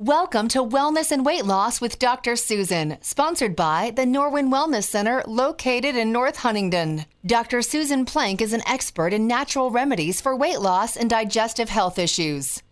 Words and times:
Welcome 0.00 0.48
to 0.48 0.64
Wellness 0.64 1.12
and 1.12 1.26
Weight 1.26 1.44
Loss 1.44 1.82
with 1.82 1.98
Dr. 1.98 2.34
Susan, 2.34 2.96
sponsored 3.02 3.54
by 3.54 3.92
the 3.94 4.06
Norwin 4.06 4.50
Wellness 4.50 4.84
Center 4.84 5.22
located 5.26 5.94
in 5.94 6.10
North 6.10 6.36
Huntingdon. 6.36 7.04
Dr. 7.26 7.60
Susan 7.60 8.06
Plank 8.06 8.40
is 8.40 8.54
an 8.54 8.66
expert 8.66 9.12
in 9.12 9.26
natural 9.26 9.70
remedies 9.70 10.18
for 10.18 10.34
weight 10.34 10.60
loss 10.60 10.96
and 10.96 11.10
digestive 11.10 11.68
health 11.68 11.98
issues. 11.98 12.62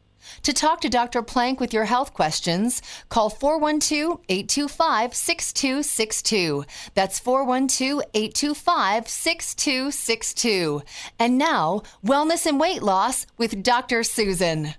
To 0.45 0.55
talk 0.55 0.81
to 0.81 0.89
Dr. 0.89 1.21
Plank 1.21 1.61
with 1.61 1.75
your 1.75 1.85
health 1.85 2.15
questions, 2.15 2.81
call 3.11 3.29
412 3.29 4.21
825 4.31 5.15
6262. 5.15 6.65
That's 6.95 7.19
412 7.19 8.05
825 8.15 9.07
6262. 9.07 10.83
And 11.19 11.37
now, 11.37 11.83
Wellness 12.03 12.47
and 12.47 12.59
Weight 12.59 12.83
Loss 12.83 13.27
with 13.37 13.63
Dr. 13.63 14.03
Susan. 14.03 14.73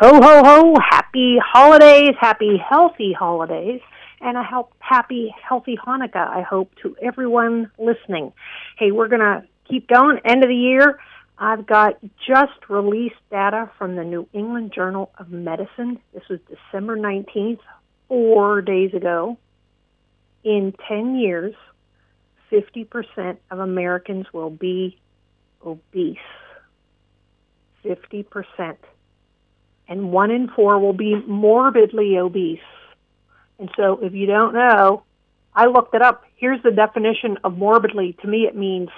Ho, 0.00 0.08
ho, 0.14 0.42
ho. 0.44 0.74
Happy 0.78 1.38
holidays. 1.44 2.14
Happy, 2.20 2.56
healthy 2.56 3.12
holidays. 3.12 3.80
And 4.20 4.36
a 4.36 4.44
help, 4.44 4.72
happy, 4.78 5.34
healthy 5.42 5.76
Hanukkah, 5.76 6.28
I 6.28 6.42
hope, 6.42 6.70
to 6.82 6.94
everyone 7.02 7.72
listening. 7.80 8.32
Hey, 8.78 8.92
we're 8.92 9.08
going 9.08 9.22
to 9.22 9.42
keep 9.68 9.88
going. 9.88 10.20
End 10.24 10.44
of 10.44 10.50
the 10.50 10.54
year. 10.54 11.00
I've 11.36 11.66
got 11.66 11.98
just 12.24 12.68
released 12.68 13.16
data 13.28 13.72
from 13.76 13.96
the 13.96 14.04
New 14.04 14.28
England 14.32 14.72
Journal 14.72 15.10
of 15.18 15.30
Medicine. 15.30 15.98
This 16.14 16.22
was 16.30 16.38
December 16.48 16.96
19th, 16.96 17.58
four 18.06 18.62
days 18.62 18.94
ago. 18.94 19.36
In 20.44 20.74
10 20.86 21.16
years, 21.16 21.56
50% 22.52 23.38
of 23.50 23.58
Americans 23.58 24.26
will 24.32 24.50
be 24.50 24.96
obese. 25.66 26.18
50% 27.84 28.76
and 29.88 30.12
one 30.12 30.30
in 30.30 30.48
four 30.48 30.78
will 30.78 30.92
be 30.92 31.16
morbidly 31.26 32.18
obese. 32.18 32.60
And 33.58 33.70
so, 33.76 33.98
if 34.02 34.12
you 34.14 34.26
don't 34.26 34.54
know, 34.54 35.02
I 35.54 35.66
looked 35.66 35.94
it 35.94 36.02
up. 36.02 36.24
Here's 36.36 36.62
the 36.62 36.70
definition 36.70 37.38
of 37.42 37.58
morbidly. 37.58 38.16
To 38.22 38.28
me, 38.28 38.46
it 38.46 38.54
means 38.54 38.90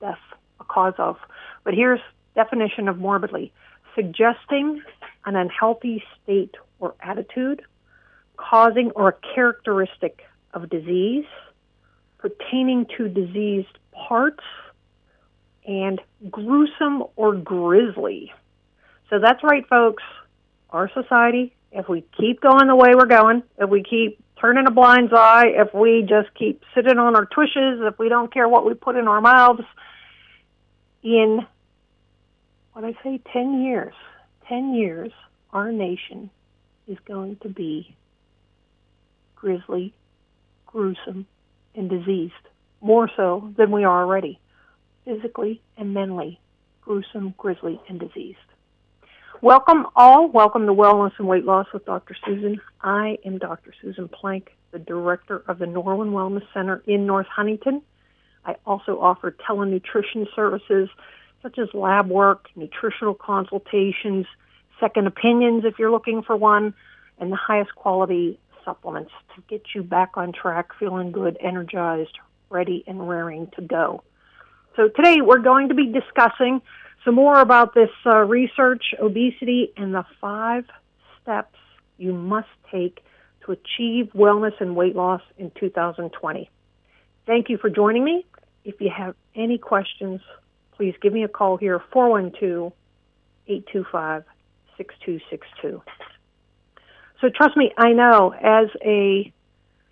death, 0.00 0.18
a 0.60 0.64
cause 0.64 0.94
of. 0.98 1.16
But 1.64 1.74
here's 1.74 2.00
definition 2.34 2.88
of 2.88 2.98
morbidly: 2.98 3.52
suggesting 3.94 4.82
an 5.24 5.34
unhealthy 5.34 6.04
state 6.22 6.54
or 6.78 6.94
attitude, 7.00 7.62
causing 8.36 8.90
or 8.92 9.08
a 9.08 9.34
characteristic 9.34 10.22
of 10.54 10.68
disease, 10.70 11.24
pertaining 12.18 12.86
to 12.96 13.08
diseased 13.08 13.78
parts, 13.92 14.44
and 15.66 16.00
gruesome 16.30 17.02
or 17.16 17.34
grisly. 17.34 18.32
So 19.10 19.18
that's 19.18 19.42
right, 19.42 19.66
folks. 19.68 20.02
Our 20.70 20.90
society, 20.92 21.54
if 21.72 21.88
we 21.88 22.04
keep 22.18 22.40
going 22.40 22.66
the 22.66 22.76
way 22.76 22.94
we're 22.94 23.06
going, 23.06 23.42
if 23.58 23.70
we 23.70 23.82
keep 23.82 24.18
turning 24.40 24.66
a 24.66 24.70
blind 24.70 25.10
eye, 25.12 25.52
if 25.54 25.72
we 25.72 26.02
just 26.08 26.34
keep 26.34 26.62
sitting 26.74 26.98
on 26.98 27.14
our 27.14 27.24
tushes, 27.26 27.80
if 27.82 27.98
we 27.98 28.08
don't 28.08 28.32
care 28.32 28.48
what 28.48 28.66
we 28.66 28.74
put 28.74 28.96
in 28.96 29.08
our 29.08 29.20
mouths, 29.20 29.62
in 31.02 31.46
what 32.72 32.84
I 32.84 32.94
say, 33.02 33.20
10 33.32 33.62
years, 33.62 33.94
10 34.48 34.74
years, 34.74 35.12
our 35.52 35.72
nation 35.72 36.30
is 36.88 36.98
going 37.06 37.36
to 37.42 37.48
be 37.48 37.96
grisly, 39.34 39.94
gruesome, 40.66 41.26
and 41.74 41.88
diseased, 41.88 42.34
more 42.80 43.08
so 43.16 43.52
than 43.56 43.70
we 43.70 43.84
are 43.84 44.02
already, 44.02 44.40
physically 45.04 45.62
and 45.76 45.94
mentally 45.94 46.40
gruesome, 46.82 47.34
grisly, 47.36 47.80
and 47.88 47.98
diseased. 47.98 48.38
Welcome 49.42 49.86
all. 49.94 50.28
Welcome 50.30 50.64
to 50.66 50.72
Wellness 50.72 51.12
and 51.18 51.28
Weight 51.28 51.44
Loss 51.44 51.66
with 51.74 51.84
Dr. 51.84 52.16
Susan. 52.24 52.58
I 52.80 53.18
am 53.22 53.36
Dr. 53.36 53.74
Susan 53.82 54.08
Plank, 54.08 54.50
the 54.70 54.78
director 54.78 55.42
of 55.46 55.58
the 55.58 55.66
Norwin 55.66 56.12
Wellness 56.12 56.44
Center 56.54 56.82
in 56.86 57.04
North 57.06 57.26
Huntingdon. 57.26 57.82
I 58.46 58.56
also 58.64 58.98
offer 58.98 59.36
telenutrition 59.46 60.26
services 60.34 60.88
such 61.42 61.58
as 61.58 61.68
lab 61.74 62.08
work, 62.08 62.48
nutritional 62.56 63.12
consultations, 63.12 64.24
second 64.80 65.06
opinions 65.06 65.64
if 65.66 65.78
you're 65.78 65.90
looking 65.90 66.22
for 66.22 66.34
one, 66.34 66.72
and 67.18 67.30
the 67.30 67.36
highest 67.36 67.74
quality 67.74 68.40
supplements 68.64 69.12
to 69.34 69.42
get 69.48 69.62
you 69.74 69.82
back 69.82 70.12
on 70.16 70.32
track, 70.32 70.70
feeling 70.78 71.12
good, 71.12 71.36
energized, 71.40 72.18
ready, 72.48 72.84
and 72.86 73.06
raring 73.06 73.50
to 73.56 73.60
go. 73.60 74.02
So 74.76 74.88
today 74.88 75.20
we're 75.20 75.38
going 75.38 75.68
to 75.68 75.74
be 75.74 75.92
discussing 75.92 76.62
some 77.06 77.14
more 77.14 77.40
about 77.40 77.72
this 77.72 77.88
uh, 78.04 78.16
research, 78.16 78.92
obesity, 79.00 79.72
and 79.76 79.94
the 79.94 80.04
five 80.20 80.64
steps 81.22 81.56
you 81.98 82.12
must 82.12 82.48
take 82.70 82.98
to 83.44 83.52
achieve 83.52 84.10
wellness 84.12 84.60
and 84.60 84.74
weight 84.74 84.96
loss 84.96 85.22
in 85.38 85.52
2020. 85.58 86.50
Thank 87.24 87.48
you 87.48 87.58
for 87.58 87.70
joining 87.70 88.04
me. 88.04 88.26
If 88.64 88.80
you 88.80 88.90
have 88.90 89.14
any 89.36 89.56
questions, 89.56 90.20
please 90.76 90.94
give 91.00 91.12
me 91.12 91.22
a 91.22 91.28
call 91.28 91.56
here, 91.56 91.80
412 91.92 92.72
825 93.46 94.24
6262. 94.76 95.82
So 97.20 97.28
trust 97.28 97.56
me, 97.56 97.72
I 97.78 97.92
know 97.92 98.34
as 98.34 98.66
a 98.84 99.32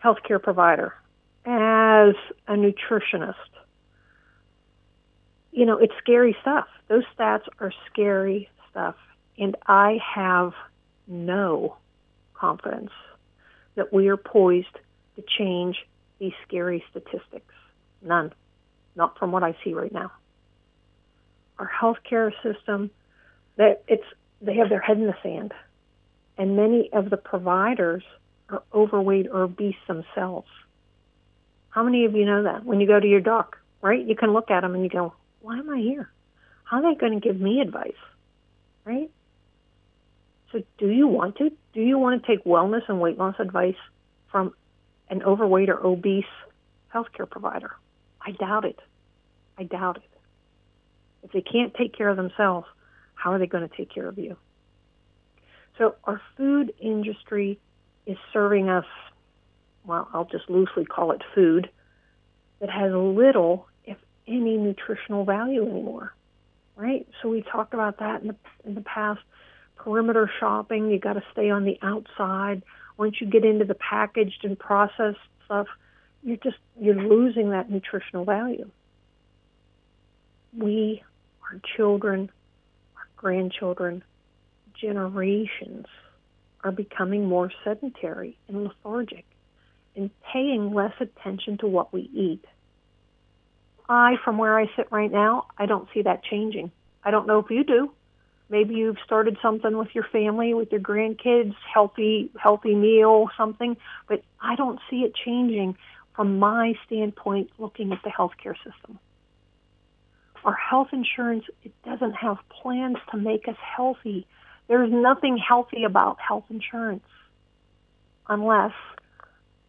healthcare 0.02 0.42
provider, 0.42 0.94
as 1.46 2.14
a 2.48 2.54
nutritionist, 2.54 3.34
you 5.54 5.64
know, 5.64 5.78
it's 5.78 5.94
scary 5.98 6.36
stuff. 6.42 6.66
Those 6.88 7.04
stats 7.16 7.44
are 7.60 7.72
scary 7.90 8.50
stuff. 8.70 8.96
And 9.38 9.56
I 9.66 9.98
have 10.14 10.52
no 11.06 11.76
confidence 12.34 12.90
that 13.76 13.92
we 13.92 14.08
are 14.08 14.16
poised 14.16 14.76
to 15.16 15.24
change 15.38 15.76
these 16.18 16.32
scary 16.46 16.84
statistics. 16.90 17.54
None. 18.02 18.32
Not 18.96 19.16
from 19.18 19.30
what 19.30 19.44
I 19.44 19.56
see 19.62 19.74
right 19.74 19.92
now. 19.92 20.10
Our 21.58 21.70
healthcare 21.70 22.32
system, 22.42 22.90
that 23.56 23.84
it's 23.86 24.04
they 24.40 24.56
have 24.56 24.68
their 24.68 24.80
head 24.80 24.98
in 24.98 25.06
the 25.06 25.14
sand. 25.22 25.52
And 26.36 26.56
many 26.56 26.92
of 26.92 27.10
the 27.10 27.16
providers 27.16 28.02
are 28.50 28.62
overweight 28.74 29.28
or 29.28 29.44
obese 29.44 29.76
themselves. 29.86 30.48
How 31.70 31.84
many 31.84 32.04
of 32.06 32.14
you 32.14 32.24
know 32.24 32.42
that? 32.42 32.64
When 32.64 32.80
you 32.80 32.88
go 32.88 32.98
to 32.98 33.06
your 33.06 33.20
doc, 33.20 33.56
right? 33.82 34.04
You 34.04 34.16
can 34.16 34.32
look 34.32 34.50
at 34.50 34.62
them 34.62 34.74
and 34.74 34.82
you 34.82 34.90
go, 34.90 35.14
why 35.44 35.58
am 35.58 35.68
I 35.68 35.78
here? 35.78 36.10
How 36.64 36.78
are 36.78 36.94
they 36.94 36.98
going 36.98 37.20
to 37.20 37.20
give 37.20 37.38
me 37.38 37.60
advice? 37.60 37.92
Right? 38.86 39.10
So, 40.50 40.62
do 40.78 40.88
you 40.88 41.06
want 41.06 41.36
to? 41.36 41.50
Do 41.74 41.80
you 41.82 41.98
want 41.98 42.22
to 42.22 42.26
take 42.26 42.44
wellness 42.44 42.80
and 42.88 42.98
weight 42.98 43.18
loss 43.18 43.34
advice 43.38 43.76
from 44.30 44.54
an 45.10 45.22
overweight 45.22 45.68
or 45.68 45.84
obese 45.86 46.24
healthcare 46.94 47.28
provider? 47.28 47.72
I 48.22 48.30
doubt 48.30 48.64
it. 48.64 48.80
I 49.58 49.64
doubt 49.64 49.98
it. 49.98 50.10
If 51.24 51.32
they 51.32 51.42
can't 51.42 51.74
take 51.74 51.94
care 51.94 52.08
of 52.08 52.16
themselves, 52.16 52.66
how 53.14 53.32
are 53.32 53.38
they 53.38 53.46
going 53.46 53.68
to 53.68 53.76
take 53.76 53.92
care 53.92 54.08
of 54.08 54.18
you? 54.18 54.38
So, 55.76 55.96
our 56.04 56.22
food 56.38 56.72
industry 56.80 57.60
is 58.06 58.16
serving 58.32 58.70
us, 58.70 58.86
well, 59.84 60.08
I'll 60.14 60.24
just 60.24 60.48
loosely 60.48 60.86
call 60.86 61.12
it 61.12 61.20
food, 61.34 61.68
that 62.60 62.70
has 62.70 62.92
little 62.92 63.66
any 64.26 64.56
nutritional 64.56 65.24
value 65.24 65.62
anymore, 65.68 66.14
right? 66.76 67.06
So 67.20 67.28
we 67.28 67.42
talked 67.42 67.74
about 67.74 67.98
that 67.98 68.22
in 68.22 68.28
the 68.28 68.36
in 68.64 68.74
the 68.74 68.80
past. 68.80 69.20
Perimeter 69.76 70.30
shopping, 70.40 70.90
you 70.90 70.98
got 70.98 71.14
to 71.14 71.22
stay 71.32 71.50
on 71.50 71.64
the 71.64 71.78
outside. 71.82 72.62
Once 72.96 73.20
you 73.20 73.26
get 73.26 73.44
into 73.44 73.66
the 73.66 73.74
packaged 73.74 74.44
and 74.44 74.58
processed 74.58 75.18
stuff, 75.44 75.66
you're 76.22 76.38
just 76.38 76.56
you're 76.80 76.94
losing 76.94 77.50
that 77.50 77.70
nutritional 77.70 78.24
value. 78.24 78.70
We, 80.56 81.02
our 81.42 81.60
children, 81.76 82.30
our 82.96 83.08
grandchildren, 83.16 84.02
generations 84.80 85.86
are 86.62 86.72
becoming 86.72 87.26
more 87.26 87.52
sedentary 87.62 88.38
and 88.48 88.64
lethargic 88.64 89.24
and 89.96 90.10
paying 90.32 90.72
less 90.72 90.94
attention 91.00 91.58
to 91.58 91.66
what 91.66 91.92
we 91.92 92.02
eat. 92.12 92.44
I, 93.88 94.16
from 94.24 94.38
where 94.38 94.58
I 94.58 94.66
sit 94.76 94.88
right 94.90 95.10
now, 95.10 95.46
I 95.58 95.66
don't 95.66 95.88
see 95.92 96.02
that 96.02 96.22
changing. 96.24 96.72
I 97.02 97.10
don't 97.10 97.26
know 97.26 97.38
if 97.38 97.50
you 97.50 97.64
do. 97.64 97.92
Maybe 98.48 98.74
you've 98.74 98.98
started 99.04 99.38
something 99.42 99.76
with 99.76 99.94
your 99.94 100.04
family, 100.04 100.54
with 100.54 100.70
your 100.70 100.80
grandkids, 100.80 101.54
healthy, 101.72 102.30
healthy 102.38 102.74
meal, 102.74 103.28
something, 103.36 103.76
but 104.08 104.22
I 104.40 104.54
don't 104.56 104.78
see 104.90 105.00
it 105.00 105.14
changing 105.14 105.76
from 106.14 106.38
my 106.38 106.74
standpoint 106.86 107.50
looking 107.58 107.92
at 107.92 108.02
the 108.04 108.10
healthcare 108.10 108.54
system. 108.56 108.98
Our 110.44 110.54
health 110.54 110.88
insurance, 110.92 111.44
it 111.62 111.72
doesn't 111.84 112.12
have 112.12 112.36
plans 112.50 112.98
to 113.10 113.16
make 113.16 113.48
us 113.48 113.56
healthy. 113.58 114.26
There's 114.68 114.92
nothing 114.92 115.38
healthy 115.38 115.84
about 115.84 116.18
health 116.20 116.44
insurance 116.50 117.04
unless 118.28 118.72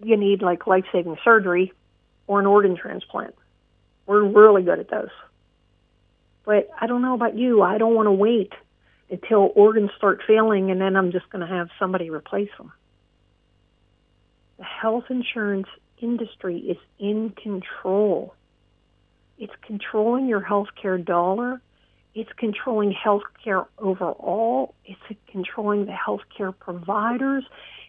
you 0.03 0.17
need 0.17 0.41
like 0.41 0.67
life 0.67 0.85
saving 0.91 1.17
surgery 1.23 1.71
or 2.27 2.41
an 2.41 2.45
organ 2.45 2.75
transplant. 2.75 3.35
We're 4.05 4.23
really 4.23 4.63
good 4.63 4.79
at 4.79 4.89
those. 4.89 5.09
But 6.45 6.69
I 6.79 6.87
don't 6.87 7.01
know 7.01 7.15
about 7.15 7.35
you. 7.35 7.61
I 7.61 7.77
don't 7.77 7.95
want 7.95 8.07
to 8.07 8.11
wait 8.11 8.53
until 9.09 9.51
organs 9.55 9.91
start 9.97 10.21
failing, 10.27 10.71
and 10.71 10.79
then 10.79 10.95
I'm 10.95 11.11
just 11.11 11.29
going 11.29 11.47
to 11.47 11.53
have 11.53 11.69
somebody 11.79 12.09
replace 12.09 12.49
them. 12.57 12.71
The 14.57 14.63
health 14.63 15.05
insurance 15.09 15.67
industry 16.01 16.57
is 16.57 16.77
in 16.99 17.31
control. 17.31 18.33
It's 19.37 19.53
controlling 19.65 20.27
your 20.27 20.41
healthcare 20.41 21.03
dollar. 21.03 21.61
It's 22.13 22.31
controlling 22.37 22.93
healthcare 22.93 23.65
overall. 23.77 24.73
It's 24.85 25.19
controlling 25.27 25.85
the 25.85 25.91
healthcare 25.91 26.57
providers. 26.57 27.43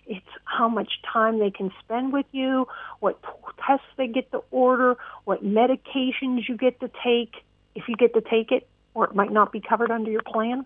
It's 0.07 0.27
how 0.45 0.69
much 0.69 1.01
time 1.13 1.39
they 1.39 1.51
can 1.51 1.71
spend 1.85 2.13
with 2.13 2.27
you, 2.33 2.67
what 3.01 3.21
tests 3.67 3.87
they 3.97 4.07
get 4.07 4.31
to 4.33 4.43
order, 4.51 4.97
what 5.25 5.45
medications 5.45 6.49
you 6.49 6.57
get 6.57 6.81
to 6.81 6.91
take, 7.05 7.35
if 7.75 7.85
you 7.89 7.97
get 7.97 8.15
to 8.15 8.21
take 8.21 8.53
it, 8.53 8.67
or 8.95 9.05
it 9.05 9.15
might 9.15 9.33
not 9.33 9.53
be 9.53 9.61
covered 9.61 9.91
under 9.91 10.11
your 10.11 10.23
plan. 10.23 10.65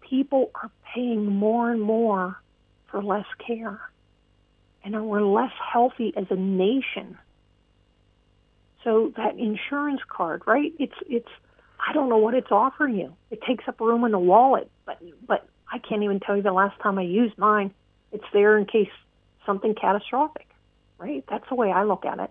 People 0.00 0.50
are 0.54 0.70
paying 0.94 1.26
more 1.26 1.70
and 1.70 1.80
more 1.80 2.40
for 2.90 3.02
less 3.02 3.26
care. 3.44 3.80
And 4.84 5.06
we're 5.06 5.22
less 5.22 5.52
healthy 5.72 6.12
as 6.16 6.26
a 6.30 6.36
nation. 6.36 7.18
So 8.84 9.12
that 9.16 9.36
insurance 9.36 10.00
card, 10.08 10.42
right? 10.46 10.72
It's 10.78 10.94
it's 11.08 11.28
I 11.84 11.92
don't 11.92 12.08
know 12.08 12.18
what 12.18 12.34
it's 12.34 12.52
offering 12.52 12.96
you. 12.96 13.14
It 13.30 13.42
takes 13.42 13.66
up 13.66 13.80
room 13.80 14.04
in 14.04 14.12
the 14.12 14.18
wallet, 14.18 14.70
but 14.84 15.02
but 15.26 15.48
I 15.72 15.78
can't 15.78 16.04
even 16.04 16.20
tell 16.20 16.36
you 16.36 16.42
the 16.42 16.52
last 16.52 16.78
time 16.80 16.98
I 16.98 17.02
used 17.02 17.36
mine. 17.36 17.72
It's 18.12 18.24
there 18.32 18.56
in 18.56 18.64
case 18.64 18.90
something 19.44 19.74
catastrophic, 19.74 20.45
right? 20.98 21.24
That's 21.28 21.48
the 21.48 21.54
way 21.54 21.70
I 21.70 21.84
look 21.84 22.04
at 22.04 22.18
it. 22.18 22.30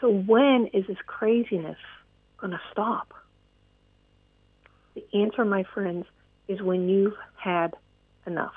So 0.00 0.10
when 0.10 0.68
is 0.72 0.86
this 0.86 0.98
craziness 1.06 1.78
going 2.38 2.52
to 2.52 2.60
stop? 2.72 3.14
The 4.94 5.04
answer, 5.14 5.44
my 5.44 5.64
friends, 5.74 6.06
is 6.48 6.60
when 6.60 6.88
you've 6.88 7.16
had 7.36 7.74
enough. 8.26 8.54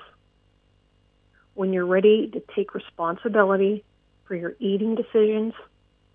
When 1.54 1.74
you're 1.74 1.86
ready 1.86 2.30
to 2.32 2.44
take 2.56 2.74
responsibility 2.74 3.84
for 4.26 4.36
your 4.36 4.54
eating 4.60 4.96
decisions 4.96 5.54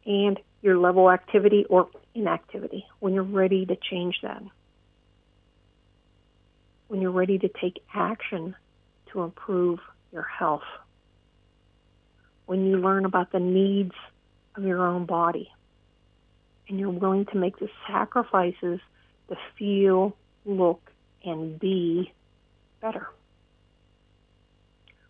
and 0.06 0.38
your 0.62 0.78
level 0.78 1.10
activity 1.10 1.66
or 1.68 1.88
inactivity, 2.14 2.86
when 3.00 3.14
you're 3.14 3.22
ready 3.22 3.66
to 3.66 3.76
change 3.76 4.16
that 4.22 4.42
when 6.88 7.00
you're 7.00 7.10
ready 7.10 7.38
to 7.38 7.48
take 7.48 7.82
action 7.92 8.54
to 9.12 9.22
improve 9.22 9.80
your 10.12 10.22
health. 10.22 10.62
When 12.46 12.66
you 12.66 12.76
learn 12.78 13.04
about 13.04 13.32
the 13.32 13.40
needs 13.40 13.94
of 14.56 14.64
your 14.64 14.86
own 14.86 15.06
body 15.06 15.50
and 16.68 16.78
you're 16.78 16.90
willing 16.90 17.26
to 17.26 17.36
make 17.36 17.58
the 17.58 17.68
sacrifices 17.86 18.80
to 19.28 19.36
feel, 19.58 20.16
look, 20.44 20.90
and 21.24 21.58
be 21.58 22.12
better. 22.80 23.08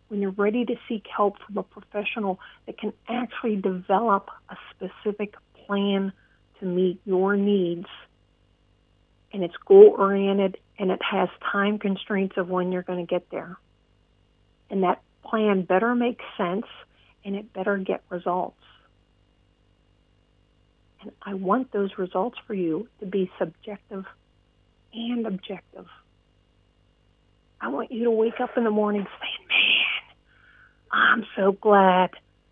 When 0.09 0.21
you're 0.21 0.31
ready 0.31 0.65
to 0.65 0.77
seek 0.89 1.07
help 1.15 1.39
from 1.45 1.59
a 1.59 1.63
professional 1.63 2.39
that 2.67 2.79
can 2.79 2.93
actually 3.09 3.57
develop 3.57 4.29
a 4.49 4.57
specific 4.71 5.35
plan 5.67 6.13
to 6.61 6.67
meet 6.67 7.01
your 7.05 7.37
needs 7.37 7.87
and 9.33 9.43
it's 9.43 9.57
goal 9.67 9.95
oriented 9.99 10.57
and 10.79 10.91
it 10.91 11.01
has 11.03 11.29
time 11.51 11.79
constraints 11.79 12.37
of 12.37 12.49
when 12.49 12.71
you're 12.71 12.83
going 12.83 13.05
to 13.05 13.11
get 13.11 13.29
there. 13.31 13.57
And 14.71 14.85
that 14.85 15.03
plan 15.25 15.63
better 15.63 15.95
makes 15.95 16.25
sense 16.37 16.67
and 17.25 17.37
it 17.37 17.53
better 17.53 17.77
get 17.79 18.03
results. 18.11 18.61
And 21.03 21.13
I 21.23 21.35
want 21.35 21.73
those 21.73 21.91
results 21.99 22.39
for 22.47 22.55
you 22.55 22.89
to 23.01 23.07
be 23.07 23.31
subjective 23.39 24.05
and 24.93 25.27
objective. 25.27 25.87
I 27.61 27.69
want 27.69 27.93
you 27.93 28.05
to 28.05 28.11
wake 28.11 28.41
up 28.41 28.57
in 28.57 28.65
the 28.65 28.71
morning 28.71 29.07
saying, 29.21 29.49
Man, 29.49 30.15
I'm 30.93 31.27
so 31.37 31.53
glad 31.53 32.11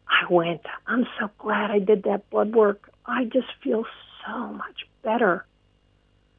I 0.08 0.32
went. 0.32 0.62
I'm 0.86 1.06
so 1.18 1.30
glad 1.38 1.70
I 1.70 1.78
did 1.78 2.04
that 2.04 2.28
blood 2.30 2.54
work. 2.54 2.90
I 3.06 3.24
just 3.24 3.48
feel 3.62 3.84
so 4.26 4.52
much 4.52 4.86
better. 5.02 5.44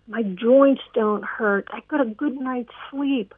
My 0.08 0.24
joints 0.24 0.82
don't 0.94 1.24
hurt. 1.24 1.68
I 1.72 1.82
got 1.88 2.02
a 2.02 2.06
good 2.06 2.36
night's 2.36 2.74
sleep. 2.92 3.34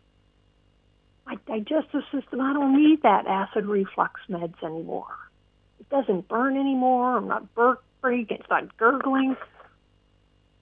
My 1.25 1.38
digestive 1.48 2.04
system, 2.12 2.42
I 2.42 2.54
don't 2.54 2.77
need 2.77 3.01
that 3.01 3.25
acid 3.27 3.66
reflux 3.66 4.22
meds 4.30 4.62
anymore. 4.63 5.07
It 5.80 5.89
doesn't 5.89 6.27
burn 6.27 6.57
anymore. 6.57 7.18
I'm 7.18 7.27
not 7.27 7.54
burp 7.56 7.83
freak. 8.01 8.31
It's 8.31 8.50
not 8.50 8.77
gurgling. 8.77 9.36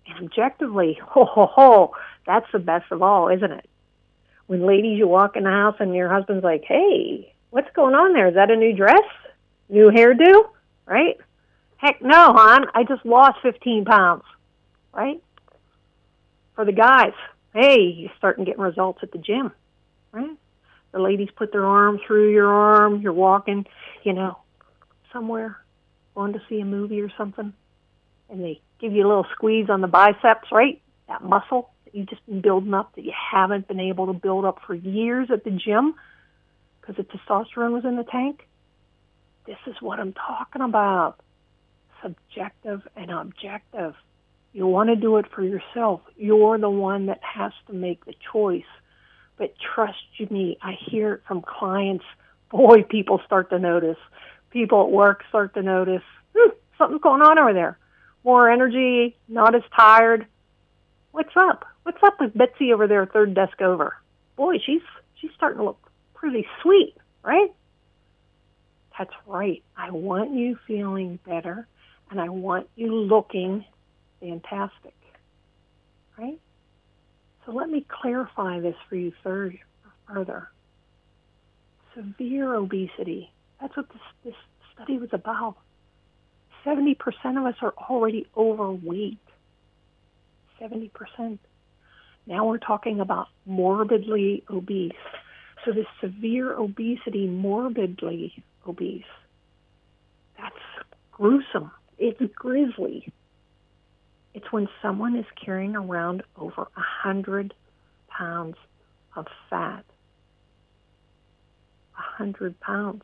And 0.08 0.26
objectively, 0.26 0.98
ho 1.06 1.26
ho 1.26 1.46
ho, 1.46 1.96
that's 2.26 2.52
the 2.52 2.60
best 2.60 2.92
of 2.92 3.02
all, 3.02 3.30
isn't 3.30 3.52
it? 3.52 3.70
When 4.48 4.66
ladies, 4.66 4.98
you 4.98 5.08
walk 5.08 5.36
in 5.36 5.44
the 5.44 5.50
house 5.50 5.76
and 5.80 5.96
your 5.96 6.10
husband's 6.10 6.44
like, 6.44 6.64
hey, 6.66 7.34
what's 7.50 7.72
going 7.76 7.96
on 7.96 8.14
there? 8.14 8.28
Is 8.28 8.36
that 8.36 8.52
a 8.52 8.56
new 8.56 8.76
dress? 8.76 9.04
New 9.70 9.90
hairdo? 9.90 10.50
Right? 10.86 11.18
Heck 11.78 12.02
no, 12.02 12.34
hon. 12.34 12.68
I 12.74 12.84
just 12.84 13.06
lost 13.06 13.40
15 13.42 13.86
pounds. 13.86 14.24
Right? 14.94 15.22
for 16.56 16.66
the 16.66 16.72
guys, 16.72 17.14
hey, 17.54 17.80
you're 17.82 18.12
starting 18.18 18.46
getting 18.46 18.62
results 18.62 19.00
at 19.02 19.12
the 19.12 19.18
gym, 19.18 19.52
right? 20.12 20.38
The 20.94 21.00
ladies 21.00 21.30
put 21.36 21.52
their 21.52 21.66
arm 21.66 22.00
through 22.06 22.32
your 22.32 22.48
arm, 22.48 23.02
you're 23.02 23.14
walking, 23.14 23.66
you 24.04 24.14
know, 24.14 24.38
somewhere, 25.12 25.58
going 26.16 26.34
to 26.34 26.42
see 26.48 26.60
a 26.60 26.66
movie 26.66 27.02
or 27.02 27.12
something, 27.18 27.52
and 28.30 28.44
they 28.44 28.62
give 28.80 28.94
you 28.94 29.06
a 29.06 29.08
little 29.08 29.26
squeeze 29.34 29.70
on 29.70 29.82
the 29.82 29.88
biceps, 29.88 30.52
right? 30.52 30.82
That 31.08 31.24
muscle 31.24 31.72
that 31.86 31.96
you've 31.96 32.10
just 32.10 32.26
been 32.28 32.42
building 32.42 32.74
up 32.74 32.96
that 32.96 33.04
you 33.04 33.14
haven't 33.32 33.68
been 33.68 33.80
able 33.80 34.08
to 34.08 34.14
build 34.14 34.46
up 34.46 34.60
for 34.68 34.76
years 34.76 35.30
at 35.32 35.44
the 35.44 35.52
gym 35.52 35.96
because 36.80 36.96
the 36.96 37.04
testosterone 37.04 37.72
was 37.72 37.86
in 37.86 37.96
the 37.96 38.04
tank. 38.04 38.48
This 39.46 39.58
is 39.68 39.76
what 39.82 40.00
I'm 40.00 40.14
talking 40.14 40.62
about. 40.62 41.16
Subjective 42.02 42.82
and 42.96 43.10
objective. 43.10 43.96
You 44.52 44.68
want 44.68 44.90
to 44.90 44.96
do 44.96 45.18
it 45.18 45.26
for 45.34 45.44
yourself. 45.44 46.02
You're 46.16 46.58
the 46.60 46.70
one 46.70 47.08
that 47.08 47.22
has 47.24 47.52
to 47.68 47.74
make 47.74 48.06
the 48.06 48.14
choice. 48.32 48.64
But 49.38 49.56
trust 49.58 49.98
you 50.18 50.28
me, 50.30 50.58
I 50.62 50.74
hear 50.74 51.14
it 51.14 51.22
from 51.28 51.42
clients. 51.42 52.06
Boy, 52.50 52.84
people 52.84 53.20
start 53.26 53.50
to 53.50 53.60
notice. 53.60 53.98
People 54.52 54.84
at 54.84 54.92
work 54.92 55.24
start 55.30 55.54
to 55.56 55.62
notice. 55.62 56.04
Hmm, 56.36 56.52
something's 56.78 57.02
going 57.02 57.22
on 57.22 57.40
over 57.40 57.54
there. 57.54 57.78
More 58.24 58.50
energy, 58.50 59.18
not 59.28 59.56
as 59.56 59.64
tired. 59.76 60.28
What's 61.12 61.36
up? 61.36 61.66
What's 61.84 62.02
up 62.04 62.20
with 62.20 62.38
Betsy 62.38 62.74
over 62.74 62.88
there, 62.88 63.06
third 63.06 63.34
desk 63.34 63.62
over? 63.62 63.96
Boy, 64.36 64.58
she's 64.66 64.82
she's 65.20 65.32
starting 65.36 65.60
to 65.60 65.66
look 65.66 65.90
pretty 66.14 66.48
sweet, 66.62 66.96
right? 67.24 67.54
That's 68.98 69.14
right. 69.28 69.64
I 69.76 69.92
want 69.92 70.34
you 70.34 70.58
feeling 70.68 71.20
better, 71.26 71.68
and 72.10 72.22
I 72.22 72.30
want 72.30 72.70
you 72.76 72.94
looking 72.96 73.66
fantastic. 74.20 74.96
Right? 76.18 76.40
So 77.46 77.52
let 77.52 77.70
me 77.70 77.86
clarify 77.90 78.60
this 78.60 78.76
for 78.88 78.96
you 78.96 79.12
further. 79.24 80.50
Severe 81.96 82.56
obesity, 82.56 83.32
that's 83.60 83.76
what 83.76 83.90
this, 83.90 84.02
this 84.24 84.34
study 84.74 84.98
was 84.98 85.10
about. 85.12 85.58
70% 86.66 86.96
of 87.38 87.46
us 87.46 87.56
are 87.62 87.74
already 87.90 88.26
overweight. 88.36 89.20
70%. 90.62 91.40
Now 92.26 92.46
we're 92.46 92.58
talking 92.58 93.00
about 93.00 93.28
morbidly 93.46 94.44
obese. 94.50 94.94
So 95.66 95.72
this 95.72 95.86
severe 96.02 96.54
obesity, 96.54 97.28
morbidly 97.28 98.34
obese, 98.68 99.04
that's 100.38 100.56
gruesome. 101.12 101.72
It's 101.98 102.20
grisly. 102.34 103.12
It's 104.34 104.52
when 104.52 104.68
someone 104.82 105.16
is 105.16 105.26
carrying 105.44 105.76
around 105.76 106.24
over 106.38 106.62
a 106.62 106.82
hundred 106.82 107.54
pounds 108.08 108.56
of 109.16 109.28
fat. 109.50 109.86
A 111.98 112.02
hundred 112.02 112.60
pounds. 112.60 113.04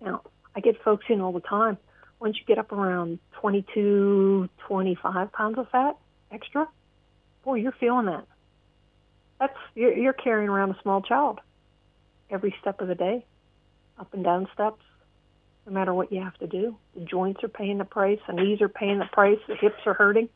Now, 0.00 0.22
I 0.54 0.60
get 0.60 0.82
folks 0.82 1.04
in 1.08 1.20
all 1.20 1.32
the 1.32 1.40
time. 1.40 1.78
Once 2.20 2.36
you 2.36 2.44
get 2.46 2.58
up 2.58 2.72
around 2.72 3.20
22, 3.40 4.48
25 4.66 5.32
pounds 5.32 5.58
of 5.58 5.68
fat 5.70 5.96
extra, 6.32 6.68
boy, 7.44 7.54
you're 7.54 7.72
feeling 7.72 8.06
that. 8.06 8.26
That's 9.38 9.56
you're, 9.76 9.96
you're 9.96 10.12
carrying 10.12 10.48
around 10.48 10.70
a 10.70 10.82
small 10.82 11.00
child 11.00 11.40
every 12.30 12.54
step 12.60 12.80
of 12.80 12.88
the 12.88 12.94
day, 12.94 13.24
up 13.98 14.12
and 14.12 14.24
down 14.24 14.48
steps, 14.52 14.82
no 15.68 15.74
matter 15.74 15.92
what 15.92 16.10
you 16.10 16.22
have 16.22 16.36
to 16.38 16.46
do. 16.46 16.76
The 16.94 17.04
joints 17.04 17.44
are 17.44 17.48
paying 17.48 17.78
the 17.78 17.84
price, 17.84 18.18
the 18.26 18.32
knees 18.32 18.62
are 18.62 18.68
paying 18.68 18.98
the 18.98 19.08
price, 19.12 19.38
the 19.46 19.54
hips 19.54 19.80
are 19.84 19.92
hurting. 19.92 20.28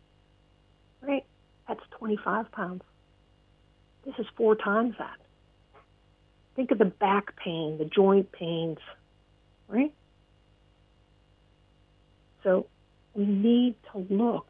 Right? 1.01 1.25
That's 1.67 1.81
25 1.99 2.53
pounds. 2.53 2.83
This 4.05 4.15
is 4.19 4.27
four 4.37 4.57
times 4.57 4.95
that. 4.99 5.17
Think 6.55 6.71
of 6.71 6.79
the 6.79 6.85
back 6.85 7.37
pain, 7.37 7.79
the 7.79 7.87
joint 7.87 8.31
pains, 8.31 8.79
right? 9.69 9.95
So 12.43 12.67
we 13.15 13.25
need 13.25 13.77
to 13.93 14.07
look 14.11 14.47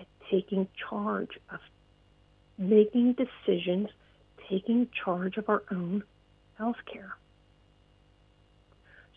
at 0.00 0.06
taking 0.30 0.68
charge 0.88 1.38
of 1.50 1.60
making 2.56 3.14
decisions, 3.14 3.88
taking 4.48 4.88
charge 5.04 5.36
of 5.36 5.50
our 5.50 5.62
own 5.70 6.02
health 6.56 6.76
care. 6.90 7.16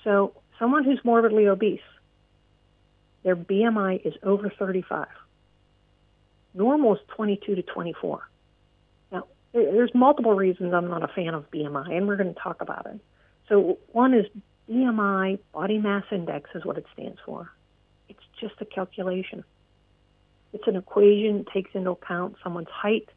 So, 0.03 0.33
someone 0.59 0.83
who's 0.83 0.99
morbidly 1.03 1.47
obese, 1.47 1.79
their 3.23 3.35
BMI 3.35 4.05
is 4.05 4.13
over 4.23 4.49
35. 4.49 5.07
Normal 6.53 6.95
is 6.95 7.01
22 7.15 7.55
to 7.55 7.61
24. 7.63 8.29
Now, 9.11 9.25
there's 9.51 9.93
multiple 9.93 10.33
reasons 10.33 10.73
I'm 10.73 10.89
not 10.89 11.03
a 11.03 11.07
fan 11.07 11.33
of 11.33 11.49
BMI, 11.51 11.91
and 11.91 12.07
we're 12.07 12.17
going 12.17 12.33
to 12.33 12.39
talk 12.39 12.61
about 12.61 12.85
it. 12.85 12.99
So, 13.49 13.79
one 13.91 14.13
is 14.13 14.25
BMI, 14.69 15.39
body 15.53 15.77
mass 15.77 16.03
index, 16.11 16.49
is 16.55 16.65
what 16.65 16.77
it 16.77 16.85
stands 16.93 17.17
for. 17.25 17.51
It's 18.09 18.19
just 18.39 18.55
a 18.61 18.65
calculation. 18.65 19.43
It's 20.53 20.67
an 20.67 20.75
equation 20.75 21.39
that 21.39 21.47
takes 21.51 21.71
into 21.73 21.91
account 21.91 22.35
someone's 22.43 22.69
height 22.71 23.09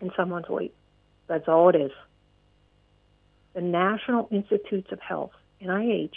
and 0.00 0.12
someone's 0.16 0.48
weight. 0.48 0.74
That's 1.26 1.48
all 1.48 1.68
it 1.70 1.76
is. 1.76 1.90
The 3.54 3.60
National 3.60 4.28
Institutes 4.30 4.92
of 4.92 5.00
Health, 5.00 5.32
NIH, 5.60 6.14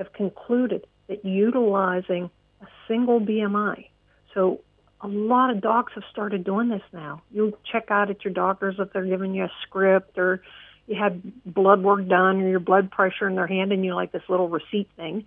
have 0.00 0.12
concluded 0.12 0.86
that 1.08 1.24
utilizing 1.24 2.30
a 2.62 2.66
single 2.88 3.20
BMI, 3.20 3.86
so 4.34 4.60
a 5.00 5.08
lot 5.08 5.50
of 5.50 5.60
docs 5.60 5.92
have 5.94 6.04
started 6.10 6.42
doing 6.44 6.68
this 6.68 6.82
now. 6.92 7.22
You 7.30 7.56
check 7.70 7.90
out 7.90 8.10
at 8.10 8.24
your 8.24 8.32
doctor's 8.32 8.76
if 8.78 8.92
they're 8.92 9.04
giving 9.04 9.34
you 9.34 9.44
a 9.44 9.52
script 9.62 10.18
or 10.18 10.42
you 10.86 10.96
had 10.96 11.22
blood 11.44 11.82
work 11.82 12.06
done 12.08 12.40
or 12.40 12.48
your 12.48 12.60
blood 12.60 12.90
pressure 12.90 13.26
and 13.26 13.36
they're 13.36 13.46
handing 13.46 13.84
you 13.84 13.94
like 13.94 14.12
this 14.12 14.22
little 14.28 14.48
receipt 14.48 14.88
thing 14.96 15.26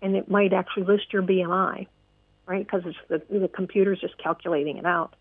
and 0.00 0.16
it 0.16 0.30
might 0.30 0.52
actually 0.52 0.84
list 0.84 1.12
your 1.12 1.22
BMI, 1.22 1.86
right? 2.46 2.66
Because 2.66 2.82
the, 3.08 3.22
the 3.30 3.48
computer's 3.48 4.00
just 4.00 4.16
calculating 4.18 4.76
it 4.78 4.86
out. 4.86 5.14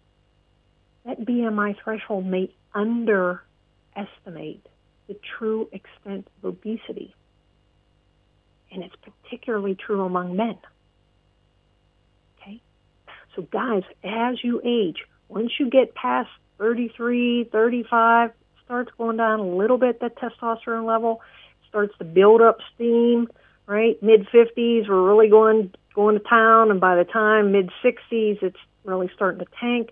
That 1.06 1.22
BMI 1.22 1.76
threshold 1.84 2.26
may 2.26 2.54
underestimate 2.74 4.66
the 5.08 5.18
true 5.38 5.70
extent 5.72 6.28
of 6.38 6.50
obesity. 6.50 7.16
And 8.72 8.84
it's 8.84 8.96
particularly 8.96 9.76
true 9.76 10.04
among 10.04 10.36
men. 10.36 10.58
Okay? 12.42 12.62
So, 13.36 13.44
guys, 13.44 13.84
as 14.04 14.44
you 14.44 14.62
age, 14.64 15.04
once 15.30 15.52
you 15.60 15.70
get 15.70 15.96
past 15.96 16.30
33, 16.58 17.46
35, 17.46 18.32
starts 18.66 18.92
going 18.98 19.18
down 19.18 19.40
a 19.40 19.48
little 19.48 19.78
bit, 19.78 20.02
that 20.02 20.18
testosterone 20.18 20.86
level 20.86 21.22
starts 21.70 21.98
to 22.00 22.04
build 22.04 22.42
up 22.42 22.58
steam 22.76 23.30
right? 23.68 24.02
Mid 24.02 24.28
50s, 24.28 24.90
we're 24.90 25.08
really 25.08 25.30
going 25.30 25.72
going 25.94 26.18
to 26.18 26.24
town, 26.24 26.72
and 26.72 26.80
by 26.80 26.96
the 26.96 27.04
time 27.04 27.52
mid 27.52 27.70
60s, 27.84 28.42
it's 28.42 28.58
really 28.84 29.10
starting 29.14 29.40
to 29.40 29.52
tank. 29.60 29.92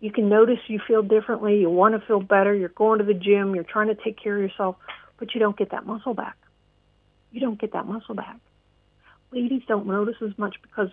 You 0.00 0.12
can 0.12 0.28
notice 0.28 0.58
you 0.66 0.80
feel 0.86 1.02
differently. 1.02 1.60
You 1.60 1.70
want 1.70 1.98
to 1.98 2.06
feel 2.06 2.20
better. 2.20 2.54
You're 2.54 2.70
going 2.70 2.98
to 2.98 3.04
the 3.04 3.14
gym. 3.14 3.54
You're 3.54 3.64
trying 3.64 3.86
to 3.88 3.94
take 3.94 4.20
care 4.20 4.36
of 4.36 4.42
yourself, 4.42 4.76
but 5.18 5.32
you 5.32 5.40
don't 5.40 5.56
get 5.56 5.70
that 5.70 5.86
muscle 5.86 6.12
back. 6.12 6.36
You 7.32 7.40
don't 7.40 7.60
get 7.60 7.72
that 7.72 7.86
muscle 7.86 8.14
back. 8.14 8.38
Ladies 9.32 9.62
don't 9.66 9.86
notice 9.86 10.16
as 10.22 10.36
much 10.38 10.56
because 10.62 10.90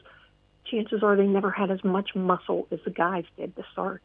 chances 0.65 1.03
are 1.03 1.15
they 1.15 1.27
never 1.27 1.51
had 1.51 1.69
as 1.71 1.83
much 1.83 2.15
muscle 2.15 2.67
as 2.71 2.79
the 2.85 2.91
guys 2.91 3.25
did 3.37 3.55
to 3.55 3.63
start. 3.71 4.01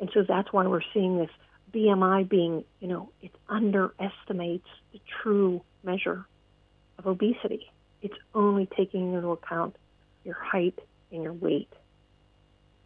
And 0.00 0.10
so 0.12 0.24
that's 0.26 0.52
why 0.52 0.66
we're 0.66 0.80
seeing 0.92 1.18
this 1.18 1.30
BMI 1.72 2.28
being, 2.28 2.64
you 2.80 2.88
know, 2.88 3.10
it 3.22 3.32
underestimates 3.48 4.68
the 4.92 5.00
true 5.22 5.62
measure 5.82 6.26
of 6.98 7.06
obesity. 7.06 7.70
It's 8.02 8.16
only 8.34 8.68
taking 8.76 9.14
into 9.14 9.28
account 9.28 9.76
your 10.24 10.36
height 10.36 10.78
and 11.12 11.22
your 11.22 11.32
weight. 11.32 11.72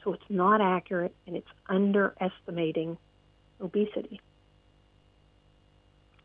So 0.04 0.12
it's 0.12 0.24
not 0.28 0.60
accurate 0.60 1.14
and 1.26 1.36
it's 1.36 1.48
underestimating 1.68 2.98
obesity. 3.60 4.20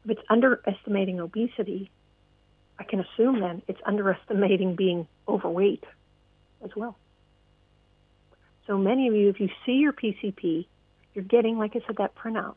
If 0.08 0.18
it's 0.18 0.28
underestimating 0.30 1.20
obesity, 1.20 1.92
I 2.80 2.86
can 2.86 3.02
assume 3.02 3.42
then 3.42 3.62
it's 3.68 3.80
underestimating 3.86 4.78
being 4.78 5.06
overweight 5.28 5.84
as 6.64 6.70
well. 6.78 6.98
So 8.68 8.78
many 8.78 9.10
of 9.10 9.16
you, 9.16 9.28
if 9.28 9.42
you 9.42 9.50
see 9.66 9.74
your 9.74 9.92
PCP, 9.92 10.66
you're 11.14 11.26
getting, 11.26 11.58
like 11.58 11.76
I 11.76 11.86
said, 11.86 11.98
that 11.98 12.16
printout. 12.16 12.56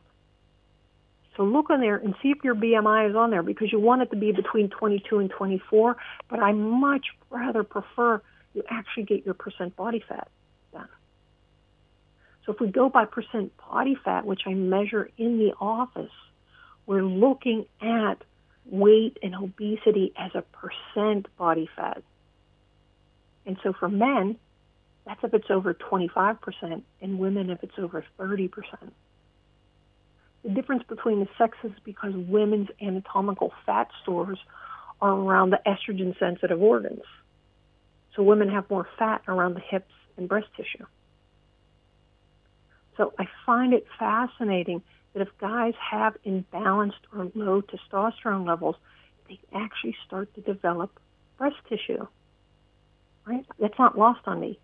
So 1.35 1.43
look 1.43 1.69
on 1.69 1.81
there 1.81 1.97
and 1.97 2.15
see 2.23 2.29
if 2.29 2.41
your 2.41 2.55
BMI 2.55 3.09
is 3.09 3.15
on 3.17 3.31
there 3.31 3.43
because 3.43 3.69
you 3.69 3.81
want 3.81 4.01
it 4.01 4.11
to 4.11 4.17
be 4.17 4.31
between 4.31 4.69
22 4.69 5.19
and 5.19 5.29
24. 5.29 5.97
But 6.29 6.39
I 6.39 6.53
much 6.53 7.07
rather 7.29 7.63
prefer 7.63 8.21
you 8.53 8.63
actually 8.69 9.03
get 9.03 9.25
your 9.25 9.33
percent 9.33 9.75
body 9.75 10.01
fat 10.07 10.29
done. 10.71 10.87
So 12.45 12.53
if 12.53 12.61
we 12.61 12.67
go 12.67 12.87
by 12.87 13.03
percent 13.05 13.51
body 13.57 13.97
fat, 14.05 14.25
which 14.25 14.41
I 14.45 14.53
measure 14.53 15.09
in 15.17 15.37
the 15.37 15.53
office, 15.59 16.11
we're 16.85 17.03
looking 17.03 17.65
at 17.81 18.23
weight 18.65 19.17
and 19.21 19.35
obesity 19.35 20.13
as 20.17 20.31
a 20.35 20.43
percent 20.43 21.27
body 21.37 21.69
fat. 21.75 22.03
And 23.45 23.57
so 23.63 23.73
for 23.73 23.89
men, 23.89 24.37
that's 25.05 25.23
if 25.23 25.33
it's 25.33 25.49
over 25.49 25.73
25%, 25.73 26.83
and 27.01 27.19
women 27.19 27.49
if 27.49 27.63
it's 27.63 27.77
over 27.77 28.05
30%. 28.19 28.49
The 30.43 30.49
difference 30.49 30.83
between 30.87 31.19
the 31.19 31.27
sexes 31.37 31.71
is 31.71 31.77
because 31.83 32.13
women's 32.15 32.69
anatomical 32.81 33.51
fat 33.65 33.89
stores 34.01 34.39
are 35.01 35.11
around 35.11 35.51
the 35.51 35.59
estrogen 35.65 36.17
sensitive 36.19 36.61
organs. 36.61 37.01
So 38.15 38.23
women 38.23 38.49
have 38.49 38.69
more 38.69 38.87
fat 38.97 39.21
around 39.27 39.55
the 39.55 39.61
hips 39.61 39.91
and 40.17 40.27
breast 40.27 40.47
tissue. 40.55 40.85
So 42.97 43.13
I 43.17 43.27
find 43.45 43.73
it 43.73 43.85
fascinating 43.97 44.83
that 45.13 45.21
if 45.21 45.29
guys 45.39 45.73
have 45.91 46.15
imbalanced 46.25 47.01
or 47.15 47.31
low 47.35 47.61
testosterone 47.61 48.47
levels, 48.47 48.75
they 49.27 49.39
actually 49.53 49.95
start 50.05 50.33
to 50.35 50.41
develop 50.41 50.99
breast 51.37 51.57
tissue. 51.67 52.07
Right? 53.25 53.45
That's 53.59 53.77
not 53.77 53.97
lost 53.97 54.21
on 54.25 54.39
me 54.39 54.59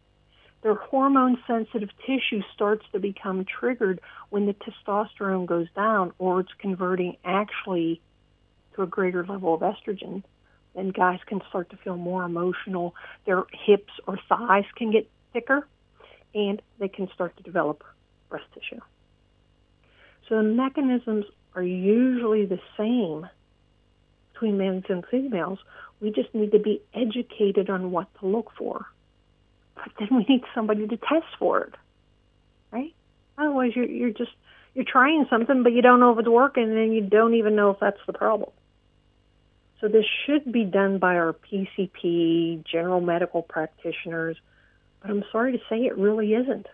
their 0.64 0.76
hormone 0.76 1.38
sensitive 1.48 1.90
tissue 2.06 2.42
starts 2.54 2.86
to 2.92 3.00
become 3.00 3.46
triggered 3.46 4.02
when 4.30 4.46
the 4.46 4.56
testosterone 4.56 5.46
goes 5.46 5.68
down 5.76 6.12
or 6.18 6.42
it's 6.42 6.52
converting 6.60 7.16
actually 7.24 8.02
to 8.76 8.82
a 8.82 8.88
greater 8.88 9.26
level 9.26 9.54
of 9.54 9.62
estrogen. 9.62 10.24
Then 10.76 10.90
guys 10.90 11.20
can 11.26 11.42
start 11.50 11.70
to 11.70 11.78
feel 11.78 11.96
more 11.96 12.24
emotional. 12.24 12.96
Their 13.26 13.44
hips 13.66 13.94
or 14.08 14.20
thighs 14.28 14.66
can 14.76 14.92
get 14.92 15.10
thicker 15.34 15.68
and 16.34 16.62
they 16.80 16.88
can 16.88 17.08
start 17.14 17.38
to 17.38 17.44
develop 17.44 17.84
breast 18.30 18.46
tissue. 18.54 18.82
So 20.30 20.38
the 20.38 20.44
mechanisms 20.44 21.26
are 21.56 21.64
usually 21.64 22.46
the 22.46 22.60
same 22.78 23.28
between 24.34 24.58
males 24.58 24.84
and 24.90 25.06
females. 25.10 25.60
We 26.00 26.12
just 26.12 26.34
need 26.36 26.52
to 26.52 26.60
be 26.60 26.82
educated 26.94 27.70
on 27.70 27.92
what 27.92 28.08
to 28.20 28.28
look 28.28 28.52
for 28.58 28.86
but 29.78 29.92
then 30.00 30.18
we 30.18 30.26
need 30.28 30.44
somebody 30.54 30.88
to 30.88 30.98
test 30.98 31.28
for 31.40 31.62
it, 31.62 31.74
right? 32.72 32.94
Otherwise, 33.38 33.72
you're 33.76 33.86
you're 33.86 34.12
just 34.12 34.32
you're 34.74 34.86
trying 34.86 35.26
something, 35.30 35.64
but 35.64 35.74
you 35.74 35.82
don't 35.82 36.00
know 36.00 36.14
if 36.14 36.20
it's 36.20 36.28
working, 36.28 36.64
and 36.64 36.94
you 36.94 37.02
don't 37.02 37.36
even 37.36 37.56
know 37.56 37.72
if 37.72 37.80
that's 37.80 38.00
the 38.06 38.14
problem. 38.14 38.50
So 39.80 39.88
this 39.88 40.06
should 40.26 40.52
be 40.52 40.64
done 40.64 40.98
by 40.98 41.16
our 41.16 41.34
PCP, 41.34 42.66
general 42.66 43.00
medical 43.00 43.44
practitioners, 43.44 44.38
but 45.02 45.12
I'm 45.12 45.24
sorry 45.32 45.52
to 45.52 45.60
say 45.70 45.86
it 45.86 45.98
really 45.98 46.34
isn't. 46.34 46.66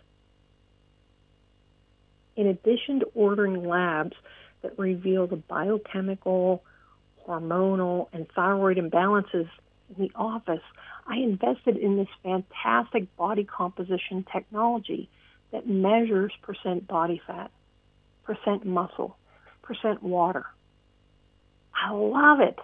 In 2.35 2.47
addition 2.47 2.99
to 3.01 3.05
ordering 3.13 3.67
labs 3.67 4.15
that 4.61 4.77
reveal 4.79 5.27
the 5.27 5.35
biochemical, 5.35 6.63
hormonal, 7.27 8.07
and 8.13 8.27
thyroid 8.35 8.77
imbalances 8.77 9.49
in 9.89 10.07
the 10.07 10.11
office, 10.15 10.61
I 11.07 11.17
invested 11.17 11.77
in 11.77 11.97
this 11.97 12.07
fantastic 12.23 13.15
body 13.17 13.43
composition 13.43 14.25
technology 14.31 15.09
that 15.51 15.67
measures 15.67 16.31
percent 16.41 16.87
body 16.87 17.21
fat, 17.27 17.51
percent 18.23 18.65
muscle, 18.65 19.17
percent 19.61 20.01
water. 20.01 20.45
I 21.75 21.91
love 21.91 22.39
it. 22.39 22.57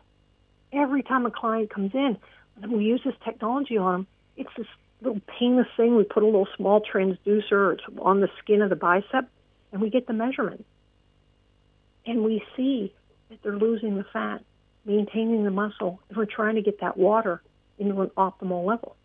Every 0.72 1.04
time 1.04 1.26
a 1.26 1.32
client 1.32 1.70
comes 1.70 1.94
in, 1.94 2.18
we 2.68 2.86
use 2.86 3.02
this 3.04 3.16
technology 3.24 3.78
on 3.78 3.92
them, 3.94 4.08
it's 4.38 4.50
this 4.58 4.68
little 5.02 5.22
painless 5.40 5.68
thing. 5.78 5.96
We 5.96 6.04
put 6.04 6.24
a 6.24 6.26
little 6.26 6.48
small 6.58 6.82
transducer 6.82 7.74
it's 7.74 7.84
on 8.00 8.22
the 8.22 8.30
skin 8.40 8.62
of 8.62 8.70
the 8.70 8.76
bicep, 8.76 9.30
and 9.72 9.82
we 9.82 9.90
get 9.90 10.08
the 10.08 10.14
measurement. 10.14 10.66
And 12.06 12.24
we 12.24 12.44
see 12.56 12.94
that 13.30 13.42
they're 13.44 13.58
losing 13.58 13.98
the 13.98 14.06
fat, 14.12 14.44
maintaining 14.86 15.44
the 15.44 15.52
muscle, 15.52 16.00
and 16.10 16.18
we're 16.18 16.26
trying 16.26 16.56
to 16.56 16.62
get 16.62 16.82
that 16.82 16.98
water 16.98 17.42
into 17.78 18.02
an 18.02 18.10
optimal 18.18 18.66
level. 18.66 18.96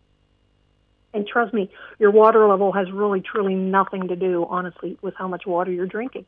And 1.12 1.26
trust 1.26 1.54
me, 1.54 1.70
your 1.98 2.10
water 2.10 2.46
level 2.48 2.72
has 2.72 2.90
really, 2.90 3.20
truly 3.20 3.54
nothing 3.54 4.08
to 4.08 4.16
do, 4.16 4.46
honestly, 4.48 4.98
with 5.00 5.14
how 5.16 5.28
much 5.28 5.46
water 5.46 5.70
you're 5.70 5.86
drinking. 5.86 6.26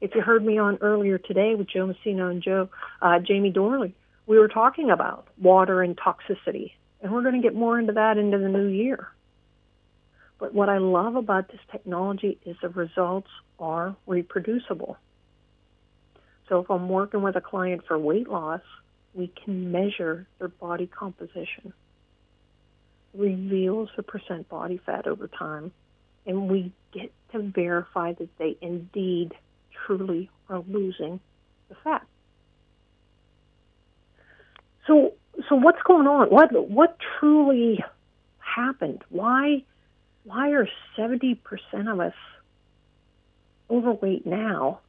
If 0.00 0.14
you 0.14 0.20
heard 0.20 0.44
me 0.44 0.58
on 0.58 0.78
earlier 0.80 1.18
today 1.18 1.54
with 1.54 1.68
Joe 1.68 1.86
Messina 1.86 2.28
and 2.28 2.42
Joe 2.42 2.68
uh, 3.00 3.18
Jamie 3.18 3.52
Dorley, 3.52 3.92
we 4.26 4.38
were 4.38 4.48
talking 4.48 4.90
about 4.90 5.26
water 5.40 5.82
and 5.82 5.96
toxicity, 5.96 6.72
and 7.00 7.12
we're 7.12 7.22
going 7.22 7.40
to 7.40 7.42
get 7.42 7.54
more 7.54 7.78
into 7.78 7.92
that 7.94 8.18
into 8.18 8.38
the 8.38 8.48
new 8.48 8.66
year. 8.66 9.08
But 10.42 10.52
what 10.52 10.68
I 10.68 10.78
love 10.78 11.14
about 11.14 11.46
this 11.52 11.60
technology 11.70 12.36
is 12.44 12.56
the 12.60 12.68
results 12.68 13.28
are 13.60 13.94
reproducible. 14.08 14.96
So 16.48 16.58
if 16.58 16.68
I'm 16.68 16.88
working 16.88 17.22
with 17.22 17.36
a 17.36 17.40
client 17.40 17.82
for 17.86 17.96
weight 17.96 18.28
loss, 18.28 18.60
we 19.14 19.28
can 19.28 19.70
measure 19.70 20.26
their 20.40 20.48
body 20.48 20.88
composition, 20.88 21.72
reveals 23.14 23.90
the 23.96 24.02
percent 24.02 24.48
body 24.48 24.80
fat 24.84 25.06
over 25.06 25.28
time, 25.28 25.70
and 26.26 26.50
we 26.50 26.72
get 26.92 27.12
to 27.30 27.38
verify 27.40 28.12
that 28.14 28.36
they 28.38 28.56
indeed 28.60 29.34
truly 29.86 30.28
are 30.48 30.64
losing 30.66 31.20
the 31.68 31.76
fat. 31.84 32.04
So 34.88 35.14
so 35.48 35.54
what's 35.54 35.82
going 35.84 36.08
on? 36.08 36.30
What 36.30 36.68
what 36.68 36.98
truly 37.20 37.78
happened? 38.40 39.04
Why 39.08 39.62
why 40.24 40.50
are 40.52 40.68
70% 40.96 41.38
of 41.92 42.00
us 42.00 42.14
overweight 43.70 44.26
now? 44.26 44.80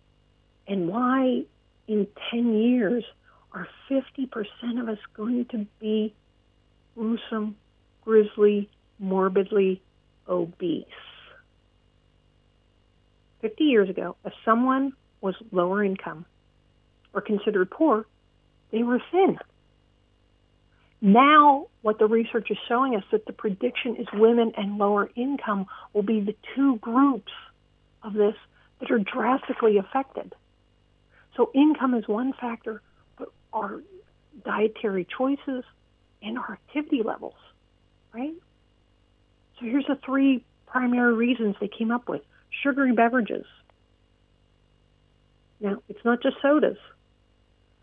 And 0.67 0.87
why 0.87 1.43
in 1.87 2.07
10 2.31 2.53
years 2.53 3.03
are 3.51 3.67
50% 3.89 4.81
of 4.81 4.89
us 4.89 4.99
going 5.15 5.45
to 5.45 5.65
be 5.79 6.13
gruesome, 6.95 7.55
grisly, 8.03 8.69
morbidly 8.99 9.81
obese? 10.27 10.85
50 13.41 13.63
years 13.63 13.89
ago, 13.89 14.15
if 14.23 14.33
someone 14.45 14.93
was 15.19 15.35
lower 15.51 15.83
income 15.83 16.25
or 17.13 17.21
considered 17.21 17.69
poor, 17.69 18.05
they 18.71 18.83
were 18.83 19.01
thin. 19.11 19.37
Now, 21.05 21.67
what 21.81 22.00
the 22.00 22.07
research 22.07 22.50
is 22.50 22.57
showing 22.69 22.95
us 22.95 23.03
that 23.12 23.25
the 23.25 23.33
prediction 23.33 23.98
is 23.98 24.07
women 24.13 24.53
and 24.55 24.77
lower 24.77 25.10
income 25.17 25.65
will 25.91 26.01
be 26.01 26.22
the 26.22 26.33
two 26.55 26.77
groups 26.77 27.33
of 28.03 28.13
this 28.13 28.36
that 28.79 28.89
are 28.89 29.00
drastically 29.00 29.77
affected. 29.77 30.33
So, 31.36 31.51
income 31.53 31.93
is 31.93 32.07
one 32.07 32.31
factor, 32.31 32.81
but 33.17 33.33
our 33.51 33.83
dietary 34.45 35.05
choices 35.05 35.65
and 36.22 36.38
our 36.38 36.53
activity 36.53 37.03
levels, 37.03 37.36
right? 38.13 38.36
So, 39.60 39.65
here's 39.65 39.86
the 39.88 40.00
three 40.05 40.45
primary 40.67 41.15
reasons 41.15 41.57
they 41.60 41.67
came 41.67 41.91
up 41.91 42.07
with 42.07 42.22
sugary 42.63 42.93
beverages. 42.93 43.45
Now, 45.60 45.83
it's 45.89 46.05
not 46.05 46.24
just 46.24 46.38
sodas. 46.41 46.77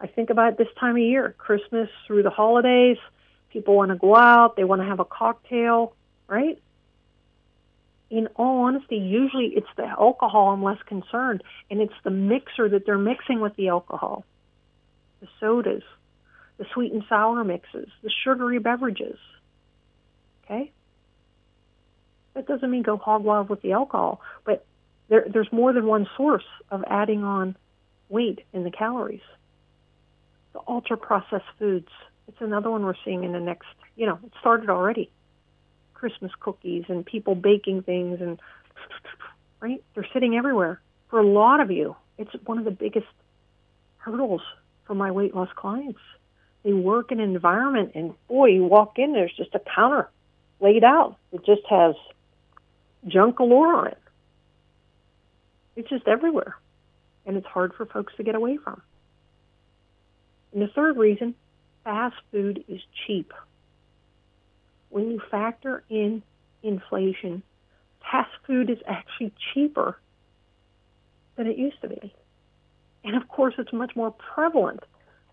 I 0.01 0.07
think 0.07 0.31
about 0.31 0.57
this 0.57 0.69
time 0.79 0.97
of 0.97 1.03
year, 1.03 1.35
Christmas 1.37 1.89
through 2.07 2.23
the 2.23 2.31
holidays. 2.31 2.97
People 3.51 3.77
want 3.77 3.91
to 3.91 3.97
go 3.97 4.17
out, 4.17 4.57
they 4.57 4.65
want 4.65 4.81
to 4.81 4.87
have 4.87 5.01
a 5.01 5.05
cocktail, 5.05 5.95
right? 6.27 6.61
In 8.09 8.29
all 8.37 8.63
honesty, 8.63 8.97
usually 8.97 9.49
it's 9.49 9.69
the 9.77 9.85
alcohol 9.85 10.49
I'm 10.49 10.63
less 10.63 10.83
concerned, 10.87 11.43
and 11.71 11.81
it's 11.81 11.95
the 12.03 12.11
mixer 12.11 12.69
that 12.69 12.87
they're 12.87 12.99
mixing 12.99 13.41
with 13.41 13.55
the 13.57 13.69
alcohol 13.69 14.25
the 15.21 15.29
sodas, 15.39 15.83
the 16.57 16.65
sweet 16.73 16.95
and 16.95 17.05
sour 17.07 17.45
mixes, 17.45 17.89
the 18.03 18.11
sugary 18.25 18.59
beverages. 18.59 19.19
Okay? 20.45 20.73
That 22.33 22.47
doesn't 22.47 22.71
mean 22.71 22.83
go 22.83 22.97
hog 22.97 23.23
wild 23.23 23.51
with 23.51 23.61
the 23.61 23.73
alcohol, 23.73 24.23
but 24.47 24.65
there, 25.11 25.27
there's 25.31 25.53
more 25.53 25.75
than 25.75 25.85
one 25.85 26.09
source 26.17 26.47
of 26.71 26.83
adding 26.87 27.23
on 27.23 27.55
weight 28.09 28.41
in 28.55 28.65
the 28.65 28.71
calories 28.71 29.21
the 30.53 30.61
ultra 30.69 30.97
processed 30.97 31.45
foods. 31.59 31.89
It's 32.29 32.41
another 32.41 32.71
one 32.71 32.85
we're 32.85 32.95
seeing 33.05 33.25
in 33.25 33.33
the 33.33 33.41
next, 33.41 33.69
you 33.97 34.07
know, 34.07 34.19
it 34.25 34.33
started 34.41 34.71
already. 34.71 35.11
Christmas 35.95 36.33
cookies 36.41 36.85
and 36.89 37.05
people 37.05 37.35
baking 37.35 37.83
things 37.83 38.21
and 38.21 38.41
right? 39.61 39.83
They're 39.95 40.07
sitting 40.13 40.37
everywhere. 40.37 40.81
For 41.09 41.21
a 41.21 41.27
lot 41.27 41.61
of 41.61 41.71
you, 41.71 41.97
it's 42.19 42.31
one 42.45 42.59
of 42.59 42.65
the 42.65 42.71
biggest 42.71 43.07
hurdles 43.99 44.43
for 44.87 44.95
my 44.95 45.11
weight 45.11 45.35
loss 45.35 45.51
clients. 45.55 46.01
They 46.63 46.73
work 46.73 47.13
in 47.13 47.21
an 47.21 47.35
environment 47.35 47.93
and 47.95 48.15
boy, 48.29 48.47
you 48.47 48.65
walk 48.65 48.99
in, 48.99 49.13
there's 49.13 49.35
just 49.37 49.55
a 49.55 49.61
counter 49.75 50.09
laid 50.61 50.85
out. 50.85 51.17
It 51.33 51.45
just 51.45 51.63
has 51.69 51.95
junk 53.07 53.37
galore 53.37 53.75
on 53.75 53.87
it. 53.89 53.99
It's 55.77 55.89
just 55.89 56.07
everywhere. 56.07 56.57
And 57.27 57.37
it's 57.37 57.47
hard 57.47 57.73
for 57.75 57.87
folks 57.87 58.13
to 58.17 58.23
get 58.23 58.35
away 58.35 58.57
from. 58.57 58.83
And 60.53 60.63
the 60.63 60.69
third 60.69 60.97
reason, 60.97 61.35
fast 61.85 62.17
food 62.31 62.65
is 62.69 62.81
cheap. 63.07 63.33
When 64.89 65.11
you 65.11 65.21
factor 65.31 65.85
in 65.89 66.23
inflation, 66.63 67.43
fast 68.11 68.31
food 68.47 68.71
is 68.71 68.79
actually 68.87 69.33
cheaper 69.55 69.99
than 71.37 71.47
it 71.47 71.57
used 71.57 71.81
to 71.83 71.89
be. 71.89 72.13
And 73.05 73.17
of 73.17 73.29
course, 73.29 73.55
it's 73.59 73.73
much 73.73 73.95
more 73.97 74.11
prevalent 74.11 74.81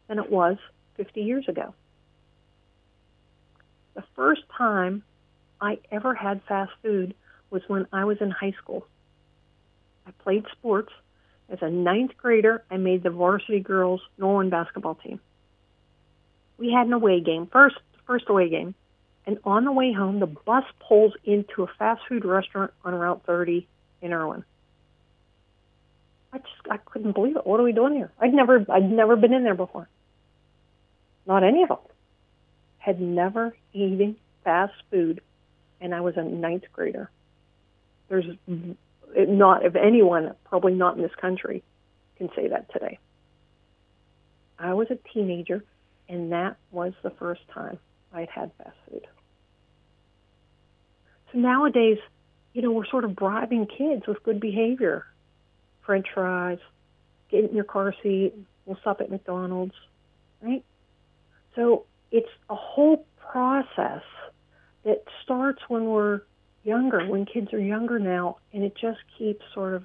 than 0.07 0.19
it 0.19 0.31
was 0.31 0.57
50 0.95 1.21
years 1.21 1.45
ago. 1.47 1.73
The 3.95 4.03
first 4.15 4.43
time 4.55 5.03
I 5.59 5.79
ever 5.91 6.13
had 6.13 6.41
fast 6.47 6.71
food 6.83 7.15
was 7.49 7.63
when 7.67 7.87
I 7.91 8.05
was 8.05 8.17
in 8.21 8.29
high 8.29 8.53
school. 8.61 8.85
I 10.05 10.11
played 10.11 10.45
sports 10.51 10.93
as 11.49 11.59
a 11.61 11.69
ninth 11.69 12.11
grader, 12.17 12.63
I 12.69 12.77
made 12.77 13.03
the 13.03 13.09
varsity 13.09 13.59
girls 13.59 14.01
Norwin 14.19 14.49
basketball 14.49 14.95
team. 14.95 15.19
We 16.57 16.71
had 16.71 16.87
an 16.87 16.93
away 16.93 17.21
game, 17.21 17.47
first 17.47 17.77
first 18.05 18.25
away 18.29 18.49
game, 18.49 18.73
and 19.25 19.37
on 19.43 19.65
the 19.65 19.71
way 19.71 19.93
home, 19.93 20.19
the 20.19 20.27
bus 20.27 20.63
pulls 20.79 21.13
into 21.23 21.63
a 21.63 21.67
fast 21.77 22.01
food 22.07 22.25
restaurant 22.25 22.71
on 22.83 22.95
Route 22.95 23.23
30 23.25 23.67
in 24.01 24.13
Irwin. 24.13 24.43
I 26.33 26.37
just 26.39 26.51
I 26.69 26.77
couldn't 26.77 27.13
believe 27.13 27.37
it. 27.37 27.45
What 27.45 27.59
are 27.59 27.63
we 27.63 27.73
doing 27.73 27.93
here? 27.93 28.11
I'd 28.19 28.33
never 28.33 28.65
I'd 28.69 28.89
never 28.89 29.15
been 29.15 29.33
in 29.33 29.43
there 29.43 29.55
before. 29.55 29.87
Not 31.25 31.43
any 31.43 31.63
of 31.63 31.69
them. 31.69 31.79
Had 32.77 33.01
never 33.01 33.55
eaten 33.73 34.15
fast 34.43 34.73
food, 34.89 35.21
and 35.81 35.93
I 35.93 36.01
was 36.01 36.15
a 36.17 36.23
ninth 36.23 36.63
grader. 36.71 37.09
There's 38.09 38.25
not 39.15 39.65
if 39.65 39.75
anyone, 39.75 40.33
probably 40.45 40.73
not 40.73 40.95
in 40.95 41.01
this 41.01 41.15
country, 41.19 41.63
can 42.17 42.29
say 42.35 42.47
that 42.49 42.71
today. 42.71 42.99
I 44.59 44.73
was 44.73 44.87
a 44.89 44.97
teenager, 45.13 45.63
and 46.09 46.31
that 46.31 46.57
was 46.71 46.93
the 47.03 47.11
first 47.11 47.41
time 47.53 47.77
I'd 48.13 48.29
had 48.29 48.51
fast 48.57 48.75
food. 48.89 49.07
So 51.31 51.39
nowadays, 51.39 51.97
you 52.53 52.61
know, 52.61 52.71
we're 52.71 52.87
sort 52.87 53.03
of 53.03 53.15
bribing 53.15 53.67
kids 53.67 54.07
with 54.07 54.23
good 54.23 54.39
behavior. 54.39 55.05
French 55.85 56.07
fries, 56.13 56.59
get 57.29 57.45
in 57.45 57.55
your 57.55 57.65
car 57.65 57.93
seat, 58.01 58.33
we'll 58.65 58.77
stop 58.81 58.99
at 58.99 59.09
McDonald's, 59.09 59.75
right? 60.41 60.63
So 61.55 61.85
it's 62.11 62.29
a 62.49 62.55
whole 62.55 63.05
process 63.31 64.03
that 64.83 65.03
starts 65.23 65.61
when 65.67 65.85
we're 65.85 66.21
younger, 66.67 67.07
when 67.07 67.25
kids 67.25 67.53
are 67.53 67.59
younger 67.59 67.97
now, 67.97 68.37
and 68.53 68.63
it 68.63 68.73
just 68.79 68.99
keeps 69.17 69.43
sort 69.53 69.73
of 69.73 69.83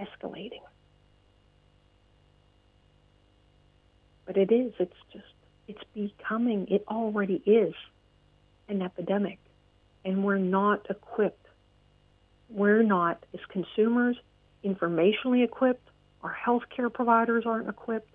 escalating. 0.00 0.60
But 4.26 4.36
it 4.36 4.50
is, 4.50 4.72
it's 4.78 4.92
just, 5.12 5.24
it's 5.68 5.84
becoming, 5.94 6.66
it 6.68 6.84
already 6.88 7.42
is 7.46 7.74
an 8.68 8.82
epidemic. 8.82 9.38
And 10.04 10.24
we're 10.24 10.38
not 10.38 10.86
equipped. 10.90 11.46
We're 12.50 12.82
not, 12.82 13.24
as 13.32 13.40
consumers, 13.48 14.16
informationally 14.64 15.44
equipped. 15.44 15.88
Our 16.22 16.36
healthcare 16.46 16.92
providers 16.92 17.44
aren't 17.46 17.68
equipped. 17.68 18.10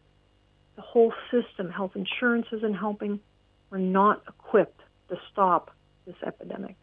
The 0.75 0.81
whole 0.81 1.13
system, 1.31 1.69
health 1.69 1.91
insurance 1.95 2.47
isn't 2.51 2.75
helping. 2.75 3.19
We're 3.69 3.79
not 3.79 4.23
equipped 4.27 4.81
to 5.09 5.17
stop 5.31 5.71
this 6.05 6.15
epidemic. 6.25 6.75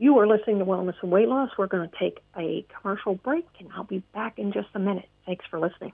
You 0.00 0.18
are 0.18 0.28
listening 0.28 0.60
to 0.60 0.64
Wellness 0.64 0.94
and 1.02 1.10
Weight 1.10 1.26
Loss. 1.26 1.50
We're 1.58 1.66
going 1.66 1.88
to 1.88 1.98
take 1.98 2.20
a 2.36 2.64
commercial 2.80 3.16
break, 3.16 3.46
and 3.58 3.68
I'll 3.74 3.82
be 3.82 3.98
back 4.14 4.38
in 4.38 4.52
just 4.52 4.68
a 4.74 4.78
minute. 4.78 5.08
Thanks 5.26 5.44
for 5.50 5.58
listening. 5.58 5.92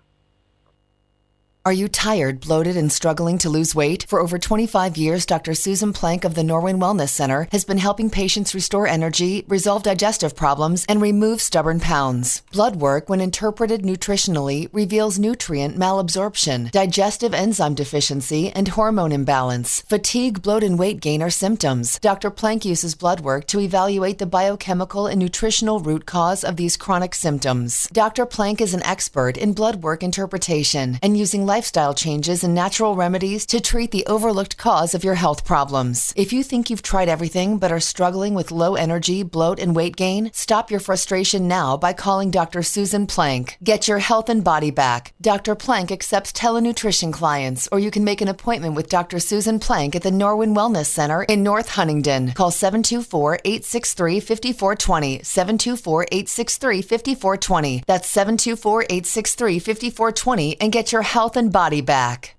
Are 1.67 1.73
you 1.73 1.89
tired, 1.89 2.41
bloated, 2.41 2.77
and 2.77 2.93
struggling 2.93 3.39
to 3.39 3.49
lose 3.49 3.75
weight? 3.75 4.05
For 4.07 4.21
over 4.21 4.39
25 4.39 4.99
years, 4.99 5.25
Dr. 5.25 5.55
Susan 5.55 5.95
Plank 5.95 6.23
of 6.23 6.35
the 6.35 6.43
Norwin 6.43 6.79
Wellness 6.79 7.09
Center 7.09 7.49
has 7.53 7.65
been 7.65 7.79
helping 7.79 8.11
patients 8.11 8.55
restore 8.55 8.87
energy, 8.87 9.47
resolve 9.49 9.83
digestive 9.83 10.37
problems, 10.37 10.85
and 10.91 11.01
remove 11.01 11.41
stubborn 11.41 11.81
pounds. 11.81 12.43
Blood 12.53 12.77
work, 12.77 13.09
when 13.09 13.23
interpreted 13.23 13.81
nutritionally, 13.81 14.69
reveals 14.75 15.19
nutrient 15.19 15.75
malabsorption, 15.75 16.71
digestive 16.71 17.33
enzyme 17.33 17.75
deficiency, 17.75 18.51
and 18.51 18.69
hormone 18.69 19.11
imbalance. 19.11 19.81
Fatigue, 19.89 20.43
bloat, 20.43 20.63
and 20.63 20.79
weight 20.79 21.01
gain 21.01 21.23
are 21.23 21.31
symptoms. 21.31 21.99
Dr. 22.01 22.29
Plank 22.29 22.67
uses 22.67 22.95
blood 22.95 23.21
work 23.21 23.47
to 23.47 23.61
evaluate 23.61 24.19
the 24.19 24.27
biochemical 24.27 25.07
and 25.07 25.19
nutritional 25.19 25.81
root 25.81 26.05
cause 26.05 26.45
of 26.45 26.57
these 26.57 26.77
chronic 26.77 27.15
symptoms. 27.15 27.89
Dr. 27.91 28.27
Plank 28.27 28.61
is 28.61 28.75
an 28.75 28.83
expert 28.83 29.39
in 29.39 29.55
blood 29.55 29.77
work 29.77 30.03
interpretation 30.03 30.99
and 31.03 31.17
using 31.17 31.47
lifestyle 31.55 31.95
changes 31.95 32.43
and 32.43 32.53
natural 32.53 32.97
remedies 32.97 33.47
to 33.47 33.61
treat 33.61 33.93
the 33.93 34.07
overlooked 34.07 34.57
cause 34.57 34.93
of 34.93 35.05
your 35.05 35.19
health 35.25 35.45
problems. 35.45 36.13
If 36.17 36.33
you 36.33 36.43
think 36.43 36.69
you've 36.69 36.91
tried 36.93 37.09
everything 37.09 37.59
but 37.59 37.71
are 37.71 37.91
struggling 37.93 38.35
with 38.35 38.59
low 38.63 38.75
energy, 38.75 39.23
bloat, 39.23 39.61
and 39.61 39.77
weight 39.77 39.95
gain, 39.95 40.31
stop 40.33 40.69
your 40.73 40.81
frustration 40.81 41.47
now 41.47 41.77
by 41.77 41.93
calling 41.93 42.33
Dr. 42.33 42.63
Susan 42.65 43.07
Plank. 43.07 43.57
Get 43.63 43.87
your 43.87 44.01
health 44.01 44.29
and 44.29 44.43
body 44.43 44.73
back. 44.73 45.13
Dr. 45.21 45.55
Plank 45.55 45.93
accepts 45.93 46.33
telenutrition 46.33 47.13
clients, 47.13 47.69
or 47.71 47.79
you 47.79 47.93
can 47.93 48.03
make 48.03 48.21
an 48.21 48.35
appointment 48.35 48.75
with 48.75 48.95
Dr. 48.97 49.21
Susan 49.21 49.61
Plank 49.61 49.95
at 49.95 50.03
the 50.03 50.17
Norwin 50.23 50.57
Wellness 50.57 50.87
Center 50.87 51.23
in 51.23 51.45
North 51.45 51.69
Huntingdon. 51.77 52.33
Call 52.33 52.51
724 52.51 53.39
863 53.45 54.19
5420. 54.19 55.23
724 55.23 56.03
863 56.11 56.83
5420. 56.83 57.85
That's 57.87 58.09
724 58.09 58.83
863 58.83 59.59
5420 59.61 60.61
and 60.61 60.73
get 60.73 60.91
your 60.91 61.03
health 61.03 61.37
and 61.37 61.44
body 61.51 61.81
back. 61.81 62.37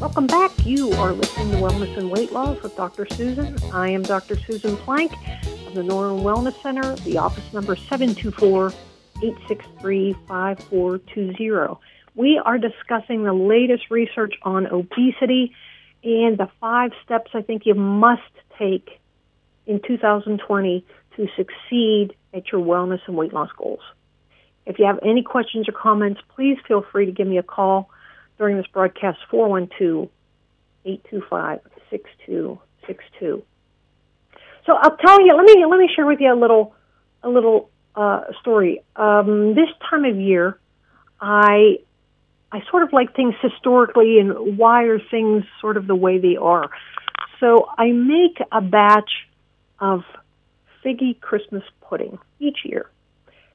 Welcome 0.00 0.26
back. 0.26 0.52
You 0.64 0.92
are 0.92 1.12
listening 1.12 1.50
to 1.50 1.56
Wellness 1.58 1.96
and 1.96 2.10
Weight 2.10 2.32
Loss 2.32 2.62
with 2.62 2.76
Dr. 2.76 3.06
Susan. 3.10 3.56
I 3.72 3.90
am 3.90 4.02
Dr. 4.02 4.36
Susan 4.36 4.76
Plank 4.78 5.12
of 5.66 5.74
the 5.74 5.82
Norwin 5.82 6.22
Wellness 6.22 6.60
Center. 6.62 6.94
The 6.96 7.18
office 7.18 7.52
number 7.52 7.76
724 7.76 8.72
863 9.22 10.14
5420. 10.26 11.78
We 12.14 12.40
are 12.44 12.56
discussing 12.56 13.24
the 13.24 13.32
latest 13.32 13.90
research 13.90 14.34
on 14.42 14.66
obesity 14.66 15.54
and 16.02 16.38
the 16.38 16.48
five 16.60 16.92
steps 17.04 17.32
I 17.34 17.42
think 17.42 17.66
you 17.66 17.74
must 17.74 18.22
take 18.58 19.00
in 19.66 19.80
2020 19.86 20.84
to 21.16 21.28
succeed 21.36 22.14
at 22.32 22.52
your 22.52 22.60
wellness 22.60 23.00
and 23.06 23.16
weight 23.16 23.32
loss 23.32 23.50
goals. 23.56 23.80
If 24.66 24.78
you 24.78 24.86
have 24.86 24.98
any 25.02 25.22
questions 25.22 25.68
or 25.68 25.72
comments, 25.72 26.20
please 26.34 26.58
feel 26.66 26.84
free 26.92 27.06
to 27.06 27.12
give 27.12 27.26
me 27.26 27.38
a 27.38 27.42
call 27.42 27.88
during 28.38 28.56
this 28.56 28.66
broadcast 28.66 29.18
412 29.30 30.08
825 30.84 31.60
6262. 31.90 33.42
So 34.66 34.72
I'll 34.74 34.96
tell 34.96 35.24
you, 35.24 35.34
let 35.34 35.44
me 35.44 35.64
let 35.64 35.78
me 35.78 35.88
share 35.94 36.06
with 36.06 36.20
you 36.20 36.32
a 36.32 36.38
little 36.38 36.74
a 37.22 37.28
little 37.28 37.70
uh, 37.94 38.24
story. 38.40 38.82
Um, 38.96 39.54
this 39.54 39.68
time 39.88 40.04
of 40.04 40.16
year, 40.16 40.58
I 41.20 41.78
I 42.50 42.62
sort 42.70 42.82
of 42.82 42.92
like 42.92 43.14
things 43.14 43.34
historically 43.40 44.18
and 44.18 44.58
why 44.58 44.84
are 44.84 44.98
things 44.98 45.44
sort 45.60 45.76
of 45.76 45.86
the 45.86 45.94
way 45.94 46.18
they 46.18 46.36
are. 46.36 46.70
So 47.40 47.68
I 47.76 47.92
make 47.92 48.38
a 48.50 48.60
batch 48.60 49.10
of 49.80 50.02
figgy 50.84 51.18
Christmas 51.20 51.62
pudding 51.80 52.18
each 52.38 52.58
year. 52.64 52.90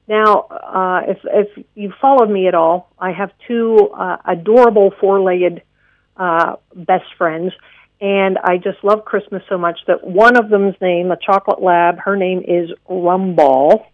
Now, 0.08 0.46
uh, 0.50 1.00
if 1.08 1.18
if 1.24 1.64
you 1.74 1.92
followed 2.00 2.28
me 2.30 2.48
at 2.48 2.54
all, 2.54 2.90
I 2.98 3.12
have 3.12 3.30
two 3.46 3.90
uh, 3.96 4.16
adorable 4.26 4.92
four-legged 5.00 5.62
uh, 6.16 6.56
best 6.74 7.04
friends, 7.16 7.52
and 8.00 8.36
I 8.36 8.56
just 8.56 8.82
love 8.82 9.04
Christmas 9.04 9.42
so 9.48 9.56
much 9.56 9.78
that 9.86 10.04
one 10.04 10.36
of 10.36 10.50
them's 10.50 10.74
name, 10.80 11.10
a 11.10 11.16
chocolate 11.16 11.62
lab, 11.62 11.98
her 11.98 12.16
name 12.16 12.40
is 12.40 12.70
Rumball, 12.90 13.86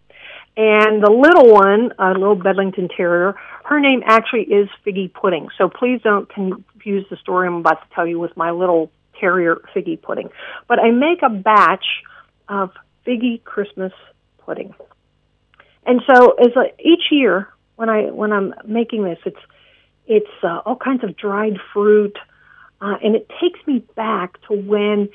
and 0.56 1.02
the 1.02 1.10
little 1.10 1.52
one, 1.52 1.92
a 1.98 2.18
little 2.18 2.34
Bedlington 2.34 2.88
Terrier, 2.96 3.34
her 3.64 3.78
name 3.78 4.02
actually 4.04 4.42
is 4.42 4.68
Figgy 4.84 5.12
Pudding. 5.12 5.48
So 5.58 5.68
please 5.68 6.00
don't 6.02 6.28
confuse 6.28 7.06
the 7.10 7.16
story 7.18 7.46
I'm 7.46 7.56
about 7.56 7.82
to 7.82 7.94
tell 7.94 8.06
you 8.06 8.18
with 8.18 8.36
my 8.36 8.50
little 8.50 8.90
terrier 9.20 9.60
Figgy 9.74 10.00
Pudding. 10.00 10.30
But 10.66 10.80
I 10.80 10.90
make 10.90 11.22
a 11.22 11.28
batch 11.28 11.84
of 12.48 12.70
Figgy 13.06 13.42
Christmas 13.44 13.92
pudding. 14.38 14.74
And 15.86 16.02
so 16.06 16.32
as 16.32 16.54
a, 16.56 16.72
each 16.80 17.10
year 17.10 17.48
when 17.76 17.88
I 17.88 18.10
when 18.10 18.32
I'm 18.32 18.54
making 18.66 19.04
this, 19.04 19.18
it's 19.24 19.40
it's 20.06 20.30
uh, 20.42 20.60
all 20.64 20.76
kinds 20.76 21.04
of 21.04 21.16
dried 21.16 21.58
fruit, 21.72 22.16
uh, 22.80 22.96
and 23.02 23.14
it 23.14 23.30
takes 23.40 23.60
me 23.66 23.84
back 23.94 24.40
to 24.48 24.54
when 24.54 25.08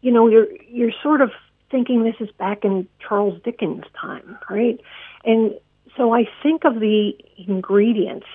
you 0.00 0.12
know 0.12 0.28
you're 0.28 0.48
you're 0.68 0.92
sort 1.02 1.20
of 1.20 1.30
thinking 1.70 2.04
this 2.04 2.16
is 2.20 2.30
back 2.38 2.64
in 2.64 2.88
Charles 3.00 3.40
Dickens' 3.42 3.84
time, 4.00 4.38
right? 4.48 4.80
And 5.24 5.54
so 5.96 6.14
I 6.14 6.28
think 6.42 6.64
of 6.64 6.80
the 6.80 7.12
ingredients 7.36 8.26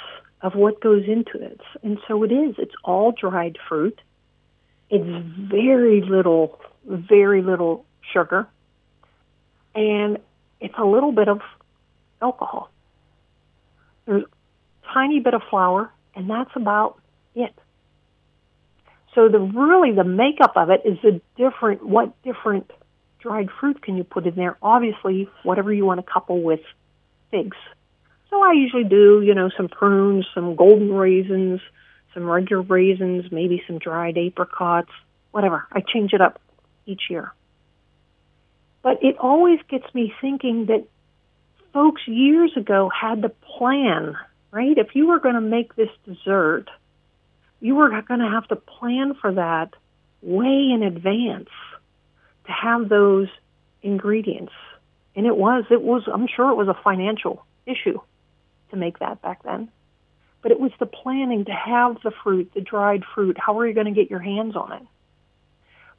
of 0.41 0.55
what 0.55 0.81
goes 0.81 1.03
into 1.07 1.41
it. 1.41 1.61
And 1.83 1.99
so 2.07 2.23
it 2.23 2.31
is. 2.31 2.55
It's 2.57 2.75
all 2.83 3.11
dried 3.11 3.57
fruit. 3.69 3.99
It's 4.89 5.25
very 5.49 6.01
little, 6.01 6.59
very 6.85 7.41
little 7.41 7.85
sugar. 8.13 8.47
And 9.73 10.19
it's 10.59 10.75
a 10.77 10.85
little 10.85 11.11
bit 11.11 11.27
of 11.27 11.41
alcohol. 12.21 12.69
There's 14.05 14.23
a 14.23 14.93
tiny 14.93 15.19
bit 15.19 15.33
of 15.33 15.41
flour, 15.49 15.91
and 16.15 16.29
that's 16.29 16.51
about 16.55 16.99
it. 17.35 17.53
So 19.15 19.27
the 19.27 19.39
really 19.39 19.93
the 19.93 20.03
makeup 20.03 20.53
of 20.55 20.69
it 20.69 20.81
is 20.85 20.97
the 21.01 21.21
different 21.37 21.85
what 21.85 22.21
different 22.23 22.71
dried 23.19 23.49
fruit 23.59 23.81
can 23.81 23.97
you 23.97 24.03
put 24.03 24.25
in 24.25 24.35
there? 24.35 24.57
Obviously, 24.61 25.29
whatever 25.43 25.71
you 25.71 25.85
want 25.85 26.03
to 26.05 26.11
couple 26.11 26.41
with 26.41 26.61
figs. 27.29 27.57
So 28.29 28.41
I 28.41 28.53
usually 28.53 28.85
do, 28.85 29.21
you 29.21 29.35
know, 29.35 29.49
some 29.55 29.67
prunes, 29.67 30.25
some 30.33 30.55
golden 30.55 30.93
raisins, 30.93 31.59
some 32.13 32.23
regular 32.23 32.61
raisins, 32.61 33.25
maybe 33.31 33.61
some 33.67 33.77
dried 33.77 34.17
apricots, 34.17 34.91
whatever. 35.31 35.67
I 35.71 35.81
change 35.81 36.13
it 36.13 36.21
up 36.21 36.39
each 36.85 37.03
year. 37.09 37.33
But 38.81 39.03
it 39.03 39.17
always 39.17 39.59
gets 39.69 39.85
me 39.93 40.13
thinking 40.21 40.65
that 40.67 40.87
folks 41.73 42.01
years 42.07 42.51
ago 42.57 42.89
had 42.89 43.21
to 43.21 43.29
plan, 43.29 44.15
right? 44.51 44.77
If 44.77 44.95
you 44.95 45.07
were 45.07 45.19
going 45.19 45.35
to 45.35 45.41
make 45.41 45.75
this 45.75 45.89
dessert, 46.05 46.65
you 47.59 47.75
were 47.75 47.89
going 48.01 48.19
to 48.19 48.29
have 48.29 48.47
to 48.47 48.55
plan 48.55 49.13
for 49.13 49.33
that 49.33 49.69
way 50.21 50.71
in 50.73 50.83
advance 50.83 51.49
to 52.45 52.51
have 52.51 52.89
those 52.89 53.27
ingredients. 53.81 54.53
And 55.15 55.25
it 55.25 55.35
was, 55.35 55.65
it 55.69 55.81
was, 55.81 56.03
I'm 56.11 56.27
sure 56.27 56.49
it 56.49 56.55
was 56.55 56.67
a 56.67 56.77
financial 56.83 57.45
issue 57.65 57.99
to 58.71 58.75
make 58.75 58.99
that 58.99 59.21
back 59.21 59.43
then. 59.43 59.69
But 60.41 60.51
it 60.51 60.59
was 60.59 60.71
the 60.79 60.85
planning 60.87 61.45
to 61.45 61.51
have 61.51 62.01
the 62.03 62.11
fruit, 62.23 62.51
the 62.55 62.61
dried 62.61 63.03
fruit. 63.13 63.37
How 63.37 63.59
are 63.59 63.67
you 63.67 63.73
going 63.73 63.93
to 63.93 63.99
get 63.99 64.09
your 64.09 64.19
hands 64.19 64.55
on 64.55 64.73
it? 64.73 64.83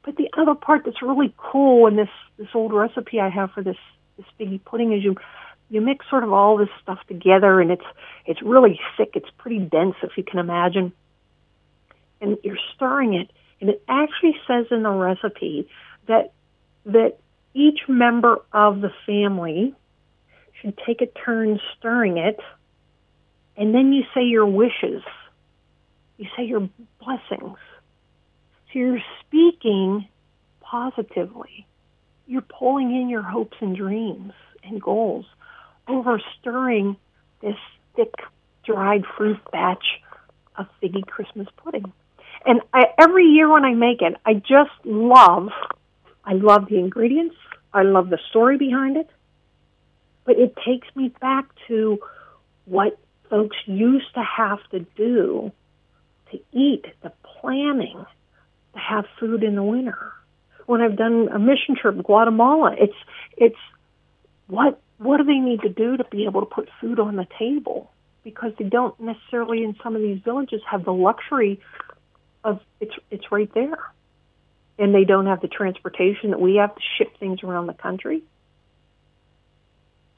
But 0.03 0.17
the 0.17 0.29
other 0.37 0.55
part 0.55 0.83
that's 0.85 1.01
really 1.01 1.33
cool 1.37 1.87
in 1.87 1.95
this 1.95 2.09
this 2.37 2.49
old 2.53 2.73
recipe 2.73 3.19
I 3.19 3.29
have 3.29 3.51
for 3.51 3.63
this 3.63 3.77
this 4.17 4.25
figgy 4.39 4.63
pudding 4.63 4.93
is 4.93 5.03
you 5.03 5.15
you 5.69 5.81
mix 5.81 6.05
sort 6.09 6.23
of 6.23 6.31
all 6.31 6.57
this 6.57 6.69
stuff 6.81 6.99
together 7.07 7.61
and 7.61 7.71
it's 7.71 7.85
it's 8.25 8.41
really 8.41 8.79
thick. 8.97 9.11
It's 9.15 9.29
pretty 9.37 9.59
dense 9.59 9.95
if 10.03 10.11
you 10.17 10.23
can 10.23 10.39
imagine. 10.39 10.93
And 12.21 12.37
you're 12.43 12.57
stirring 12.75 13.15
it, 13.15 13.29
and 13.59 13.69
it 13.69 13.83
actually 13.87 14.35
says 14.47 14.67
in 14.71 14.83
the 14.83 14.91
recipe 14.91 15.67
that 16.07 16.31
that 16.85 17.17
each 17.53 17.81
member 17.87 18.41
of 18.51 18.81
the 18.81 18.91
family 19.05 19.73
should 20.61 20.77
take 20.85 21.01
a 21.01 21.05
turn 21.05 21.59
stirring 21.77 22.17
it, 22.17 22.39
and 23.57 23.73
then 23.73 23.93
you 23.93 24.03
say 24.13 24.23
your 24.23 24.45
wishes. 24.45 25.01
You 26.17 26.27
say 26.37 26.43
your 26.43 26.69
blessings. 26.99 27.57
So 28.73 28.79
you're 28.79 29.03
speaking 29.21 30.07
positively. 30.61 31.67
You're 32.25 32.41
pulling 32.41 32.95
in 32.95 33.07
your 33.07 33.21
hopes 33.21 33.57
and 33.61 33.75
dreams 33.75 34.33
and 34.63 34.81
goals 34.81 35.25
over 35.87 36.19
stirring 36.39 36.97
this 37.41 37.57
thick 37.95 38.13
dried 38.65 39.03
fruit 39.15 39.39
batch 39.51 39.83
of 40.57 40.65
figgy 40.81 41.05
Christmas 41.05 41.47
pudding. 41.57 41.91
And 42.45 42.61
I, 42.73 42.85
every 42.99 43.25
year 43.25 43.51
when 43.51 43.63
I 43.63 43.73
make 43.73 44.01
it, 44.01 44.15
I 44.25 44.33
just 44.33 44.71
love 44.83 45.49
I 46.25 46.33
love 46.33 46.67
the 46.69 46.79
ingredients. 46.79 47.35
I 47.73 47.83
love 47.83 48.09
the 48.09 48.19
story 48.29 48.57
behind 48.57 48.95
it. 48.95 49.09
But 50.23 50.39
it 50.39 50.55
takes 50.65 50.87
me 50.95 51.09
back 51.09 51.45
to 51.67 51.99
what 52.63 52.97
folks 53.29 53.57
used 53.65 54.13
to 54.13 54.23
have 54.23 54.59
to 54.71 54.79
do 54.95 55.51
to 56.31 56.39
eat, 56.53 56.85
the 57.01 57.11
planning 57.41 58.05
have 58.75 59.05
food 59.19 59.43
in 59.43 59.55
the 59.55 59.63
winter. 59.63 60.11
When 60.65 60.81
I've 60.81 60.97
done 60.97 61.29
a 61.33 61.39
mission 61.39 61.75
trip 61.79 61.95
in 61.95 62.01
Guatemala, 62.01 62.75
it's 62.77 62.95
it's 63.37 63.57
what 64.47 64.79
what 64.97 65.17
do 65.17 65.23
they 65.23 65.39
need 65.39 65.61
to 65.61 65.69
do 65.69 65.97
to 65.97 66.03
be 66.05 66.25
able 66.25 66.41
to 66.41 66.45
put 66.45 66.69
food 66.79 66.99
on 66.99 67.15
the 67.15 67.27
table? 67.37 67.91
Because 68.23 68.53
they 68.57 68.65
don't 68.65 68.97
necessarily 68.99 69.63
in 69.63 69.75
some 69.83 69.95
of 69.95 70.01
these 70.01 70.21
villages 70.23 70.61
have 70.69 70.85
the 70.85 70.93
luxury 70.93 71.59
of 72.43 72.59
it's 72.79 72.93
it's 73.11 73.31
right 73.31 73.53
there 73.53 73.77
and 74.79 74.93
they 74.93 75.03
don't 75.03 75.27
have 75.27 75.41
the 75.41 75.47
transportation 75.47 76.31
that 76.31 76.39
we 76.39 76.55
have 76.55 76.73
to 76.73 76.81
ship 76.97 77.17
things 77.19 77.43
around 77.43 77.67
the 77.67 77.73
country. 77.73 78.23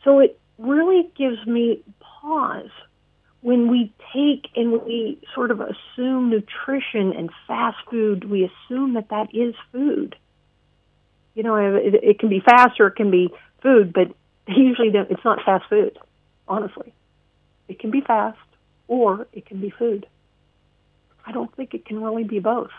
So 0.03 0.19
it 0.19 0.39
really 0.57 1.09
gives 1.17 1.45
me 1.45 1.83
pause 1.99 2.69
when 3.45 3.69
we 3.69 3.93
take 4.11 4.47
and 4.55 4.71
we 4.71 5.21
sort 5.35 5.51
of 5.51 5.61
assume 5.61 6.31
nutrition 6.31 7.13
and 7.15 7.29
fast 7.45 7.77
food, 7.91 8.27
we 8.27 8.43
assume 8.43 8.95
that 8.95 9.09
that 9.09 9.27
is 9.35 9.53
food. 9.71 10.15
You 11.35 11.43
know, 11.43 11.55
it, 11.55 11.93
it 11.93 12.17
can 12.17 12.27
be 12.27 12.39
fast 12.39 12.79
or 12.79 12.87
it 12.87 12.95
can 12.95 13.11
be 13.11 13.29
food, 13.61 13.93
but 13.93 14.07
usually 14.47 14.89
it's 14.91 15.23
not 15.23 15.45
fast 15.45 15.65
food, 15.69 15.95
honestly. 16.47 16.91
It 17.67 17.77
can 17.77 17.91
be 17.91 18.01
fast 18.01 18.39
or 18.87 19.27
it 19.31 19.45
can 19.45 19.61
be 19.61 19.69
food. 19.69 20.07
I 21.23 21.31
don't 21.31 21.55
think 21.55 21.75
it 21.75 21.85
can 21.85 22.01
really 22.01 22.23
be 22.23 22.39
both. 22.39 22.71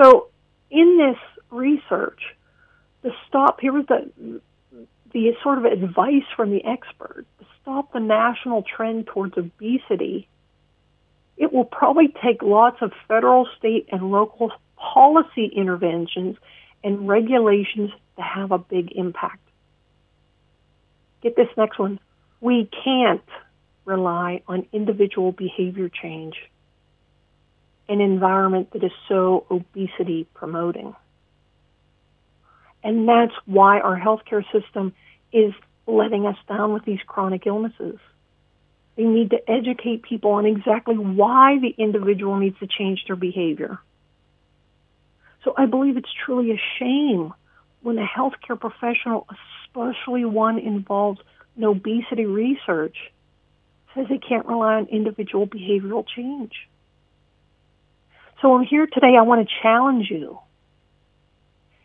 So, 0.00 0.28
in 0.70 0.96
this 0.96 1.18
research, 1.50 2.20
the 3.02 3.10
stop 3.26 3.58
here 3.58 3.72
was 3.72 3.86
the 3.88 4.40
the 5.12 5.32
sort 5.42 5.58
of 5.58 5.64
advice 5.64 6.24
from 6.36 6.50
the 6.50 6.64
expert 6.64 7.26
to 7.38 7.46
stop 7.60 7.92
the 7.92 8.00
national 8.00 8.62
trend 8.62 9.06
towards 9.06 9.36
obesity. 9.36 10.28
It 11.36 11.52
will 11.52 11.64
probably 11.64 12.14
take 12.22 12.42
lots 12.42 12.78
of 12.82 12.92
federal, 13.08 13.48
state, 13.58 13.88
and 13.90 14.10
local 14.10 14.52
policy 14.76 15.46
interventions 15.46 16.36
and 16.84 17.08
regulations 17.08 17.90
to 18.16 18.22
have 18.22 18.52
a 18.52 18.58
big 18.58 18.92
impact. 18.92 19.40
Get 21.22 21.36
this 21.36 21.48
next 21.56 21.78
one. 21.78 22.00
We 22.40 22.68
can't 22.84 23.22
rely 23.84 24.42
on 24.48 24.66
individual 24.72 25.32
behavior 25.32 25.88
change, 25.88 26.34
in 27.88 28.00
an 28.00 28.10
environment 28.12 28.72
that 28.72 28.82
is 28.84 28.92
so 29.08 29.46
obesity 29.50 30.26
promoting. 30.34 30.94
And 32.84 33.08
that's 33.08 33.34
why 33.46 33.80
our 33.80 33.98
healthcare 33.98 34.44
system 34.52 34.92
is 35.32 35.52
letting 35.86 36.26
us 36.26 36.36
down 36.48 36.72
with 36.72 36.84
these 36.84 37.00
chronic 37.06 37.46
illnesses. 37.46 37.98
They 38.96 39.04
need 39.04 39.30
to 39.30 39.50
educate 39.50 40.02
people 40.02 40.32
on 40.32 40.46
exactly 40.46 40.96
why 40.96 41.58
the 41.60 41.74
individual 41.82 42.36
needs 42.36 42.58
to 42.58 42.66
change 42.66 43.04
their 43.06 43.16
behavior. 43.16 43.78
So 45.44 45.54
I 45.56 45.66
believe 45.66 45.96
it's 45.96 46.12
truly 46.24 46.52
a 46.52 46.60
shame 46.78 47.32
when 47.80 47.98
a 47.98 48.06
healthcare 48.06 48.58
professional, 48.58 49.26
especially 49.66 50.24
one 50.24 50.58
involved 50.58 51.22
in 51.56 51.64
obesity 51.64 52.26
research, 52.26 52.96
says 53.94 54.06
they 54.08 54.18
can't 54.18 54.46
rely 54.46 54.74
on 54.74 54.86
individual 54.86 55.46
behavioral 55.46 56.04
change. 56.06 56.52
So 58.40 58.54
I'm 58.54 58.64
here 58.64 58.86
today. 58.86 59.14
I 59.18 59.22
want 59.22 59.46
to 59.46 59.54
challenge 59.62 60.06
you. 60.10 60.38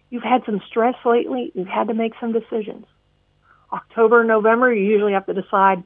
You've 0.10 0.24
had 0.24 0.44
some 0.46 0.62
stress 0.68 0.96
lately. 1.06 1.52
You've 1.54 1.68
had 1.68 1.88
to 1.90 1.94
make 1.94 2.14
some 2.20 2.32
decisions. 2.32 2.86
October, 3.72 4.24
November, 4.24 4.74
you 4.74 4.86
usually 4.86 5.14
have 5.14 5.26
to 5.26 5.34
decide 5.34 5.84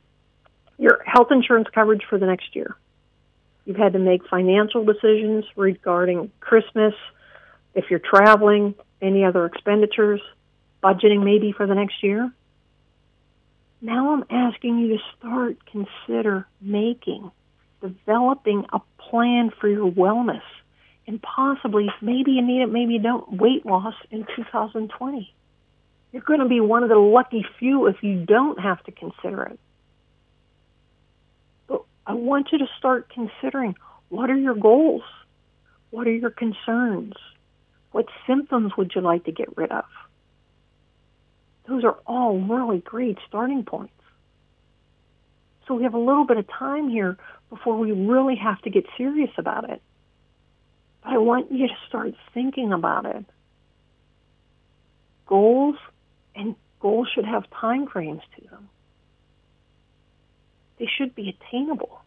your 0.77 1.01
health 1.05 1.27
insurance 1.31 1.67
coverage 1.73 2.03
for 2.09 2.19
the 2.19 2.27
next 2.27 2.55
year. 2.55 2.75
You've 3.65 3.77
had 3.77 3.93
to 3.93 3.99
make 3.99 4.27
financial 4.27 4.83
decisions 4.83 5.45
regarding 5.55 6.31
Christmas, 6.39 6.93
if 7.73 7.85
you're 7.89 7.99
traveling, 7.99 8.75
any 9.01 9.23
other 9.23 9.45
expenditures, 9.45 10.21
budgeting 10.83 11.23
maybe 11.23 11.51
for 11.51 11.65
the 11.65 11.75
next 11.75 12.03
year. 12.03 12.31
Now 13.81 14.13
I'm 14.13 14.25
asking 14.29 14.79
you 14.79 14.97
to 14.97 15.03
start 15.17 15.57
consider 15.65 16.47
making, 16.59 17.31
developing 17.81 18.65
a 18.71 18.79
plan 18.97 19.51
for 19.59 19.67
your 19.67 19.91
wellness 19.91 20.43
and 21.07 21.21
possibly 21.21 21.89
maybe 22.01 22.31
you 22.31 22.41
need 22.41 22.61
it, 22.61 22.71
maybe 22.71 22.93
you 22.93 23.01
don't, 23.01 23.33
weight 23.33 23.65
loss 23.65 23.95
in 24.09 24.25
2020. 24.35 25.33
You're 26.11 26.21
going 26.21 26.39
to 26.39 26.47
be 26.47 26.59
one 26.59 26.83
of 26.83 26.89
the 26.89 26.97
lucky 26.97 27.45
few 27.57 27.87
if 27.87 28.03
you 28.03 28.25
don't 28.25 28.59
have 28.59 28.83
to 28.83 28.91
consider 28.91 29.43
it. 29.43 29.59
But 31.67 31.83
I 32.05 32.13
want 32.13 32.49
you 32.51 32.59
to 32.59 32.67
start 32.77 33.09
considering 33.09 33.75
what 34.09 34.29
are 34.29 34.37
your 34.37 34.55
goals? 34.55 35.03
What 35.89 36.07
are 36.07 36.13
your 36.13 36.29
concerns? 36.29 37.13
What 37.91 38.07
symptoms 38.27 38.73
would 38.77 38.91
you 38.95 39.01
like 39.01 39.25
to 39.25 39.31
get 39.31 39.55
rid 39.57 39.71
of? 39.71 39.85
Those 41.67 41.83
are 41.83 41.97
all 42.05 42.37
really 42.37 42.79
great 42.79 43.17
starting 43.27 43.63
points. 43.63 43.93
So 45.67 45.75
we 45.75 45.83
have 45.83 45.93
a 45.93 45.99
little 45.99 46.25
bit 46.25 46.37
of 46.37 46.47
time 46.49 46.89
here 46.89 47.17
before 47.49 47.77
we 47.77 47.91
really 47.91 48.35
have 48.35 48.61
to 48.63 48.69
get 48.69 48.85
serious 48.97 49.31
about 49.37 49.69
it. 49.69 49.81
But 51.03 51.13
I 51.13 51.17
want 51.17 51.51
you 51.51 51.67
to 51.67 51.73
start 51.87 52.13
thinking 52.33 52.73
about 52.73 53.05
it. 53.05 53.25
Goals 55.27 55.75
and 56.35 56.55
goals 56.79 57.07
should 57.13 57.25
have 57.25 57.49
time 57.49 57.87
frames 57.87 58.21
to 58.35 58.47
them. 58.49 58.69
They 60.77 60.87
should 60.97 61.15
be 61.15 61.29
attainable. 61.29 62.01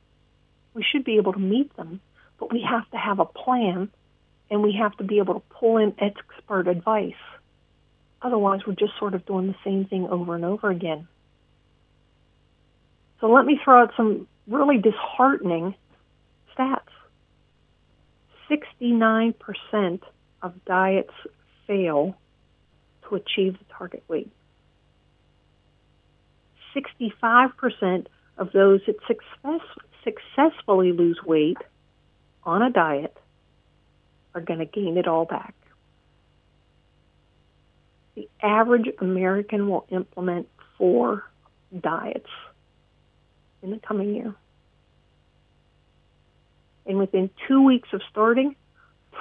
We 0.75 0.83
should 0.83 1.05
be 1.05 1.17
able 1.17 1.33
to 1.33 1.39
meet 1.39 1.75
them, 1.77 2.01
but 2.39 2.53
we 2.53 2.63
have 2.69 2.91
to 2.91 2.97
have 2.97 3.21
a 3.21 3.25
plan 3.25 3.91
and 4.51 4.63
we 4.63 4.73
have 4.81 4.97
to 4.97 5.05
be 5.05 5.19
able 5.19 5.35
to 5.35 5.43
pull 5.51 5.79
in 5.79 5.95
expert 5.99 6.69
advice. 6.69 7.15
Otherwise, 8.21 8.61
we're 8.67 8.75
just 8.75 8.99
sort 8.99 9.15
of 9.15 9.25
doing 9.27 9.47
the 9.47 9.57
same 9.65 9.85
thing 9.85 10.09
over 10.09 10.35
and 10.35 10.45
over 10.45 10.71
again. 10.71 11.07
So 13.21 13.31
let 13.31 13.47
me 13.47 13.59
throw 13.63 13.83
out 13.83 13.93
some 13.97 14.27
really 14.47 14.79
disheartening 14.79 15.75
stats. 16.57 16.81
69% 18.51 20.01
of 20.43 20.65
diets 20.65 21.13
fail 21.67 22.17
to 23.09 23.15
achieve 23.15 23.59
the 23.59 23.65
target 23.77 24.03
weight. 24.09 24.31
65% 26.75 28.07
of 28.39 28.53
those 28.53 28.81
that 28.87 28.97
success, 29.07 29.61
successfully 30.03 30.93
lose 30.93 31.19
weight 31.25 31.59
on 32.43 32.63
a 32.63 32.71
diet 32.71 33.17
are 34.35 34.41
going 34.41 34.59
to 34.59 34.67
gain 34.67 34.97
it 34.97 35.07
all 35.07 35.25
back. 35.25 35.55
The 38.17 38.29
average 38.43 38.89
American 39.01 39.69
will 39.69 39.87
implement 39.91 40.49
four 40.79 41.25
diets 41.79 42.31
in 43.63 43.71
the 43.71 43.79
coming 43.79 44.15
year. 44.15 44.35
And 46.87 46.99
within 46.99 47.31
two 47.49 47.63
weeks 47.63 47.89
of 47.93 48.01
starting, 48.11 48.57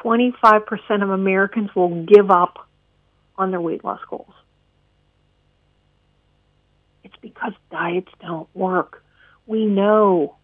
25% 0.03 1.03
of 1.03 1.09
Americans 1.09 1.69
will 1.75 2.03
give 2.03 2.29
up 2.29 2.67
on 3.37 3.51
their 3.51 3.61
weight 3.61 3.83
loss 3.83 4.01
goals. 4.09 4.33
It's 7.03 7.15
because 7.21 7.53
diets 7.71 8.11
don't 8.21 8.49
work. 8.53 9.03
We 9.45 9.65
know. 9.65 10.35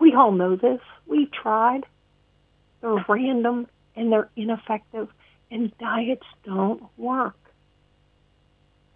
We 0.00 0.14
all 0.14 0.32
know 0.32 0.56
this. 0.56 0.80
We've 1.06 1.30
tried. 1.30 1.84
They're 2.80 3.04
random 3.08 3.66
and 3.96 4.12
they're 4.12 4.30
ineffective, 4.36 5.08
and 5.50 5.76
diets 5.78 6.26
don't 6.44 6.84
work. 6.96 7.34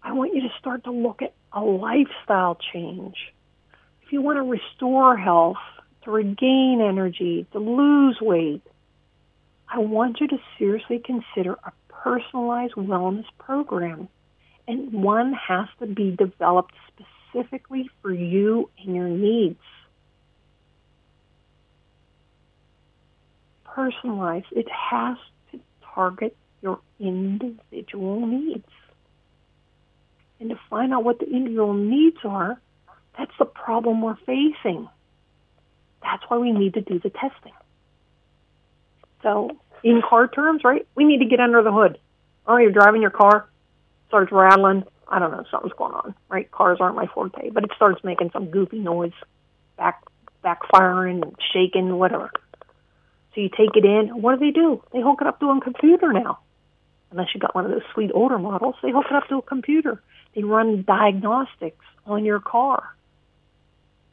I 0.01 0.13
want 0.13 0.33
you 0.33 0.41
to 0.41 0.49
start 0.59 0.85
to 0.85 0.91
look 0.91 1.21
at 1.21 1.33
a 1.51 1.61
lifestyle 1.61 2.57
change. 2.71 3.15
If 4.05 4.13
you 4.13 4.21
want 4.21 4.37
to 4.37 4.43
restore 4.43 5.17
health, 5.17 5.57
to 6.03 6.11
regain 6.11 6.81
energy, 6.81 7.45
to 7.51 7.59
lose 7.59 8.17
weight, 8.21 8.61
I 9.67 9.79
want 9.79 10.19
you 10.19 10.27
to 10.27 10.37
seriously 10.57 10.99
consider 11.03 11.53
a 11.53 11.71
personalized 11.89 12.73
wellness 12.75 13.25
program. 13.39 14.07
And 14.67 14.93
one 14.93 15.33
has 15.33 15.67
to 15.79 15.87
be 15.87 16.15
developed 16.15 16.73
specifically 16.87 17.89
for 18.01 18.13
you 18.13 18.69
and 18.79 18.95
your 18.95 19.07
needs. 19.07 19.59
Personalized, 23.65 24.45
it 24.51 24.67
has 24.69 25.17
to 25.51 25.59
target 25.93 26.35
your 26.61 26.79
individual 26.99 28.25
needs. 28.25 28.67
And 30.39 30.49
to 30.49 30.59
find 30.69 30.93
out 30.93 31.03
what 31.03 31.19
the 31.19 31.25
individual 31.25 31.73
needs 31.73 32.17
are, 32.23 32.61
that's 33.17 33.31
the 33.39 33.45
problem 33.45 34.01
we're 34.01 34.17
facing. 34.25 34.87
That's 36.03 36.23
why 36.27 36.37
we 36.37 36.51
need 36.51 36.75
to 36.75 36.81
do 36.81 36.99
the 36.99 37.09
testing. 37.09 37.53
So, 39.23 39.51
in 39.83 40.01
car 40.07 40.27
terms, 40.27 40.63
right, 40.63 40.85
we 40.95 41.05
need 41.05 41.19
to 41.19 41.25
get 41.25 41.39
under 41.39 41.63
the 41.63 41.71
hood. 41.71 41.97
Oh, 42.45 42.57
you're 42.57 42.71
driving 42.71 43.01
your 43.01 43.11
car, 43.11 43.49
starts 44.09 44.31
rattling. 44.31 44.83
I 45.07 45.19
don't 45.19 45.31
know, 45.31 45.43
something's 45.49 45.73
going 45.73 45.93
on, 45.93 46.13
right? 46.29 46.49
Cars 46.51 46.77
aren't 46.81 46.95
my 46.95 47.07
forte, 47.07 47.49
but 47.51 47.63
it 47.63 47.71
starts 47.75 48.03
making 48.03 48.31
some 48.31 48.47
goofy 48.47 48.79
noise, 48.79 49.13
back 49.77 50.03
backfiring, 50.43 51.33
shaking, 51.53 51.97
whatever. 51.97 52.29
So 53.33 53.41
you 53.41 53.49
take 53.49 53.75
it 53.75 53.85
in. 53.85 54.21
What 54.21 54.39
do 54.39 54.45
they 54.45 54.51
do? 54.51 54.83
They 54.91 55.01
hook 55.01 55.19
it 55.21 55.27
up 55.27 55.39
to 55.39 55.49
a 55.49 55.61
computer 55.61 56.11
now. 56.11 56.39
Unless 57.11 57.27
you 57.33 57.39
got 57.39 57.55
one 57.55 57.65
of 57.65 57.71
those 57.71 57.83
sweet 57.93 58.11
older 58.13 58.37
models, 58.37 58.75
they 58.81 58.91
hook 58.91 59.05
it 59.09 59.15
up 59.15 59.27
to 59.29 59.37
a 59.37 59.41
computer. 59.41 60.01
They 60.35 60.43
run 60.43 60.83
diagnostics 60.83 61.85
on 62.05 62.25
your 62.25 62.39
car. 62.39 62.95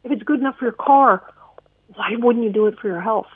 If 0.04 0.12
it's 0.12 0.22
good 0.22 0.40
enough 0.40 0.56
for 0.58 0.66
your 0.66 0.72
car, 0.72 1.22
why 1.94 2.10
wouldn't 2.16 2.44
you 2.44 2.52
do 2.52 2.66
it 2.66 2.78
for 2.80 2.88
your 2.88 3.00
health? 3.00 3.26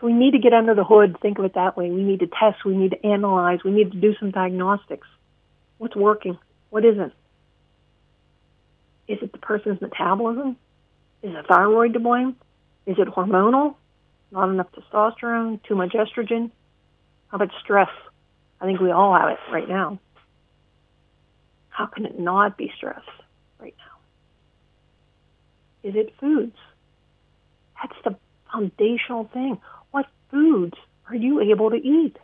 So 0.00 0.06
we 0.06 0.12
need 0.12 0.32
to 0.32 0.38
get 0.38 0.52
under 0.52 0.74
the 0.74 0.84
hood, 0.84 1.16
think 1.20 1.38
of 1.38 1.44
it 1.44 1.54
that 1.54 1.76
way. 1.76 1.90
We 1.90 2.02
need 2.02 2.20
to 2.20 2.26
test, 2.26 2.64
we 2.64 2.76
need 2.76 2.92
to 2.92 3.06
analyze, 3.06 3.60
we 3.64 3.72
need 3.72 3.92
to 3.92 3.98
do 3.98 4.14
some 4.18 4.30
diagnostics. 4.30 5.08
What's 5.78 5.96
working? 5.96 6.38
What 6.70 6.84
isn't? 6.84 7.12
Is 9.08 9.18
it 9.22 9.32
the 9.32 9.38
person's 9.38 9.80
metabolism? 9.80 10.56
Is 11.22 11.34
it 11.34 11.46
thyroid 11.48 11.94
to 11.94 12.00
blame? 12.00 12.36
Is 12.86 12.96
it 12.98 13.08
hormonal? 13.08 13.74
Not 14.30 14.50
enough 14.50 14.68
testosterone? 14.72 15.60
Too 15.64 15.74
much 15.74 15.94
estrogen? 15.94 16.50
How 17.28 17.36
about 17.36 17.50
stress? 17.62 17.88
I 18.60 18.66
think 18.66 18.80
we 18.80 18.90
all 18.90 19.14
have 19.14 19.30
it 19.30 19.38
right 19.50 19.68
now. 19.68 19.98
How 21.70 21.86
can 21.86 22.06
it 22.06 22.18
not 22.18 22.56
be 22.56 22.72
stress 22.76 23.02
right 23.58 23.74
now? 23.78 23.98
Is 25.88 25.96
it 25.96 26.12
foods? 26.20 26.56
That's 27.80 27.96
the 28.04 28.16
foundational 28.52 29.24
thing. 29.32 29.58
What 29.90 30.06
foods 30.30 30.74
are 31.08 31.14
you 31.14 31.40
able 31.40 31.70
to 31.70 31.76
eat? 31.76 32.16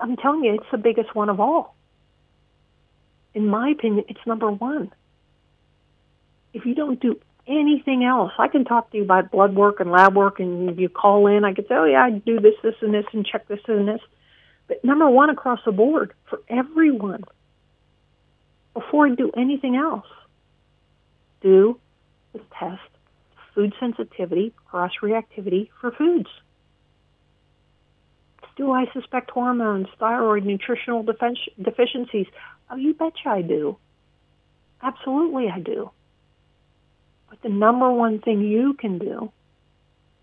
I'm 0.00 0.16
telling 0.16 0.44
you, 0.44 0.54
it's 0.54 0.70
the 0.72 0.78
biggest 0.78 1.14
one 1.14 1.28
of 1.28 1.38
all. 1.38 1.76
In 3.34 3.46
my 3.46 3.70
opinion, 3.70 4.04
it's 4.08 4.26
number 4.26 4.50
one. 4.50 4.90
If 6.52 6.64
you 6.64 6.74
don't 6.74 6.98
do 6.98 7.20
anything 7.46 8.02
else, 8.02 8.32
I 8.38 8.48
can 8.48 8.64
talk 8.64 8.90
to 8.90 8.96
you 8.96 9.04
about 9.04 9.30
blood 9.30 9.54
work 9.54 9.78
and 9.78 9.90
lab 9.90 10.16
work, 10.16 10.40
and 10.40 10.78
you 10.78 10.88
call 10.88 11.26
in, 11.26 11.44
I 11.44 11.52
could 11.54 11.68
say, 11.68 11.74
oh, 11.74 11.84
yeah, 11.84 12.02
I 12.04 12.10
do 12.10 12.40
this, 12.40 12.54
this, 12.62 12.74
and 12.80 12.92
this, 12.92 13.04
and 13.12 13.24
check 13.24 13.46
this 13.46 13.60
and 13.68 13.86
this. 13.86 14.00
But 14.66 14.84
number 14.84 15.08
one 15.08 15.30
across 15.30 15.60
the 15.64 15.72
board 15.72 16.12
for 16.28 16.40
everyone, 16.48 17.22
before 18.74 19.06
I 19.06 19.14
do 19.14 19.30
anything 19.36 19.76
else, 19.76 20.06
do 21.42 21.78
the 22.32 22.40
test 22.58 22.80
food 23.56 23.72
sensitivity, 23.80 24.52
cross 24.66 24.92
reactivity 25.02 25.70
for 25.80 25.90
foods. 25.90 26.28
Do 28.56 28.70
I 28.70 28.84
suspect 28.92 29.30
hormones, 29.30 29.86
thyroid, 29.98 30.44
nutritional 30.44 31.02
deficiencies? 31.02 32.26
Oh, 32.70 32.76
you 32.76 32.94
betcha 32.94 33.28
I 33.28 33.42
do. 33.42 33.78
Absolutely, 34.82 35.48
I 35.48 35.58
do. 35.58 35.90
But 37.30 37.42
the 37.42 37.48
number 37.48 37.90
one 37.90 38.20
thing 38.20 38.42
you 38.42 38.74
can 38.74 38.98
do, 38.98 39.32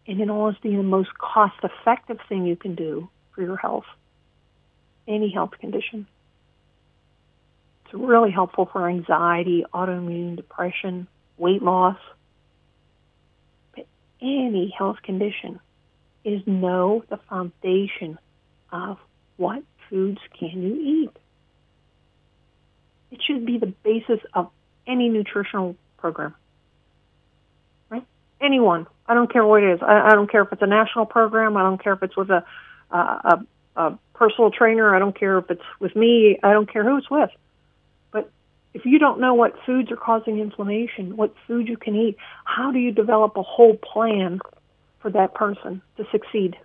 and 0.08 0.22
in 0.22 0.30
honesty, 0.30 0.76
the 0.76 0.84
most 0.84 1.10
cost 1.18 1.56
effective 1.64 2.20
thing 2.30 2.46
you 2.46 2.56
can 2.56 2.76
do 2.76 3.10
for 3.34 3.42
your 3.42 3.58
health, 3.58 3.86
any 5.08 5.32
health 5.32 5.52
condition, 5.60 6.08
it's 7.86 7.94
really 7.94 8.32
helpful 8.32 8.70
for 8.72 8.88
anxiety, 8.88 9.66
autoimmune, 9.74 10.36
depression, 10.36 11.08
weight 11.38 11.64
loss, 11.64 11.98
any 14.24 14.74
health 14.76 14.98
condition 15.04 15.60
is 16.24 16.42
know 16.48 17.04
the 17.10 17.18
foundation 17.30 18.18
of 18.72 18.98
what 19.38 19.64
foods 19.90 20.20
can 20.40 20.64
you 20.64 21.04
eat. 21.04 21.18
It 23.12 23.20
should 23.28 23.46
be 23.46 23.60
the 23.60 23.74
basis 23.84 24.20
of 24.34 24.50
any 24.88 25.10
nutritional 25.10 25.76
program. 25.98 26.34
Right? 27.90 28.06
Anyone. 28.42 28.88
I 29.06 29.14
don't 29.14 29.32
care 29.32 29.46
what 29.46 29.64
it 29.64 29.74
is. 29.74 29.80
I, 29.82 30.08
I 30.08 30.16
don't 30.16 30.32
care 30.32 30.42
if 30.44 30.52
it's 30.52 30.62
a 30.62 30.68
national 30.68 31.06
program. 31.06 31.58
I 31.58 31.64
don't 31.64 31.82
care 31.84 31.94
if 31.94 32.02
it's 32.02 32.16
with 32.16 32.30
a, 32.30 32.46
a, 32.90 33.46
a 33.76 34.00
personal 34.14 34.50
trainer. 34.50 34.96
I 34.96 35.00
don't 35.00 35.18
care 35.18 35.38
if 35.38 35.52
it's 35.52 35.62
with 35.80 35.96
me. 35.96 36.40
I 36.42 36.54
don't 36.54 36.72
care 36.72 36.84
who 36.84 36.98
it's 36.98 37.10
with. 37.10 37.30
If 38.74 38.86
you 38.86 38.98
don't 38.98 39.20
know 39.20 39.36
what 39.36 39.54
foods 39.66 39.92
are 39.92 39.98
causing 39.98 40.40
inflammation, 40.40 41.16
what 41.16 41.34
food 41.48 41.68
you 41.68 41.78
can 41.78 41.96
eat, 41.96 42.18
how 42.44 42.72
do 42.72 42.80
you 42.80 42.92
develop 42.92 43.38
a 43.38 43.44
whole 43.44 43.76
plan 43.78 44.40
for 45.00 45.12
that 45.12 45.36
person 45.36 45.82
to 45.98 46.06
succeed? 46.12 46.56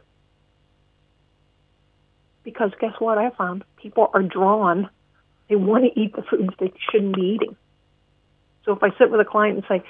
Because 2.45 2.71
guess 2.81 2.95
what 2.99 3.19
I 3.19 3.31
found? 3.31 3.63
People 3.77 4.11
are 4.15 4.23
drawn. 4.23 4.89
They 5.51 5.57
want 5.57 5.85
to 5.85 6.01
eat 6.01 6.17
the 6.17 6.23
foods 6.23 6.55
they 6.59 6.73
shouldn't 6.91 7.15
be 7.15 7.37
eating. 7.37 7.57
So 8.65 8.73
if 8.73 8.83
I 8.83 8.89
sit 8.99 9.11
with 9.11 9.21
a 9.21 9.25
client 9.25 9.57
and 9.57 9.65
say, 9.69 9.85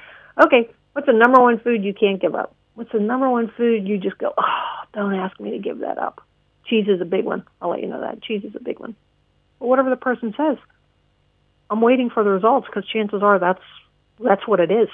okay, 0.44 0.68
what's 0.92 1.07
the 1.07 1.12
number 1.12 1.40
one 1.40 1.61
food 1.61 1.85
you 1.85 1.94
can't 1.94 2.20
give 2.20 2.35
up? 2.35 2.54
What's 2.74 2.92
the 2.92 3.00
number 3.00 3.31
one 3.31 3.52
food 3.57 3.87
you 3.87 3.98
just 3.98 4.18
go, 4.18 4.33
oh, 4.37 4.78
don't 4.92 5.14
ask 5.14 5.38
me 5.38 5.52
to 5.52 5.59
give 5.59 5.81
that 5.81 5.98
up? 5.98 6.20
Cheese 6.66 6.87
is 6.88 7.00
a 7.00 7.04
big 7.04 7.24
one. 7.24 7.44
I'll 7.61 7.70
let 7.70 7.81
you 7.81 7.88
know 7.88 8.00
that. 8.00 8.22
Cheese 8.22 8.44
is 8.44 8.54
a 8.54 8.61
big 8.61 8.78
one. 8.78 8.94
But 9.59 9.66
whatever 9.68 9.90
the 9.90 9.96
person 9.96 10.35
says, 10.37 10.59
I'm 11.70 11.81
waiting 11.81 12.11
for 12.11 12.24
the 12.24 12.31
results 12.31 12.66
because 12.66 12.88
chances 12.88 13.22
are 13.22 13.38
that's 13.38 13.62
that's 14.20 14.46
what 14.46 14.61
it 14.61 14.70
is. 14.70 14.88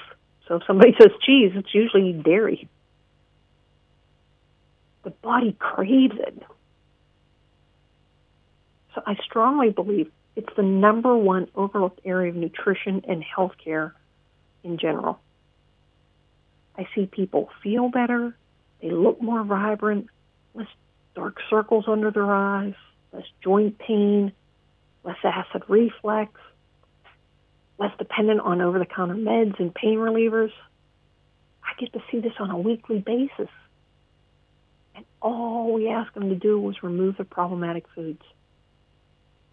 So 0.47 0.55
if 0.55 0.63
somebody 0.67 0.95
says 1.01 1.11
cheese, 1.25 1.51
it's 1.55 1.73
usually 1.73 2.13
dairy. 2.13 2.67
The 5.03 5.11
body 5.11 5.55
craves 5.57 6.15
it. 6.17 6.41
So 8.93 9.01
I 9.05 9.15
strongly 9.23 9.69
believe 9.69 10.11
it's 10.35 10.53
the 10.55 10.63
number 10.63 11.15
one 11.15 11.47
overlooked 11.55 12.01
area 12.05 12.31
of 12.31 12.35
nutrition 12.35 13.03
and 13.07 13.23
healthcare 13.23 13.91
in 14.63 14.77
general. 14.77 15.19
I 16.77 16.87
see 16.93 17.05
people 17.05 17.49
feel 17.63 17.89
better, 17.89 18.35
they 18.81 18.91
look 18.91 19.21
more 19.21 19.43
vibrant, 19.43 20.07
less 20.53 20.67
dark 21.15 21.37
circles 21.49 21.85
under 21.87 22.11
their 22.11 22.31
eyes, 22.31 22.73
less 23.13 23.25
joint 23.43 23.79
pain, 23.79 24.33
less 25.03 25.17
acid 25.23 25.63
reflux, 25.67 26.33
less 27.77 27.91
dependent 27.97 28.41
on 28.41 28.61
over 28.61 28.79
the 28.79 28.85
counter 28.85 29.15
meds 29.15 29.59
and 29.59 29.73
pain 29.73 29.97
relievers. 29.97 30.51
I 31.63 31.79
get 31.79 31.93
to 31.93 32.01
see 32.11 32.19
this 32.19 32.33
on 32.39 32.51
a 32.51 32.57
weekly 32.57 32.99
basis. 32.99 33.49
And 34.95 35.05
all 35.21 35.73
we 35.73 35.89
ask 35.89 36.13
them 36.13 36.29
to 36.29 36.35
do 36.35 36.59
was 36.59 36.81
remove 36.83 37.17
the 37.17 37.25
problematic 37.25 37.85
foods. 37.93 38.21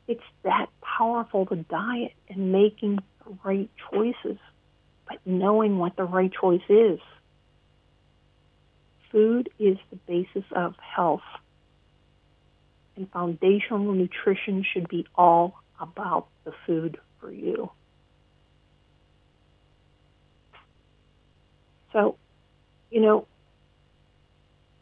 It's 0.06 0.22
that 0.44 0.66
powerful 0.80 1.46
to 1.46 1.56
diet 1.56 2.12
and 2.28 2.52
making 2.52 2.96
the 2.96 3.36
right 3.42 3.70
choices, 3.90 4.38
but 5.08 5.18
knowing 5.24 5.78
what 5.78 5.96
the 5.96 6.04
right 6.04 6.32
choice 6.32 6.62
is. 6.68 7.00
Food 9.10 9.50
is 9.58 9.78
the 9.90 9.96
basis 9.96 10.44
of 10.52 10.74
health 10.78 11.22
and 12.96 13.10
foundational 13.10 13.92
nutrition 13.92 14.64
should 14.70 14.88
be 14.88 15.06
all 15.14 15.54
about 15.80 16.28
the 16.44 16.52
food 16.66 16.98
for 17.20 17.30
you. 17.30 17.70
So, 21.92 22.16
you 22.90 23.00
know, 23.00 23.26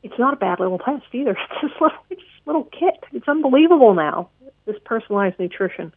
it's 0.03 0.19
not 0.19 0.35
a 0.35 0.37
bad 0.37 0.61
little 0.61 0.79
test 0.79 1.05
either. 1.13 1.37
It's 1.63 1.63
this 1.63 1.81
little, 1.81 1.99
it's 2.11 2.23
little 2.47 2.65
kit. 2.65 3.05
It's 3.13 3.29
unbelievable 3.29 3.95
now. 3.95 4.31
This 4.67 4.77
personalized 4.85 5.39
nutrition, 5.39 5.93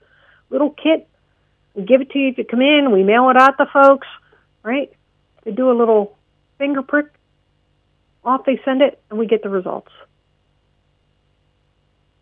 little 0.50 0.72
kit. 0.72 1.08
We 1.74 1.84
give 1.84 2.02
it 2.02 2.12
to 2.12 2.20
you 2.20 2.30
if 2.30 2.38
you 2.38 2.46
come 2.46 2.62
in. 2.62 2.92
We 2.92 3.04
mail 3.04 3.30
it 3.30 3.38
out 3.38 3.58
to 3.58 3.66
folks, 3.66 4.08
right? 4.64 4.92
They 5.44 5.52
do 5.52 5.72
a 5.72 5.78
little 5.78 6.16
finger 6.58 6.82
prick. 6.82 7.08
Off 8.24 8.46
they 8.46 8.60
send 8.64 8.82
it, 8.82 9.02
and 9.10 9.20
we 9.20 9.28
get 9.28 9.44
the 9.44 9.50
results. 9.50 9.92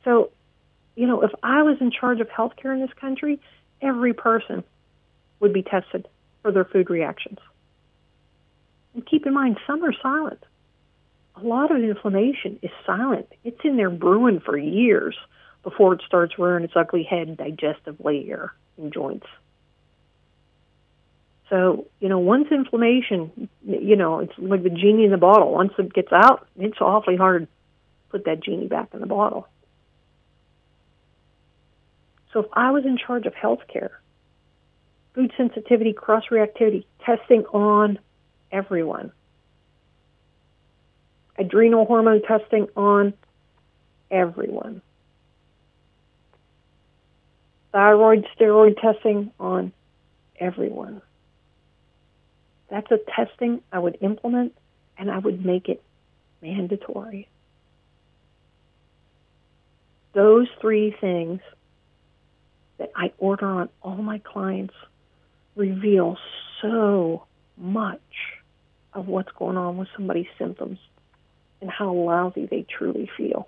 So, 0.03 0.31
you 0.95 1.05
know, 1.05 1.21
if 1.21 1.31
I 1.43 1.61
was 1.61 1.77
in 1.79 1.91
charge 1.91 2.19
of 2.21 2.27
healthcare 2.27 2.73
in 2.73 2.81
this 2.81 2.93
country, 2.99 3.39
every 3.81 4.13
person 4.13 4.63
would 5.39 5.53
be 5.53 5.61
tested 5.61 6.07
for 6.41 6.51
their 6.51 6.65
food 6.65 6.89
reactions. 6.89 7.37
And 8.93 9.05
keep 9.05 9.25
in 9.25 9.33
mind, 9.33 9.57
some 9.65 9.83
are 9.83 9.93
silent. 10.01 10.43
A 11.35 11.41
lot 11.41 11.71
of 11.71 11.81
inflammation 11.81 12.59
is 12.61 12.71
silent. 12.85 13.27
It's 13.43 13.59
in 13.63 13.77
there 13.77 13.89
brewing 13.89 14.41
for 14.41 14.57
years 14.57 15.15
before 15.63 15.93
it 15.93 16.01
starts 16.05 16.37
rearing 16.37 16.63
its 16.63 16.73
ugly 16.75 17.03
head 17.03 17.37
digestively 17.37 18.29
or 18.31 18.53
in 18.77 18.91
joints. 18.91 19.27
So, 21.49 21.87
you 21.99 22.07
know, 22.07 22.19
once 22.19 22.47
inflammation, 22.49 23.49
you 23.67 23.95
know, 23.95 24.19
it's 24.19 24.33
like 24.37 24.63
the 24.63 24.69
genie 24.69 25.05
in 25.05 25.11
the 25.11 25.17
bottle. 25.17 25.51
Once 25.51 25.73
it 25.77 25.93
gets 25.93 26.11
out, 26.11 26.47
it's 26.57 26.79
awfully 26.79 27.17
hard 27.17 27.43
to 27.43 27.47
put 28.09 28.25
that 28.25 28.41
genie 28.41 28.67
back 28.67 28.89
in 28.93 29.01
the 29.01 29.05
bottle. 29.05 29.47
So 32.31 32.39
if 32.39 32.45
I 32.53 32.71
was 32.71 32.85
in 32.85 32.97
charge 32.97 33.25
of 33.25 33.33
healthcare, 33.33 33.89
food 35.13 35.33
sensitivity, 35.35 35.91
cross 35.91 36.23
reactivity, 36.31 36.85
testing 37.05 37.43
on 37.47 37.99
everyone, 38.51 39.11
adrenal 41.37 41.85
hormone 41.85 42.21
testing 42.21 42.67
on 42.75 43.13
everyone, 44.09 44.81
thyroid 47.71 48.25
steroid 48.37 48.79
testing 48.79 49.31
on 49.39 49.71
everyone. 50.39 51.01
That's 52.69 52.89
a 52.91 52.99
testing 53.15 53.61
I 53.71 53.79
would 53.79 53.97
implement 54.01 54.55
and 54.97 55.11
I 55.11 55.17
would 55.17 55.45
make 55.45 55.67
it 55.67 55.83
mandatory. 56.41 57.27
Those 60.13 60.47
three 60.59 60.95
things 60.99 61.41
that 62.77 62.91
I 62.95 63.13
order 63.17 63.45
on 63.45 63.69
all 63.81 63.97
my 63.97 64.19
clients 64.19 64.73
reveal 65.55 66.17
so 66.61 67.25
much 67.57 68.01
of 68.93 69.07
what's 69.07 69.31
going 69.33 69.57
on 69.57 69.77
with 69.77 69.87
somebody's 69.95 70.27
symptoms 70.37 70.79
and 71.61 71.69
how 71.69 71.93
lousy 71.93 72.45
they 72.45 72.63
truly 72.63 73.09
feel. 73.17 73.47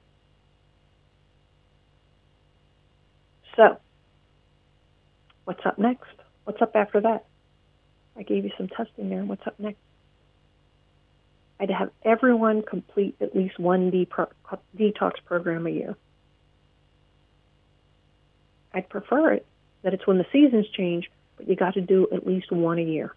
So, 3.55 3.77
what's 5.45 5.65
up 5.65 5.77
next? 5.77 6.09
What's 6.45 6.61
up 6.61 6.75
after 6.75 7.01
that? 7.01 7.25
I 8.17 8.23
gave 8.23 8.45
you 8.45 8.51
some 8.57 8.67
testing 8.67 9.09
there. 9.09 9.23
What's 9.23 9.45
up 9.45 9.59
next? 9.59 9.79
I'd 11.59 11.69
have 11.69 11.91
everyone 12.03 12.61
complete 12.61 13.15
at 13.21 13.35
least 13.35 13.59
one 13.59 13.91
detox 13.91 15.13
program 15.25 15.67
a 15.67 15.69
year. 15.69 15.95
I'd 18.73 18.89
prefer 18.89 19.33
it 19.33 19.45
that 19.83 19.93
it's 19.93 20.05
when 20.07 20.17
the 20.17 20.25
seasons 20.31 20.67
change, 20.75 21.09
but 21.37 21.47
you 21.47 21.55
got 21.55 21.75
to 21.75 21.81
do 21.81 22.07
at 22.11 22.25
least 22.25 22.51
one 22.51 22.79
a 22.79 22.83
year. 22.83 23.13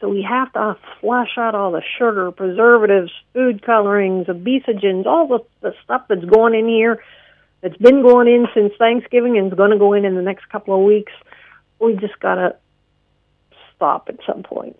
So 0.00 0.08
we 0.08 0.22
have 0.22 0.52
to 0.52 0.76
flush 1.00 1.36
out 1.36 1.54
all 1.54 1.72
the 1.72 1.82
sugar, 1.98 2.30
preservatives, 2.30 3.10
food 3.32 3.62
colorings, 3.62 4.26
obesogens, 4.26 5.06
all 5.06 5.26
the, 5.26 5.40
the 5.60 5.74
stuff 5.82 6.02
that's 6.08 6.24
going 6.24 6.54
in 6.54 6.68
here, 6.68 7.02
that's 7.60 7.76
been 7.78 8.02
going 8.02 8.28
in 8.28 8.46
since 8.54 8.72
Thanksgiving 8.78 9.36
and 9.36 9.52
is 9.52 9.56
going 9.56 9.72
to 9.72 9.78
go 9.78 9.94
in 9.94 10.04
in 10.04 10.14
the 10.14 10.22
next 10.22 10.48
couple 10.50 10.78
of 10.78 10.86
weeks. 10.86 11.12
We 11.80 11.96
just 11.96 12.18
got 12.20 12.36
to 12.36 12.56
stop 13.74 14.08
at 14.08 14.18
some 14.24 14.44
point. 14.44 14.78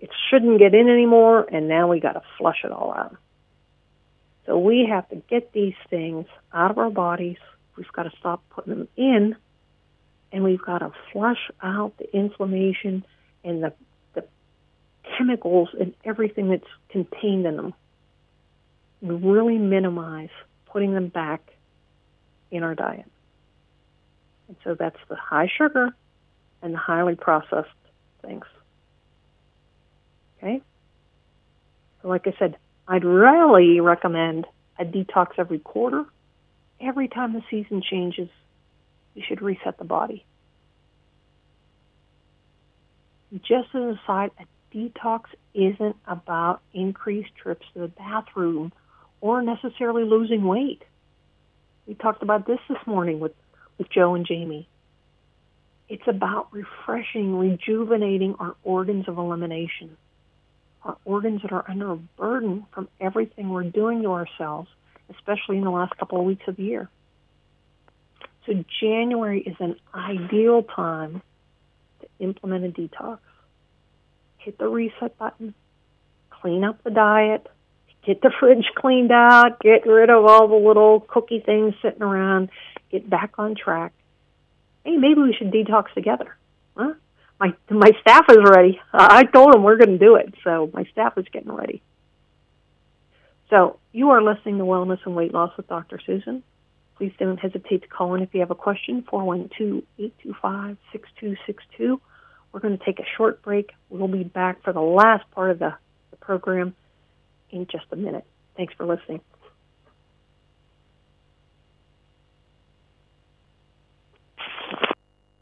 It 0.00 0.10
shouldn't 0.30 0.58
get 0.58 0.74
in 0.74 0.88
anymore, 0.88 1.46
and 1.50 1.66
now 1.66 1.88
we 1.88 1.98
got 1.98 2.12
to 2.12 2.22
flush 2.36 2.58
it 2.62 2.70
all 2.70 2.92
out. 2.92 3.16
So 4.44 4.58
we 4.58 4.86
have 4.90 5.08
to 5.08 5.16
get 5.16 5.52
these 5.52 5.74
things 5.88 6.26
out 6.52 6.70
of 6.70 6.78
our 6.78 6.90
bodies. 6.90 7.38
We've 7.76 7.90
got 7.92 8.04
to 8.04 8.12
stop 8.18 8.42
putting 8.50 8.74
them 8.74 8.88
in, 8.96 9.34
and 10.30 10.44
we've 10.44 10.62
got 10.62 10.78
to 10.78 10.92
flush 11.12 11.50
out 11.62 11.94
the 11.98 12.14
inflammation 12.14 13.04
and 13.44 13.62
the 13.62 13.72
chemicals 15.18 15.68
and 15.78 15.94
everything 16.04 16.48
that's 16.48 16.64
contained 16.88 17.46
in 17.46 17.56
them. 17.56 17.74
We 19.02 19.14
really 19.14 19.58
minimize 19.58 20.30
putting 20.66 20.94
them 20.94 21.08
back 21.08 21.40
in 22.50 22.62
our 22.62 22.74
diet. 22.74 23.06
And 24.48 24.56
so 24.64 24.74
that's 24.74 24.98
the 25.08 25.16
high 25.16 25.50
sugar 25.58 25.90
and 26.62 26.74
the 26.74 26.78
highly 26.78 27.14
processed 27.14 27.68
things. 28.22 28.44
Okay? 30.38 30.62
So, 32.02 32.08
like 32.08 32.26
I 32.26 32.34
said, 32.38 32.56
I'd 32.86 33.04
really 33.04 33.80
recommend 33.80 34.46
a 34.78 34.84
detox 34.84 35.32
every 35.36 35.58
quarter. 35.58 36.04
Every 36.80 37.08
time 37.08 37.32
the 37.32 37.42
season 37.50 37.82
changes, 37.82 38.28
you 39.14 39.22
should 39.26 39.42
reset 39.42 39.78
the 39.78 39.84
body. 39.84 40.24
Just 43.34 43.68
as 43.74 43.82
a 43.82 44.00
side, 44.06 44.30
a 44.38 44.44
detox 44.72 45.24
isn't 45.54 45.96
about 46.06 46.60
increased 46.72 47.34
trips 47.36 47.66
to 47.74 47.80
the 47.80 47.88
bathroom 47.88 48.72
or 49.20 49.42
necessarily 49.42 50.04
losing 50.04 50.44
weight. 50.44 50.82
We 51.86 51.94
talked 51.94 52.22
about 52.22 52.46
this 52.46 52.60
this 52.68 52.78
morning 52.86 53.20
with, 53.20 53.32
with 53.78 53.90
Joe 53.90 54.14
and 54.14 54.26
Jamie. 54.26 54.68
It's 55.88 56.06
about 56.06 56.52
refreshing, 56.52 57.36
rejuvenating 57.36 58.34
our 58.38 58.54
organs 58.62 59.08
of 59.08 59.16
elimination, 59.16 59.96
our 60.82 60.98
organs 61.04 61.42
that 61.42 61.52
are 61.52 61.64
under 61.68 61.92
a 61.92 61.96
burden 61.96 62.66
from 62.72 62.88
everything 63.00 63.48
we're 63.48 63.64
doing 63.64 64.02
to 64.02 64.12
ourselves, 64.12 64.68
especially 65.10 65.56
in 65.56 65.64
the 65.64 65.70
last 65.70 65.96
couple 65.96 66.18
of 66.18 66.26
weeks 66.26 66.46
of 66.46 66.56
the 66.56 66.62
year. 66.62 66.90
So 68.44 68.64
January 68.80 69.40
is 69.40 69.56
an 69.60 69.76
ideal 69.94 70.62
time 70.62 71.22
to 72.00 72.06
implement 72.18 72.66
a 72.66 72.68
detox 72.68 73.18
hit 74.48 74.56
the 74.56 74.66
reset 74.66 75.18
button, 75.18 75.52
clean 76.30 76.64
up 76.64 76.82
the 76.82 76.90
diet, 76.90 77.46
get 78.06 78.22
the 78.22 78.32
fridge 78.40 78.64
cleaned 78.76 79.12
out, 79.12 79.60
get 79.60 79.86
rid 79.86 80.08
of 80.08 80.24
all 80.24 80.48
the 80.48 80.54
little 80.54 81.00
cookie 81.00 81.40
things 81.44 81.74
sitting 81.82 82.00
around, 82.00 82.48
get 82.90 83.10
back 83.10 83.34
on 83.36 83.54
track. 83.54 83.92
Hey, 84.84 84.96
maybe 84.96 85.20
we 85.20 85.34
should 85.34 85.52
detox 85.52 85.92
together. 85.92 86.34
Huh? 86.74 86.94
My 87.38 87.52
my 87.68 87.90
staff 88.00 88.24
is 88.30 88.38
ready. 88.42 88.80
I 88.90 89.24
told 89.24 89.52
them 89.52 89.64
we're 89.64 89.76
going 89.76 89.98
to 89.98 89.98
do 89.98 90.16
it, 90.16 90.32
so 90.42 90.70
my 90.72 90.84
staff 90.92 91.18
is 91.18 91.26
getting 91.30 91.52
ready. 91.52 91.82
So 93.50 93.78
you 93.92 94.10
are 94.10 94.22
listening 94.22 94.56
to 94.58 94.64
Wellness 94.64 95.00
and 95.04 95.14
Weight 95.14 95.34
Loss 95.34 95.58
with 95.58 95.68
Dr. 95.68 96.00
Susan. 96.06 96.42
Please 96.96 97.12
don't 97.18 97.36
hesitate 97.36 97.82
to 97.82 97.88
call 97.88 98.14
in 98.14 98.22
if 98.22 98.32
you 98.32 98.40
have 98.40 98.50
a 98.50 98.54
question, 98.54 99.04
412 99.10 99.82
825 99.98 100.78
6262 100.90 102.00
we're 102.52 102.60
going 102.60 102.76
to 102.76 102.84
take 102.84 102.98
a 102.98 103.06
short 103.16 103.42
break. 103.42 103.72
We'll 103.90 104.08
be 104.08 104.24
back 104.24 104.62
for 104.62 104.72
the 104.72 104.80
last 104.80 105.30
part 105.32 105.50
of 105.50 105.58
the, 105.58 105.74
the 106.10 106.16
program 106.16 106.74
in 107.50 107.66
just 107.66 107.86
a 107.92 107.96
minute. 107.96 108.24
Thanks 108.56 108.74
for 108.74 108.86
listening. 108.86 109.20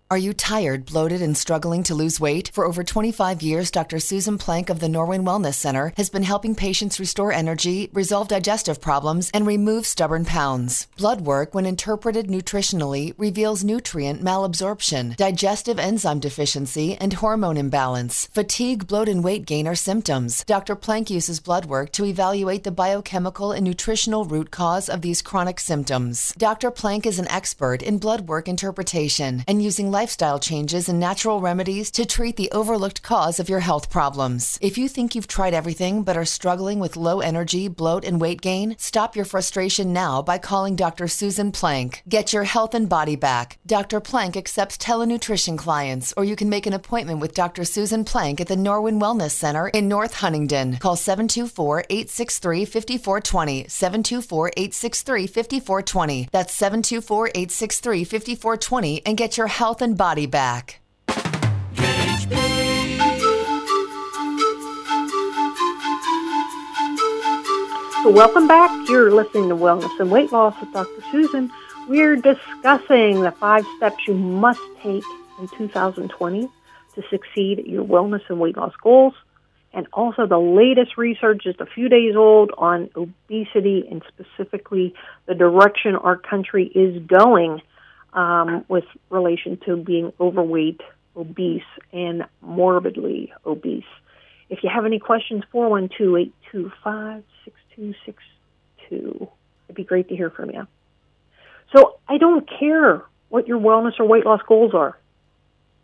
Are 0.08 0.16
you 0.16 0.34
tired, 0.34 0.86
bloated, 0.86 1.20
and 1.20 1.36
struggling 1.36 1.82
to 1.82 1.92
lose 1.92 2.20
weight? 2.20 2.52
For 2.54 2.64
over 2.64 2.84
25 2.84 3.42
years, 3.42 3.72
Dr. 3.72 3.98
Susan 3.98 4.38
Plank 4.38 4.70
of 4.70 4.78
the 4.78 4.86
Norwin 4.86 5.24
Wellness 5.24 5.54
Center 5.54 5.92
has 5.96 6.10
been 6.10 6.22
helping 6.22 6.54
patients 6.54 7.00
restore 7.00 7.32
energy, 7.32 7.90
resolve 7.92 8.28
digestive 8.28 8.80
problems, 8.80 9.32
and 9.34 9.44
remove 9.48 9.84
stubborn 9.84 10.24
pounds. 10.24 10.86
Blood 10.96 11.22
work, 11.22 11.56
when 11.56 11.66
interpreted 11.66 12.28
nutritionally, 12.28 13.14
reveals 13.18 13.64
nutrient 13.64 14.22
malabsorption, 14.22 15.16
digestive 15.16 15.80
enzyme 15.80 16.20
deficiency, 16.20 16.96
and 17.00 17.14
hormone 17.14 17.56
imbalance. 17.56 18.26
Fatigue, 18.26 18.86
bloat, 18.86 19.08
and 19.08 19.24
weight 19.24 19.44
gain 19.44 19.66
are 19.66 19.74
symptoms. 19.74 20.44
Dr. 20.44 20.76
Plank 20.76 21.10
uses 21.10 21.40
blood 21.40 21.64
work 21.64 21.90
to 21.90 22.04
evaluate 22.04 22.62
the 22.62 22.70
biochemical 22.70 23.50
and 23.50 23.64
nutritional 23.64 24.24
root 24.24 24.52
cause 24.52 24.88
of 24.88 25.02
these 25.02 25.20
chronic 25.20 25.58
symptoms. 25.58 26.32
Dr. 26.38 26.70
Plank 26.70 27.06
is 27.06 27.18
an 27.18 27.26
expert 27.26 27.82
in 27.82 27.98
blood 27.98 28.28
work 28.28 28.46
interpretation 28.46 29.42
and 29.48 29.64
using 29.64 29.95
lifestyle 30.00 30.38
changes 30.38 30.90
and 30.90 31.00
natural 31.00 31.40
remedies 31.40 31.90
to 31.90 32.04
treat 32.04 32.36
the 32.36 32.50
overlooked 32.52 33.00
cause 33.02 33.40
of 33.40 33.48
your 33.48 33.60
health 33.60 33.88
problems. 33.88 34.58
If 34.60 34.76
you 34.76 34.88
think 34.88 35.14
you've 35.14 35.34
tried 35.36 35.54
everything 35.54 36.02
but 36.02 36.18
are 36.18 36.34
struggling 36.38 36.78
with 36.80 36.98
low 37.08 37.20
energy, 37.20 37.66
bloat, 37.68 38.04
and 38.04 38.20
weight 38.20 38.42
gain, 38.42 38.76
stop 38.78 39.16
your 39.16 39.24
frustration 39.24 39.94
now 39.94 40.20
by 40.20 40.36
calling 40.36 40.76
Dr. 40.76 41.08
Susan 41.08 41.50
Plank. 41.50 42.02
Get 42.16 42.34
your 42.34 42.44
health 42.44 42.74
and 42.74 42.90
body 42.90 43.16
back. 43.16 43.58
Dr. 43.64 44.00
Plank 44.00 44.36
accepts 44.36 44.76
telenutrition 44.76 45.56
clients, 45.56 46.12
or 46.14 46.24
you 46.24 46.36
can 46.36 46.50
make 46.50 46.66
an 46.66 46.74
appointment 46.74 47.20
with 47.20 47.38
Dr. 47.42 47.64
Susan 47.64 48.04
Plank 48.04 48.38
at 48.40 48.48
the 48.48 48.62
Norwin 48.66 49.00
Wellness 49.00 49.30
Center 49.30 49.68
in 49.68 49.88
North 49.88 50.14
Huntingdon. 50.22 50.76
Call 50.76 50.96
724 50.96 51.84
863 51.88 52.64
5420. 52.66 53.68
724 53.68 54.48
863 54.56 55.26
5420. 55.26 56.28
That's 56.32 56.52
724 56.52 57.28
863 57.28 58.04
5420 58.04 59.06
and 59.06 59.16
get 59.16 59.38
your 59.38 59.46
health 59.46 59.80
and 59.80 59.85
body 59.94 60.26
back. 60.26 60.80
Welcome 68.04 68.46
back. 68.46 68.88
You're 68.88 69.10
listening 69.10 69.48
to 69.48 69.56
Wellness 69.56 69.98
and 69.98 70.12
Weight 70.12 70.30
Loss 70.30 70.60
with 70.60 70.72
Dr. 70.72 71.02
Susan. 71.10 71.50
We're 71.88 72.14
discussing 72.14 73.20
the 73.20 73.32
five 73.32 73.66
steps 73.76 73.96
you 74.06 74.14
must 74.14 74.60
take 74.80 75.02
in 75.40 75.48
2020 75.48 76.48
to 76.94 77.02
succeed 77.10 77.58
at 77.58 77.66
your 77.66 77.84
wellness 77.84 78.22
and 78.28 78.40
weight 78.40 78.56
loss 78.56 78.72
goals. 78.82 79.14
And 79.72 79.86
also 79.92 80.26
the 80.26 80.38
latest 80.38 80.96
research, 80.96 81.42
just 81.42 81.60
a 81.60 81.66
few 81.66 81.88
days 81.88 82.16
old, 82.16 82.52
on 82.56 82.90
obesity 82.96 83.86
and 83.90 84.02
specifically 84.08 84.94
the 85.26 85.34
direction 85.34 85.96
our 85.96 86.16
country 86.16 86.66
is 86.74 87.02
going 87.06 87.60
um, 88.12 88.64
with 88.68 88.84
relation 89.10 89.58
to 89.66 89.76
being 89.76 90.12
overweight, 90.20 90.80
obese, 91.16 91.62
and 91.92 92.24
morbidly 92.40 93.32
obese. 93.44 93.84
If 94.48 94.62
you 94.62 94.70
have 94.72 94.86
any 94.86 94.98
questions, 94.98 95.42
412 95.50 96.32
825 96.52 97.24
6262. 97.44 99.28
It'd 99.66 99.76
be 99.76 99.84
great 99.84 100.08
to 100.08 100.16
hear 100.16 100.30
from 100.30 100.50
you. 100.50 100.66
So 101.74 101.98
I 102.08 102.18
don't 102.18 102.48
care 102.48 103.02
what 103.28 103.48
your 103.48 103.58
wellness 103.58 103.98
or 103.98 104.06
weight 104.06 104.24
loss 104.24 104.40
goals 104.46 104.72
are. 104.74 104.98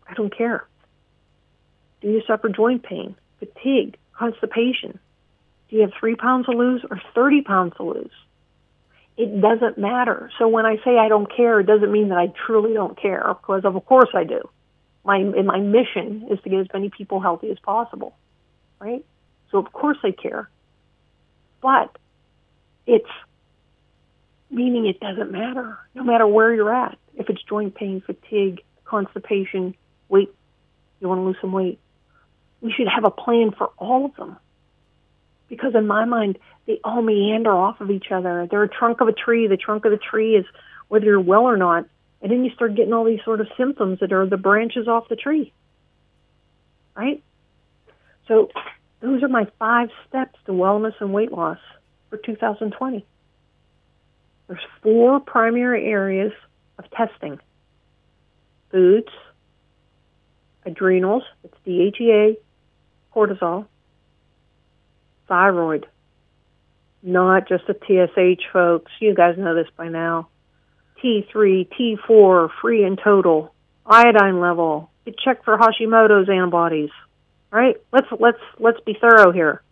I 0.08 0.14
don't 0.14 0.36
care. 0.36 0.66
Do 2.00 2.08
you 2.08 2.22
suffer 2.26 2.48
joint 2.48 2.82
pain, 2.82 3.16
fatigue, 3.38 3.96
constipation? 4.12 4.98
Do 5.68 5.76
you 5.76 5.82
have 5.82 5.92
three 5.98 6.16
pounds 6.16 6.46
to 6.46 6.52
lose 6.52 6.84
or 6.88 7.00
30 7.14 7.42
pounds 7.42 7.72
to 7.76 7.82
lose? 7.82 8.12
It 9.16 9.40
doesn't 9.40 9.78
matter. 9.78 10.30
So 10.38 10.48
when 10.48 10.66
I 10.66 10.76
say 10.84 10.96
I 10.98 11.08
don't 11.08 11.30
care, 11.34 11.60
it 11.60 11.66
doesn't 11.66 11.92
mean 11.92 12.08
that 12.08 12.18
I 12.18 12.32
truly 12.46 12.72
don't 12.72 13.00
care, 13.00 13.34
because 13.40 13.64
of 13.64 13.84
course 13.84 14.08
I 14.14 14.24
do. 14.24 14.48
My 15.04 15.16
and 15.16 15.46
my 15.46 15.58
mission 15.58 16.28
is 16.30 16.40
to 16.42 16.48
get 16.48 16.60
as 16.60 16.66
many 16.72 16.88
people 16.88 17.20
healthy 17.20 17.50
as 17.50 17.58
possible, 17.58 18.16
right? 18.78 19.04
So 19.50 19.58
of 19.58 19.72
course 19.72 19.98
I 20.02 20.12
care, 20.12 20.48
but 21.60 21.96
it's 22.86 23.10
meaning 24.50 24.86
it 24.86 25.00
doesn't 25.00 25.30
matter, 25.32 25.78
no 25.94 26.04
matter 26.04 26.26
where 26.26 26.54
you're 26.54 26.72
at. 26.72 26.98
If 27.16 27.28
it's 27.28 27.42
joint 27.42 27.74
pain, 27.74 28.00
fatigue, 28.00 28.62
constipation, 28.84 29.74
weight, 30.08 30.32
you 31.00 31.08
want 31.08 31.18
to 31.18 31.24
lose 31.24 31.36
some 31.40 31.52
weight, 31.52 31.78
we 32.60 32.72
should 32.72 32.88
have 32.88 33.04
a 33.04 33.10
plan 33.10 33.50
for 33.50 33.70
all 33.76 34.06
of 34.06 34.14
them 34.16 34.36
because 35.52 35.74
in 35.74 35.86
my 35.86 36.06
mind 36.06 36.38
they 36.66 36.80
all 36.82 37.02
meander 37.02 37.52
off 37.52 37.82
of 37.82 37.90
each 37.90 38.06
other. 38.10 38.48
They're 38.50 38.62
a 38.62 38.68
trunk 38.68 39.02
of 39.02 39.08
a 39.08 39.12
tree. 39.12 39.48
The 39.48 39.58
trunk 39.58 39.84
of 39.84 39.90
the 39.90 39.98
tree 39.98 40.34
is 40.34 40.46
whether 40.88 41.04
you're 41.04 41.20
well 41.20 41.42
or 41.42 41.58
not. 41.58 41.84
And 42.22 42.32
then 42.32 42.42
you 42.42 42.50
start 42.54 42.74
getting 42.74 42.94
all 42.94 43.04
these 43.04 43.20
sort 43.22 43.42
of 43.42 43.48
symptoms 43.58 44.00
that 44.00 44.14
are 44.14 44.24
the 44.24 44.38
branches 44.38 44.88
off 44.88 45.10
the 45.10 45.16
tree. 45.16 45.52
Right? 46.96 47.22
So 48.28 48.48
those 49.00 49.22
are 49.22 49.28
my 49.28 49.46
five 49.58 49.90
steps 50.08 50.38
to 50.46 50.52
wellness 50.52 50.94
and 51.00 51.12
weight 51.12 51.32
loss 51.32 51.58
for 52.08 52.16
2020. 52.16 53.04
There's 54.46 54.66
four 54.82 55.20
primary 55.20 55.84
areas 55.84 56.32
of 56.78 56.90
testing 56.92 57.38
foods, 58.70 59.08
adrenals, 60.64 61.24
it's 61.44 61.54
DHEA, 61.66 62.36
cortisol, 63.14 63.66
thyroid, 65.32 65.86
not 67.02 67.48
just 67.48 67.64
the 67.66 67.72
TSH, 67.72 68.44
folks. 68.52 68.92
You 69.00 69.14
guys 69.14 69.38
know 69.38 69.54
this 69.54 69.68
by 69.78 69.88
now. 69.88 70.28
T3, 71.02 71.68
T4, 71.72 72.50
free 72.60 72.84
and 72.84 73.00
total, 73.02 73.54
iodine 73.86 74.40
level. 74.40 74.90
Get 75.06 75.18
checked 75.18 75.46
for 75.46 75.56
Hashimoto's 75.56 76.28
antibodies. 76.28 76.90
Right? 77.50 77.76
Let's 77.92 78.08
let's 78.20 78.40
let's 78.58 78.80
be 78.80 78.94
thorough 79.00 79.32
here. 79.32 79.62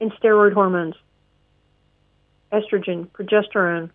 And 0.00 0.12
steroid 0.14 0.54
hormones, 0.54 0.94
estrogen, 2.50 3.08
progesterone, 3.08 3.90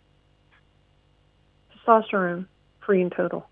testosterone, 1.74 2.46
free 2.86 3.02
and 3.02 3.12
total. 3.12 3.48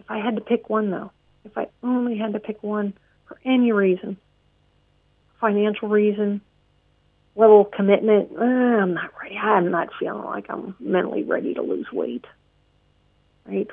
If 0.00 0.10
I 0.10 0.18
had 0.18 0.34
to 0.34 0.42
pick 0.42 0.68
one, 0.68 0.90
though, 0.90 1.12
if 1.44 1.56
I 1.56 1.68
only 1.84 2.18
had 2.18 2.32
to 2.32 2.40
pick 2.40 2.62
one 2.64 2.94
for 3.26 3.38
any 3.44 3.70
reason, 3.70 4.16
financial 5.40 5.88
reason, 5.88 6.40
level 7.34 7.62
of 7.62 7.70
commitment, 7.70 8.30
eh, 8.32 8.42
I'm 8.42 8.94
not 8.94 9.10
ready. 9.20 9.36
I'm 9.36 9.70
not 9.70 9.88
feeling 9.98 10.24
like 10.24 10.46
I'm 10.48 10.74
mentally 10.80 11.22
ready 11.22 11.54
to 11.54 11.62
lose 11.62 11.86
weight. 11.92 12.24
Right? 13.44 13.68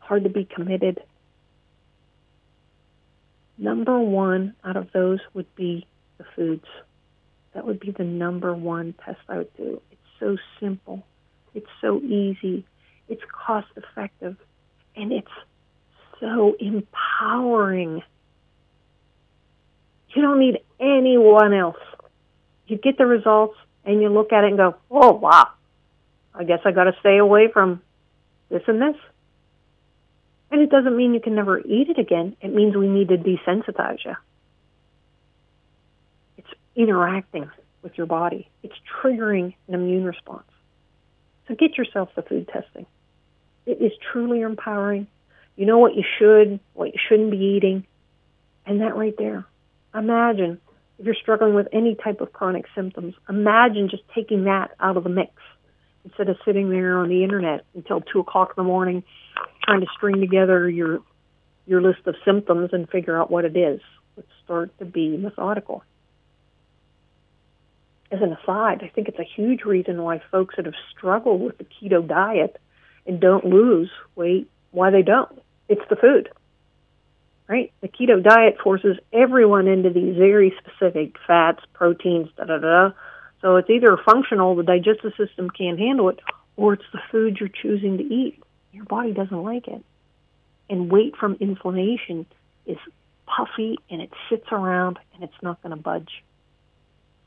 Hard 0.00 0.24
to 0.24 0.30
be 0.30 0.44
committed. 0.44 1.00
Number 3.56 3.98
one 3.98 4.54
out 4.64 4.76
of 4.76 4.90
those 4.92 5.20
would 5.32 5.54
be 5.54 5.86
the 6.18 6.24
foods. 6.36 6.66
That 7.54 7.64
would 7.66 7.78
be 7.78 7.92
the 7.92 8.04
number 8.04 8.52
one 8.52 8.94
test 9.04 9.20
I 9.28 9.38
would 9.38 9.56
do. 9.56 9.80
It's 9.92 10.00
so 10.18 10.36
simple. 10.60 11.04
It's 11.54 11.70
so 11.80 12.00
easy. 12.00 12.66
It's 13.08 13.22
cost 13.30 13.68
effective. 13.76 14.36
And 14.96 15.12
it's 15.12 15.28
so 16.20 16.56
empowering. 16.58 18.02
You 20.14 20.22
don't 20.22 20.38
need 20.38 20.60
anyone 20.80 21.52
else. 21.52 21.76
You 22.66 22.78
get 22.78 22.98
the 22.98 23.06
results 23.06 23.56
and 23.84 24.00
you 24.00 24.08
look 24.08 24.32
at 24.32 24.44
it 24.44 24.48
and 24.48 24.56
go, 24.56 24.76
oh, 24.90 25.12
wow, 25.12 25.50
I 26.34 26.44
guess 26.44 26.60
I 26.64 26.72
got 26.72 26.84
to 26.84 26.94
stay 27.00 27.18
away 27.18 27.48
from 27.52 27.82
this 28.48 28.62
and 28.66 28.80
this. 28.80 28.96
And 30.50 30.62
it 30.62 30.70
doesn't 30.70 30.96
mean 30.96 31.14
you 31.14 31.20
can 31.20 31.34
never 31.34 31.58
eat 31.58 31.90
it 31.90 31.98
again. 31.98 32.36
It 32.40 32.54
means 32.54 32.76
we 32.76 32.88
need 32.88 33.08
to 33.08 33.16
desensitize 33.16 34.04
you. 34.04 34.14
It's 36.38 36.50
interacting 36.76 37.50
with 37.82 37.98
your 37.98 38.06
body, 38.06 38.48
it's 38.62 38.74
triggering 39.02 39.54
an 39.68 39.74
immune 39.74 40.04
response. 40.04 40.46
So 41.46 41.54
get 41.54 41.76
yourself 41.76 42.08
the 42.14 42.22
food 42.22 42.48
testing. 42.48 42.86
It 43.66 43.82
is 43.82 43.92
truly 44.10 44.40
empowering. 44.40 45.06
You 45.56 45.66
know 45.66 45.78
what 45.78 45.94
you 45.94 46.02
should, 46.18 46.60
what 46.72 46.94
you 46.94 46.98
shouldn't 47.08 47.30
be 47.30 47.36
eating, 47.36 47.86
and 48.64 48.80
that 48.80 48.96
right 48.96 49.14
there. 49.18 49.44
Imagine 49.94 50.60
if 50.98 51.06
you're 51.06 51.14
struggling 51.14 51.54
with 51.54 51.68
any 51.72 51.94
type 51.94 52.20
of 52.20 52.32
chronic 52.32 52.66
symptoms, 52.74 53.14
imagine 53.28 53.88
just 53.88 54.02
taking 54.14 54.44
that 54.44 54.72
out 54.80 54.96
of 54.96 55.04
the 55.04 55.10
mix 55.10 55.32
instead 56.04 56.28
of 56.28 56.36
sitting 56.44 56.70
there 56.70 56.98
on 56.98 57.08
the 57.08 57.24
internet 57.24 57.64
until 57.74 58.00
two 58.00 58.20
o'clock 58.20 58.54
in 58.56 58.62
the 58.62 58.66
morning 58.66 59.02
trying 59.64 59.80
to 59.80 59.86
string 59.96 60.20
together 60.20 60.68
your 60.68 61.00
your 61.66 61.80
list 61.80 62.06
of 62.06 62.14
symptoms 62.24 62.70
and 62.72 62.88
figure 62.90 63.18
out 63.18 63.30
what 63.30 63.46
it 63.46 63.56
is. 63.56 63.80
Let's 64.16 64.28
start 64.44 64.78
to 64.78 64.84
be 64.84 65.16
methodical. 65.16 65.82
As 68.10 68.20
an 68.20 68.32
aside, 68.32 68.82
I 68.82 68.88
think 68.88 69.08
it's 69.08 69.18
a 69.18 69.24
huge 69.24 69.62
reason 69.62 70.02
why 70.02 70.20
folks 70.30 70.56
that 70.56 70.66
have 70.66 70.74
struggled 70.96 71.40
with 71.40 71.56
the 71.56 71.64
keto 71.64 72.06
diet 72.06 72.60
and 73.06 73.18
don't 73.18 73.46
lose 73.46 73.90
weight, 74.14 74.50
why 74.72 74.90
they 74.90 75.02
don't. 75.02 75.40
It's 75.68 75.82
the 75.88 75.96
food. 75.96 76.28
Right? 77.46 77.72
The 77.82 77.88
keto 77.88 78.22
diet 78.22 78.56
forces 78.62 78.96
everyone 79.12 79.68
into 79.68 79.90
these 79.90 80.16
very 80.16 80.54
specific 80.58 81.16
fats, 81.26 81.62
proteins, 81.74 82.28
da 82.36 82.44
da 82.44 82.58
da. 82.58 82.90
So 83.42 83.56
it's 83.56 83.68
either 83.68 83.98
functional, 83.98 84.56
the 84.56 84.62
digestive 84.62 85.12
system 85.18 85.50
can't 85.50 85.78
handle 85.78 86.08
it, 86.08 86.20
or 86.56 86.72
it's 86.72 86.84
the 86.92 87.00
food 87.10 87.38
you're 87.38 87.50
choosing 87.50 87.98
to 87.98 88.04
eat. 88.04 88.42
Your 88.72 88.86
body 88.86 89.12
doesn't 89.12 89.42
like 89.42 89.68
it. 89.68 89.84
And 90.70 90.90
weight 90.90 91.16
from 91.16 91.36
inflammation 91.40 92.24
is 92.64 92.78
puffy 93.26 93.78
and 93.90 94.00
it 94.00 94.10
sits 94.30 94.46
around 94.50 94.98
and 95.14 95.22
it's 95.22 95.42
not 95.42 95.62
going 95.62 95.76
to 95.76 95.80
budge. 95.80 96.22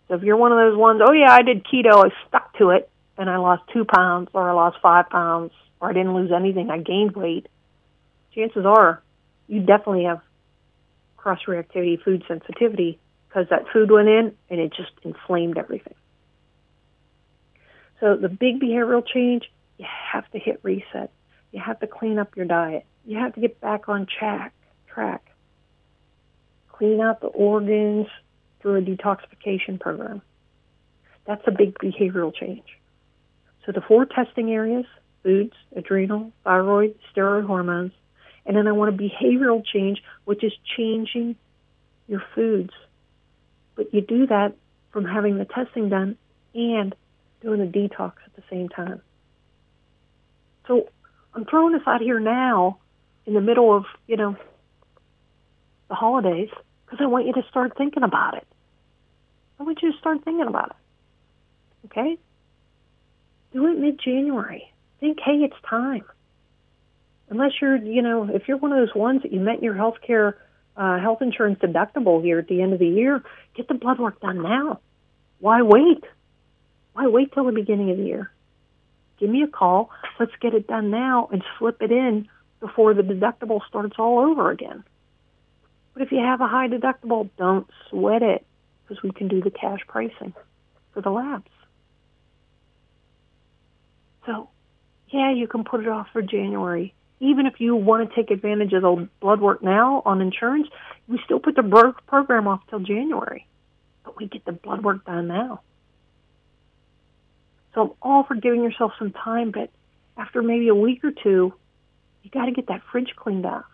So 0.07 0.15
if 0.15 0.23
you're 0.23 0.37
one 0.37 0.51
of 0.51 0.57
those 0.57 0.77
ones, 0.77 1.01
oh 1.05 1.11
yeah, 1.11 1.31
I 1.31 1.43
did 1.43 1.65
keto, 1.65 2.05
I 2.05 2.09
stuck 2.27 2.57
to 2.57 2.69
it, 2.71 2.89
and 3.17 3.29
I 3.29 3.37
lost 3.37 3.63
two 3.73 3.85
pounds, 3.85 4.29
or 4.33 4.49
I 4.49 4.53
lost 4.53 4.77
five 4.81 5.09
pounds, 5.09 5.51
or 5.79 5.89
I 5.89 5.93
didn't 5.93 6.13
lose 6.13 6.31
anything, 6.31 6.69
I 6.69 6.77
gained 6.79 7.15
weight, 7.15 7.47
chances 8.33 8.65
are 8.65 9.01
you 9.47 9.61
definitely 9.61 10.03
have 10.03 10.21
cross 11.15 11.39
reactivity 11.47 12.01
food 12.01 12.23
sensitivity 12.27 12.99
because 13.27 13.47
that 13.49 13.65
food 13.73 13.91
went 13.91 14.07
in 14.07 14.33
and 14.49 14.59
it 14.59 14.73
just 14.73 14.91
inflamed 15.03 15.57
everything. 15.57 15.95
So 17.99 18.15
the 18.15 18.29
big 18.29 18.61
behavioral 18.61 19.05
change, 19.05 19.49
you 19.77 19.85
have 20.11 20.29
to 20.31 20.39
hit 20.39 20.59
reset. 20.63 21.11
You 21.51 21.61
have 21.61 21.79
to 21.79 21.87
clean 21.87 22.19
up 22.19 22.35
your 22.35 22.45
diet. 22.45 22.85
You 23.05 23.17
have 23.17 23.33
to 23.33 23.41
get 23.41 23.59
back 23.59 23.89
on 23.89 24.05
track. 24.05 24.53
Track. 24.87 25.31
Clean 26.71 27.01
out 27.01 27.21
the 27.21 27.27
organs 27.27 28.07
through 28.59 28.75
a 28.75 28.81
detoxification 28.81 29.79
program. 29.79 30.21
That's 31.25 31.43
a 31.47 31.51
big 31.51 31.77
behavioral 31.79 32.33
change. 32.33 32.65
So 33.65 33.71
the 33.71 33.81
four 33.81 34.05
testing 34.05 34.51
areas 34.51 34.85
foods, 35.23 35.53
adrenal, 35.75 36.31
thyroid, 36.43 36.95
steroid 37.13 37.45
hormones. 37.45 37.91
And 38.47 38.57
then 38.57 38.67
I 38.67 38.71
want 38.71 38.95
a 38.95 38.97
behavioral 38.97 39.63
change, 39.63 40.01
which 40.25 40.43
is 40.43 40.53
changing 40.75 41.35
your 42.07 42.23
foods. 42.33 42.71
But 43.75 43.93
you 43.93 44.01
do 44.01 44.25
that 44.27 44.55
from 44.91 45.05
having 45.05 45.37
the 45.37 45.45
testing 45.45 45.89
done 45.89 46.17
and 46.55 46.95
doing 47.41 47.61
a 47.61 47.65
detox 47.65 48.13
at 48.25 48.35
the 48.35 48.43
same 48.49 48.69
time. 48.69 49.01
So 50.67 50.89
I'm 51.35 51.45
throwing 51.45 51.73
this 51.73 51.83
out 51.85 52.01
here 52.01 52.19
now 52.19 52.79
in 53.25 53.33
the 53.33 53.41
middle 53.41 53.75
of, 53.75 53.85
you 54.07 54.17
know, 54.17 54.35
the 55.89 55.95
holidays 55.95 56.49
because 56.85 56.99
I 57.01 57.05
want 57.05 57.27
you 57.27 57.33
to 57.33 57.43
start 57.49 57.77
thinking 57.77 58.03
about 58.03 58.37
it. 58.37 58.47
I 59.59 59.63
want 59.63 59.81
you 59.83 59.91
to 59.91 59.97
start 59.99 60.23
thinking 60.23 60.47
about 60.47 60.71
it. 60.71 61.85
Okay? 61.85 62.17
Do 63.53 63.67
it 63.67 63.77
mid 63.77 63.99
January 63.99 64.71
think, 64.99 65.19
hey, 65.23 65.43
it's 65.43 65.55
time. 65.69 66.03
Unless 67.29 67.53
you're, 67.61 67.75
you 67.75 68.01
know, 68.01 68.29
if 68.33 68.47
you're 68.47 68.57
one 68.57 68.71
of 68.71 68.79
those 68.79 68.95
ones 68.95 69.23
that 69.23 69.33
you 69.33 69.39
met 69.39 69.61
your 69.61 69.73
health 69.73 69.95
care, 70.05 70.37
uh, 70.77 70.99
health 70.99 71.21
insurance 71.21 71.59
deductible 71.59 72.23
here 72.23 72.39
at 72.39 72.47
the 72.47 72.61
end 72.61 72.73
of 72.73 72.79
the 72.79 72.87
year, 72.87 73.23
get 73.55 73.67
the 73.67 73.73
blood 73.73 73.99
work 73.99 74.21
done 74.21 74.41
now. 74.41 74.79
Why 75.39 75.61
wait? 75.61 76.03
Why 76.93 77.07
wait 77.07 77.33
till 77.33 77.45
the 77.45 77.51
beginning 77.51 77.91
of 77.91 77.97
the 77.97 78.03
year? 78.03 78.31
Give 79.19 79.29
me 79.29 79.43
a 79.43 79.47
call. 79.47 79.89
Let's 80.19 80.31
get 80.41 80.53
it 80.53 80.67
done 80.67 80.89
now 80.89 81.29
and 81.31 81.43
slip 81.57 81.81
it 81.81 81.91
in 81.91 82.27
before 82.59 82.93
the 82.93 83.01
deductible 83.01 83.59
starts 83.67 83.95
all 83.99 84.19
over 84.19 84.51
again. 84.51 84.83
But 85.93 86.03
if 86.03 86.11
you 86.11 86.19
have 86.19 86.41
a 86.41 86.47
high 86.47 86.67
deductible, 86.67 87.29
don't 87.37 87.67
sweat 87.89 88.21
it 88.21 88.45
because 88.83 89.01
we 89.03 89.11
can 89.11 89.27
do 89.27 89.41
the 89.41 89.49
cash 89.49 89.79
pricing 89.87 90.33
for 90.93 91.01
the 91.01 91.09
labs. 91.09 91.49
So 94.25 94.49
yeah, 95.09 95.31
you 95.33 95.47
can 95.47 95.63
put 95.63 95.81
it 95.81 95.87
off 95.87 96.07
for 96.13 96.21
January. 96.21 96.93
Even 97.19 97.45
if 97.47 97.59
you 97.59 97.75
want 97.75 98.07
to 98.07 98.15
take 98.15 98.29
advantage 98.29 98.73
of 98.73 98.83
the 98.83 99.09
blood 99.19 99.41
work 99.41 99.63
now 99.63 100.03
on 100.05 100.21
insurance, 100.21 100.67
we 101.07 101.19
still 101.25 101.39
put 101.39 101.55
the 101.55 101.93
program 102.05 102.47
off 102.47 102.61
till 102.69 102.79
January. 102.79 103.47
But 104.03 104.17
we 104.17 104.27
get 104.27 104.45
the 104.45 104.51
blood 104.51 104.83
work 104.83 105.05
done 105.05 105.27
now. 105.27 105.61
So 107.73 107.81
I'm 107.81 107.91
all 108.01 108.23
for 108.23 108.35
giving 108.35 108.63
yourself 108.63 108.93
some 108.97 109.11
time, 109.11 109.51
but 109.51 109.69
after 110.17 110.41
maybe 110.41 110.67
a 110.67 110.75
week 110.75 111.03
or 111.03 111.11
two, 111.11 111.53
you 112.23 112.29
got 112.31 112.45
to 112.45 112.51
get 112.51 112.67
that 112.67 112.81
fridge 112.91 113.13
cleaned 113.15 113.45
out. 113.45 113.65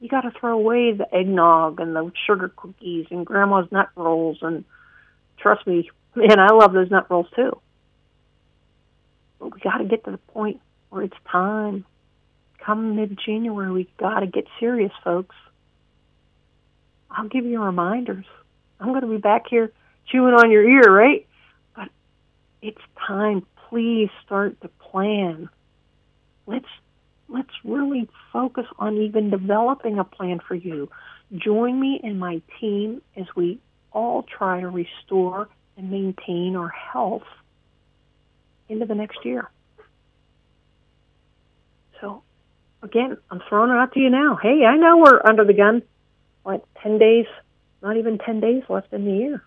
You 0.00 0.08
got 0.08 0.22
to 0.22 0.30
throw 0.30 0.58
away 0.58 0.92
the 0.92 1.12
eggnog 1.14 1.80
and 1.80 1.96
the 1.96 2.12
sugar 2.26 2.52
cookies 2.54 3.06
and 3.10 3.24
grandma's 3.24 3.70
nut 3.72 3.88
rolls. 3.96 4.38
And 4.42 4.64
trust 5.38 5.66
me, 5.66 5.90
man, 6.14 6.38
I 6.38 6.52
love 6.52 6.72
those 6.72 6.90
nut 6.90 7.10
rolls 7.10 7.28
too. 7.34 7.58
But 9.38 9.54
we 9.54 9.60
got 9.60 9.78
to 9.78 9.84
get 9.84 10.04
to 10.04 10.10
the 10.10 10.18
point 10.18 10.60
where 10.90 11.02
it's 11.02 11.16
time. 11.30 11.84
Come 12.66 12.96
mid 12.96 13.16
January, 13.24 13.70
we 13.70 13.88
got 13.96 14.20
to 14.20 14.26
get 14.26 14.48
serious, 14.58 14.90
folks. 15.04 15.36
I'll 17.08 17.28
give 17.28 17.44
you 17.44 17.62
reminders. 17.62 18.24
I'm 18.80 18.88
going 18.88 19.02
to 19.02 19.06
be 19.06 19.18
back 19.18 19.44
here 19.48 19.72
chewing 20.08 20.34
on 20.34 20.50
your 20.50 20.68
ear, 20.68 20.92
right? 20.92 21.24
But 21.76 21.90
it's 22.60 22.80
time. 23.06 23.46
Please 23.68 24.10
start 24.24 24.60
to 24.62 24.68
plan. 24.68 25.48
Let's 26.48 26.66
let's 27.28 27.52
really 27.64 28.08
focus 28.32 28.66
on 28.80 28.96
even 28.96 29.30
developing 29.30 30.00
a 30.00 30.04
plan 30.04 30.40
for 30.40 30.56
you. 30.56 30.90
Join 31.36 31.78
me 31.78 32.00
and 32.02 32.18
my 32.18 32.42
team 32.60 33.00
as 33.16 33.26
we 33.36 33.60
all 33.92 34.24
try 34.24 34.60
to 34.60 34.68
restore 34.68 35.48
and 35.76 35.90
maintain 35.90 36.56
our 36.56 36.68
health 36.68 37.26
into 38.68 38.86
the 38.86 38.94
next 38.96 39.24
year. 39.24 39.48
So, 42.00 42.22
again, 42.86 43.18
I'm 43.30 43.40
throwing 43.48 43.70
it 43.70 43.74
out 43.74 43.92
to 43.92 44.00
you 44.00 44.10
now. 44.10 44.36
Hey, 44.40 44.64
I 44.64 44.76
know 44.76 44.96
we're 44.98 45.20
under 45.24 45.44
the 45.44 45.52
gun. 45.52 45.82
What, 46.42 46.66
10 46.82 46.98
days? 46.98 47.26
Not 47.82 47.96
even 47.96 48.18
10 48.18 48.40
days 48.40 48.64
left 48.68 48.92
in 48.92 49.04
the 49.04 49.12
year. 49.12 49.44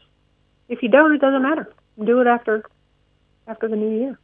If 0.68 0.82
you 0.82 0.88
don't, 0.88 1.14
it 1.14 1.20
doesn't 1.20 1.42
matter. 1.42 1.72
Do 2.02 2.20
it 2.20 2.26
after 2.26 2.64
after 3.46 3.68
the 3.68 3.76
new 3.76 3.98
year. 3.98 4.18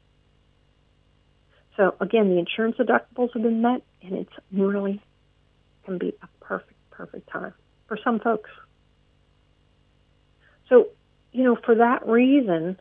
So 1.77 1.95
again, 2.01 2.29
the 2.29 2.39
insurance 2.39 2.77
deductibles 2.77 3.33
have 3.35 3.43
been 3.43 3.63
met, 3.63 3.83
and 4.03 4.15
it's 4.15 4.33
really 4.53 5.01
can 5.85 5.99
be 5.99 6.15
a 6.23 6.45
perfect, 6.45 6.79
perfect 6.91 7.29
time 7.31 7.55
for 7.89 7.99
some 8.03 8.21
folks. 8.21 8.51
So, 10.69 10.89
you 11.33 11.45
know, 11.45 11.57
for 11.65 11.77
that 11.77 12.07
reason, 12.07 12.79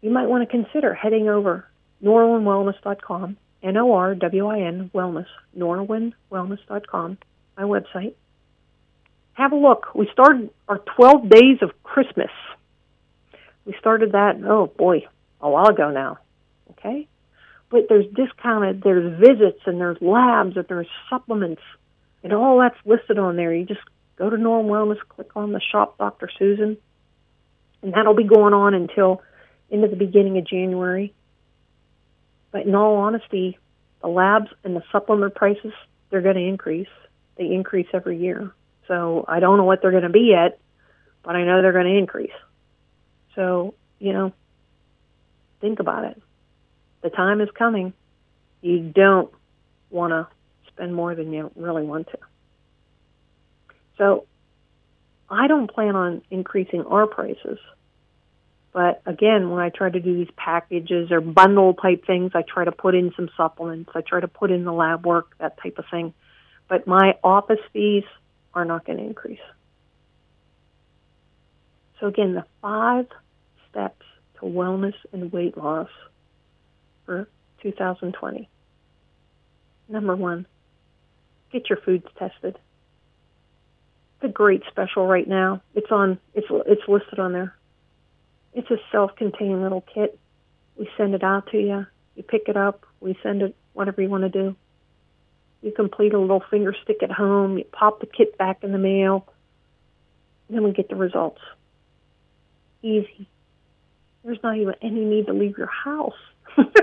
you 0.00 0.10
might 0.10 0.28
want 0.28 0.48
to 0.48 0.50
consider 0.50 0.94
heading 0.94 1.28
over 1.28 1.66
norwinwellness.com, 2.02 3.36
N-O-R-W-I-N, 3.62 4.90
wellness, 4.92 5.26
norwinwellness.com, 5.56 7.18
my 7.56 7.62
website. 7.62 8.14
Have 9.34 9.52
a 9.52 9.56
look. 9.56 9.94
We 9.94 10.08
started 10.12 10.50
our 10.68 10.78
12 10.78 11.28
days 11.28 11.58
of 11.62 11.70
Christmas. 11.82 12.30
We 13.64 13.74
started 13.78 14.12
that, 14.12 14.42
oh 14.44 14.66
boy, 14.66 15.06
a 15.40 15.48
while 15.48 15.68
ago 15.68 15.90
now. 15.90 16.18
Okay? 16.70 17.08
But 17.70 17.86
there's 17.88 18.06
discounted, 18.14 18.82
there's 18.82 19.18
visits, 19.18 19.60
and 19.66 19.80
there's 19.80 19.96
labs, 20.00 20.56
and 20.56 20.66
there's 20.68 20.88
supplements, 21.08 21.62
and 22.22 22.32
all 22.32 22.58
that's 22.58 22.76
listed 22.84 23.18
on 23.18 23.36
there. 23.36 23.54
You 23.54 23.64
just 23.64 23.80
go 24.16 24.28
to 24.28 24.36
Norwin 24.36 24.66
Wellness, 24.66 24.98
click 25.08 25.30
on 25.36 25.52
the 25.52 25.60
shop 25.60 25.98
Dr. 25.98 26.28
Susan, 26.38 26.76
and 27.82 27.94
that'll 27.94 28.14
be 28.14 28.24
going 28.24 28.54
on 28.54 28.74
until 28.74 29.22
into 29.70 29.88
the 29.88 29.96
beginning 29.96 30.38
of 30.38 30.46
January. 30.46 31.14
But 32.50 32.66
in 32.66 32.74
all 32.74 32.96
honesty, 32.96 33.58
the 34.02 34.08
labs 34.08 34.48
and 34.62 34.76
the 34.76 34.82
supplement 34.92 35.34
prices, 35.34 35.72
they're 36.10 36.20
going 36.20 36.36
to 36.36 36.46
increase. 36.46 36.88
They 37.36 37.46
increase 37.46 37.88
every 37.94 38.18
year. 38.18 38.52
So 38.86 39.24
I 39.26 39.40
don't 39.40 39.56
know 39.56 39.64
what 39.64 39.80
they're 39.80 39.90
going 39.90 40.02
to 40.02 40.10
be 40.10 40.30
yet, 40.32 40.60
but 41.22 41.34
I 41.36 41.44
know 41.44 41.62
they're 41.62 41.72
going 41.72 41.86
to 41.86 41.98
increase. 41.98 42.30
So, 43.34 43.74
you 43.98 44.12
know, 44.12 44.32
think 45.60 45.80
about 45.80 46.04
it. 46.04 46.22
The 47.02 47.10
time 47.10 47.40
is 47.40 47.48
coming. 47.56 47.92
You 48.60 48.80
don't 48.94 49.30
want 49.90 50.12
to 50.12 50.28
spend 50.68 50.94
more 50.94 51.14
than 51.14 51.32
you 51.32 51.50
really 51.56 51.82
want 51.82 52.08
to. 52.08 52.18
So 53.98 54.26
I 55.28 55.46
don't 55.46 55.70
plan 55.70 55.96
on 55.96 56.22
increasing 56.30 56.84
our 56.84 57.06
prices. 57.06 57.58
But 58.72 59.02
again, 59.04 59.50
when 59.50 59.60
I 59.60 59.68
try 59.68 59.90
to 59.90 60.00
do 60.00 60.16
these 60.16 60.32
packages 60.36 61.10
or 61.10 61.20
bundle 61.20 61.74
type 61.74 62.06
things, 62.06 62.32
I 62.34 62.42
try 62.42 62.64
to 62.64 62.72
put 62.72 62.94
in 62.94 63.12
some 63.16 63.28
supplements. 63.36 63.90
I 63.94 64.00
try 64.00 64.20
to 64.20 64.28
put 64.28 64.50
in 64.50 64.64
the 64.64 64.72
lab 64.72 65.04
work, 65.04 65.36
that 65.38 65.58
type 65.62 65.78
of 65.78 65.84
thing. 65.90 66.14
But 66.68 66.86
my 66.86 67.18
office 67.22 67.60
fees 67.72 68.04
are 68.54 68.64
not 68.64 68.86
going 68.86 68.98
to 68.98 69.04
increase. 69.04 69.40
So 72.00 72.06
again, 72.06 72.34
the 72.34 72.44
five 72.62 73.06
steps 73.70 74.04
to 74.36 74.46
wellness 74.46 74.94
and 75.12 75.30
weight 75.32 75.56
loss 75.56 75.90
for 77.06 77.28
2020. 77.62 78.48
Number 79.88 80.16
one, 80.16 80.46
get 81.52 81.68
your 81.68 81.78
foods 81.78 82.06
tested 82.18 82.58
It's 84.16 84.24
a 84.24 84.28
great 84.28 84.62
special 84.70 85.06
right 85.06 85.28
now. 85.28 85.62
It's 85.74 85.90
on. 85.90 86.18
It's 86.34 86.46
it's 86.66 86.82
listed 86.88 87.18
on 87.18 87.32
there. 87.32 87.54
It's 88.54 88.70
a 88.70 88.76
self-contained 88.90 89.62
little 89.62 89.84
kit. 89.94 90.18
We 90.76 90.88
send 90.96 91.14
it 91.14 91.22
out 91.22 91.50
to 91.52 91.58
you. 91.58 91.86
You 92.16 92.22
pick 92.22 92.48
it 92.48 92.56
up. 92.56 92.86
We 93.00 93.18
send 93.22 93.42
it 93.42 93.54
whatever 93.72 94.02
you 94.02 94.08
want 94.08 94.24
to 94.24 94.28
do. 94.28 94.56
You 95.62 95.72
complete 95.72 96.12
a 96.12 96.18
little 96.18 96.42
finger 96.50 96.74
stick 96.82 97.02
at 97.02 97.10
home. 97.10 97.56
You 97.58 97.64
pop 97.64 98.00
the 98.00 98.06
kit 98.06 98.36
back 98.36 98.64
in 98.64 98.72
the 98.72 98.78
mail. 98.78 99.26
Then 100.50 100.64
we 100.64 100.72
get 100.72 100.88
the 100.88 100.96
results. 100.96 101.40
Easy. 102.82 103.28
There's 104.24 104.42
not 104.42 104.56
even 104.56 104.74
any 104.82 105.04
need 105.04 105.26
to 105.26 105.32
leave 105.32 105.56
your 105.56 105.68
house. 105.68 106.18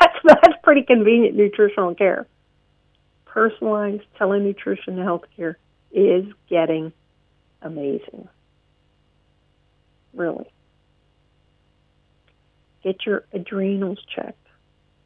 that's 0.00 0.18
that's 0.24 0.54
pretty 0.62 0.82
convenient 0.82 1.36
nutritional 1.36 1.94
care. 1.94 2.26
Personalized 3.24 4.04
telenutrition 4.16 4.96
healthcare 4.96 5.56
is 5.92 6.24
getting 6.48 6.92
amazing. 7.62 8.28
Really. 10.14 10.50
Get 12.82 13.04
your 13.06 13.24
adrenals 13.32 13.98
checked. 14.14 14.46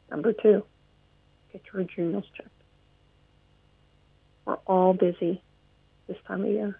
Number 0.09 0.33
two, 0.33 0.63
get 1.51 1.61
your 1.71 1.81
adrenals 1.81 2.25
checked. 2.37 2.49
We're 4.45 4.55
all 4.67 4.93
busy 4.93 5.41
this 6.07 6.17
time 6.27 6.43
of 6.43 6.49
year. 6.49 6.79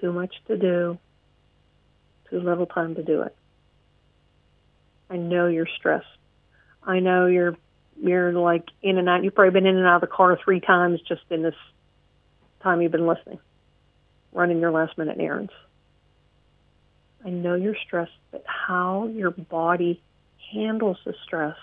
Too 0.00 0.12
much 0.12 0.34
to 0.46 0.56
do, 0.56 0.98
too 2.30 2.40
little 2.40 2.66
time 2.66 2.94
to 2.96 3.02
do 3.02 3.22
it. 3.22 3.34
I 5.10 5.16
know 5.16 5.46
you're 5.46 5.68
stressed. 5.78 6.06
I 6.82 7.00
know 7.00 7.26
you're 7.26 7.56
you're 8.00 8.32
like 8.32 8.64
in 8.82 8.98
and 8.98 9.08
out. 9.08 9.22
You've 9.22 9.34
probably 9.34 9.52
been 9.52 9.66
in 9.66 9.76
and 9.76 9.86
out 9.86 9.96
of 9.96 10.00
the 10.02 10.06
car 10.08 10.38
three 10.42 10.60
times 10.60 11.00
just 11.06 11.22
in 11.30 11.42
this 11.42 11.54
time 12.62 12.82
you've 12.82 12.92
been 12.92 13.06
listening, 13.06 13.38
running 14.32 14.60
your 14.60 14.72
last 14.72 14.98
minute 14.98 15.18
errands. 15.20 15.52
I 17.24 17.30
know 17.30 17.54
you're 17.54 17.76
stressed, 17.86 18.12
but 18.30 18.44
how 18.46 19.06
your 19.06 19.30
body 19.30 20.02
handles 20.52 20.98
the 21.04 21.14
stress 21.24 21.56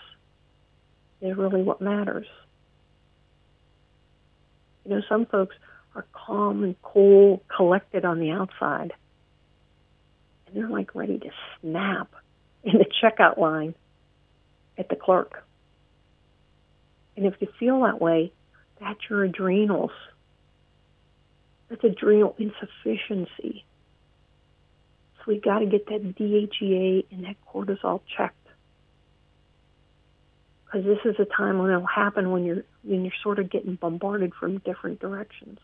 is 1.22 1.38
really 1.38 1.62
what 1.62 1.82
matters. 1.82 2.28
You 4.86 4.96
know, 4.96 5.02
some 5.08 5.26
folks 5.26 5.56
are 5.96 6.06
calm 6.14 6.64
and 6.64 6.82
cool, 6.82 7.44
collected 7.56 8.06
on 8.06 8.20
the 8.20 8.32
outside, 8.32 8.94
and 10.48 10.56
they're 10.56 10.70
like 10.70 10.96
ready 10.96 11.20
to 11.20 11.30
snap 11.60 12.12
checkout 13.02 13.38
line 13.38 13.76
at 14.78 14.90
the 14.90 14.96
clerk. 14.96 15.44
And 17.18 17.26
if 17.26 17.36
you 17.40 17.48
feel 17.60 17.82
that 17.82 18.00
way, 18.00 18.32
that's 18.80 19.00
your 19.10 19.24
adrenals 19.24 19.92
that's 21.72 21.84
adrenal 21.86 22.36
insufficiency. 22.38 23.64
So 25.18 25.24
we 25.28 25.40
got 25.40 25.60
to 25.60 25.66
get 25.66 25.86
that 25.88 26.16
DHEA 26.16 27.06
and 27.12 27.24
that 27.24 27.38
cortisol 27.52 28.02
checked. 28.18 28.36
Because 30.66 30.86
this 30.86 31.00
is 31.06 31.16
a 31.18 31.26
time 31.26 31.60
when 31.60 31.72
it'll 31.72 31.86
happen 31.86 32.32
when 32.32 32.44
you're 32.44 32.64
when 32.84 33.06
you're 33.06 33.14
sort 33.24 33.40
of 33.40 33.50
getting 33.50 33.76
bombarded 33.76 34.34
from 34.34 34.58
different 34.60 35.00
directions. 35.00 35.60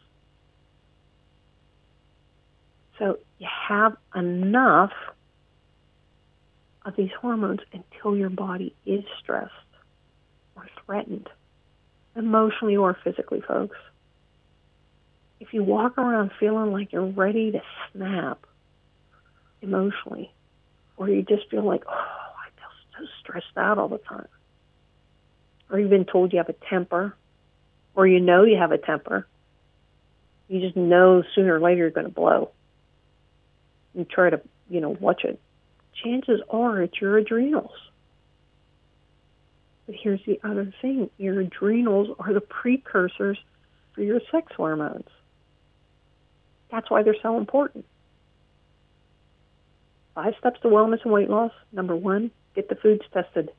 So 2.99 3.19
you 3.37 3.47
have 3.67 3.97
enough 4.15 4.91
of 6.87 6.95
these 6.95 7.11
hormones 7.21 7.59
until 7.71 8.15
your 8.15 8.29
body 8.29 8.73
is 8.85 9.03
stressed 9.19 9.51
or 10.55 10.67
threatened, 10.85 11.29
emotionally 12.15 12.75
or 12.75 12.97
physically, 13.03 13.41
folks 13.41 13.77
if 15.39 15.53
you 15.53 15.63
walk 15.63 15.97
around 15.97 16.31
feeling 16.39 16.71
like 16.71 16.91
you're 16.91 17.05
ready 17.05 17.51
to 17.51 17.61
snap 17.91 18.45
emotionally, 19.61 20.31
or 20.97 21.09
you 21.09 21.21
just 21.23 21.49
feel 21.49 21.63
like, 21.63 21.83
oh, 21.87 21.91
I 21.91 22.49
feel 22.59 22.69
so 22.99 23.05
stressed 23.21 23.57
out 23.57 23.77
all 23.77 23.87
the 23.87 23.99
time, 23.99 24.27
or 25.69 25.79
you've 25.79 25.89
been 25.89 26.05
told 26.05 26.33
you 26.33 26.39
have 26.39 26.49
a 26.49 26.55
temper, 26.69 27.15
or 27.95 28.07
you 28.07 28.19
know 28.19 28.43
you 28.43 28.57
have 28.57 28.71
a 28.71 28.77
temper, 28.77 29.27
you 30.47 30.61
just 30.61 30.75
know 30.75 31.23
sooner 31.35 31.55
or 31.55 31.59
later 31.59 31.81
you're 31.81 31.89
going 31.91 32.07
to 32.07 32.13
blow. 32.13 32.51
You 33.93 34.05
try 34.05 34.29
to, 34.29 34.41
you 34.69 34.79
know, 34.79 34.95
watch 34.99 35.23
it. 35.23 35.39
Chances 36.03 36.41
are 36.49 36.81
it's 36.81 36.99
your 37.01 37.17
adrenals. 37.17 37.71
But 39.85 39.95
here's 39.95 40.23
the 40.25 40.39
other 40.43 40.73
thing 40.81 41.09
your 41.17 41.39
adrenals 41.39 42.15
are 42.19 42.33
the 42.33 42.41
precursors 42.41 43.37
for 43.93 44.01
your 44.01 44.19
sex 44.31 44.51
hormones. 44.55 45.07
That's 46.69 46.89
why 46.91 47.03
they're 47.03 47.15
so 47.21 47.37
important. 47.37 47.85
Five 50.13 50.33
steps 50.39 50.59
to 50.61 50.67
wellness 50.67 51.03
and 51.03 51.13
weight 51.13 51.29
loss. 51.29 51.51
Number 51.71 51.95
one, 51.95 52.31
get 52.55 52.69
the 52.69 52.75
foods 52.75 53.03
tested. 53.13 53.49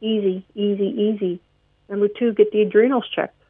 Easy, 0.00 0.44
easy, 0.54 0.84
easy. 0.84 1.40
Number 1.88 2.08
two, 2.08 2.34
get 2.34 2.52
the 2.52 2.62
adrenals 2.62 3.06
checked. 3.14 3.40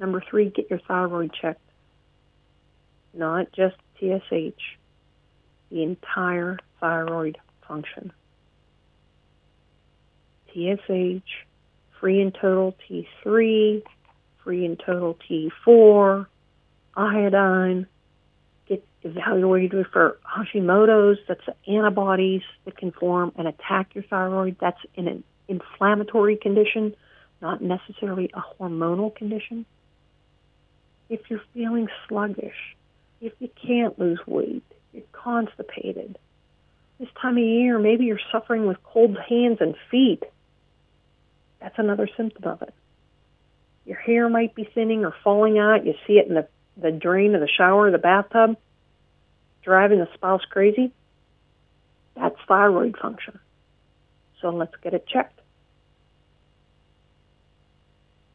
Number 0.00 0.22
three, 0.28 0.50
get 0.50 0.68
your 0.68 0.80
thyroid 0.80 1.32
checked. 1.32 1.60
Not 3.14 3.52
just 3.52 3.76
TSH, 3.98 4.60
the 5.70 5.82
entire 5.82 6.58
thyroid 6.82 7.38
function. 7.66 8.12
TSH, 10.48 11.46
free 11.98 12.20
and 12.20 12.34
total 12.34 12.76
T3, 12.90 13.82
free 14.42 14.66
and 14.66 14.78
total 14.84 15.16
T4, 15.30 16.26
iodine, 16.96 17.86
get 18.66 18.84
evaluated 19.02 19.86
for 19.92 20.18
Hashimoto's, 20.26 21.18
that's 21.28 21.40
antibodies 21.66 22.42
that 22.64 22.76
can 22.76 22.90
form 22.90 23.32
and 23.36 23.46
attack 23.46 23.94
your 23.94 24.04
thyroid. 24.04 24.56
That's 24.60 24.80
in 24.96 25.06
an 25.08 25.24
inflammatory 25.48 26.36
condition, 26.36 26.94
not 27.40 27.62
necessarily 27.62 28.30
a 28.34 28.42
hormonal 28.60 29.14
condition. 29.14 29.64
If 31.08 31.20
you're 31.30 31.42
feeling 31.54 31.88
sluggish, 32.08 32.76
if 33.20 33.32
you 33.38 33.48
can't 33.64 33.96
lose 33.98 34.20
weight, 34.26 34.64
you're 34.92 35.04
constipated, 35.12 36.18
this 37.02 37.10
time 37.20 37.36
of 37.36 37.42
year, 37.42 37.80
maybe 37.80 38.04
you're 38.04 38.20
suffering 38.30 38.68
with 38.68 38.80
cold 38.84 39.18
hands 39.28 39.58
and 39.60 39.74
feet. 39.90 40.22
That's 41.60 41.74
another 41.76 42.08
symptom 42.16 42.44
of 42.44 42.62
it. 42.62 42.72
Your 43.84 43.96
hair 43.98 44.28
might 44.28 44.54
be 44.54 44.70
thinning 44.72 45.04
or 45.04 45.12
falling 45.24 45.58
out. 45.58 45.84
You 45.84 45.94
see 46.06 46.12
it 46.12 46.28
in 46.28 46.34
the, 46.34 46.46
the 46.76 46.92
drain 46.92 47.34
of 47.34 47.40
the 47.40 47.48
shower 47.48 47.88
or 47.88 47.90
the 47.90 47.98
bathtub, 47.98 48.56
driving 49.64 49.98
the 49.98 50.08
spouse 50.14 50.42
crazy. 50.48 50.92
That's 52.14 52.36
thyroid 52.46 52.96
function. 52.96 53.40
So 54.40 54.50
let's 54.50 54.74
get 54.80 54.94
it 54.94 55.04
checked. 55.08 55.40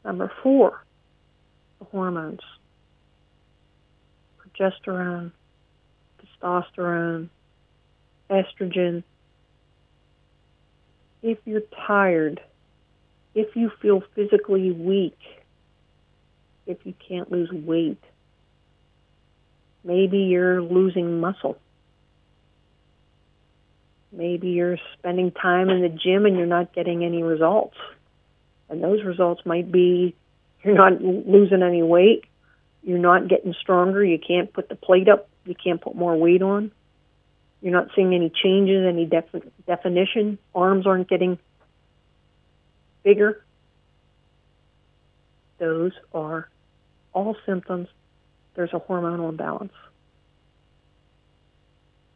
Number 0.04 0.30
four, 0.44 0.84
the 1.80 1.86
hormones 1.86 2.42
progesterone, 4.58 5.32
testosterone, 6.42 7.30
estrogen. 8.30 9.04
If 11.22 11.40
you're 11.46 11.62
tired, 11.88 12.42
if 13.36 13.56
you 13.56 13.72
feel 13.82 14.04
physically 14.16 14.72
weak, 14.72 15.18
if 16.66 16.78
you 16.84 16.94
can't 17.08 17.32
lose 17.32 17.52
weight, 17.52 18.02
maybe 19.84 20.20
you're 20.20 20.62
losing 20.62 21.20
muscle. 21.20 21.58
Maybe 24.12 24.50
you're 24.50 24.78
spending 24.98 25.32
time 25.32 25.70
in 25.70 25.82
the 25.82 25.90
gym 25.90 26.26
and 26.26 26.38
you're 26.38 26.46
not 26.46 26.74
getting 26.74 27.04
any 27.04 27.24
results. 27.24 27.76
And 28.70 28.84
those 28.84 29.04
results 29.04 29.46
might 29.46 29.72
be 29.72 30.16
you're 30.64 30.76
not 30.76 31.02
losing 31.02 31.64
any 31.64 31.84
weight, 31.84 32.26
you're 32.84 32.98
not 32.98 33.28
getting 33.28 33.54
stronger, 33.62 34.04
you 34.04 34.20
can't 34.20 34.52
put 34.52 34.70
the 34.70 34.76
plate 34.76 35.08
up, 35.08 35.30
you 35.46 35.56
can't 35.56 35.80
put 35.80 35.96
more 35.96 36.16
weight 36.16 36.42
on. 36.42 36.72
You're 37.62 37.74
not 37.74 37.90
seeing 37.96 38.14
any 38.14 38.30
changes, 38.30 38.86
any 38.88 39.06
def- 39.06 39.44
definition. 39.66 40.38
Arms 40.54 40.86
aren't 40.86 41.10
getting 41.10 41.40
bigger. 43.04 43.44
Those 45.58 45.94
are 46.14 46.50
all 47.14 47.36
symptoms. 47.46 47.88
There's 48.56 48.74
a 48.74 48.80
hormonal 48.80 49.30
imbalance. 49.30 49.74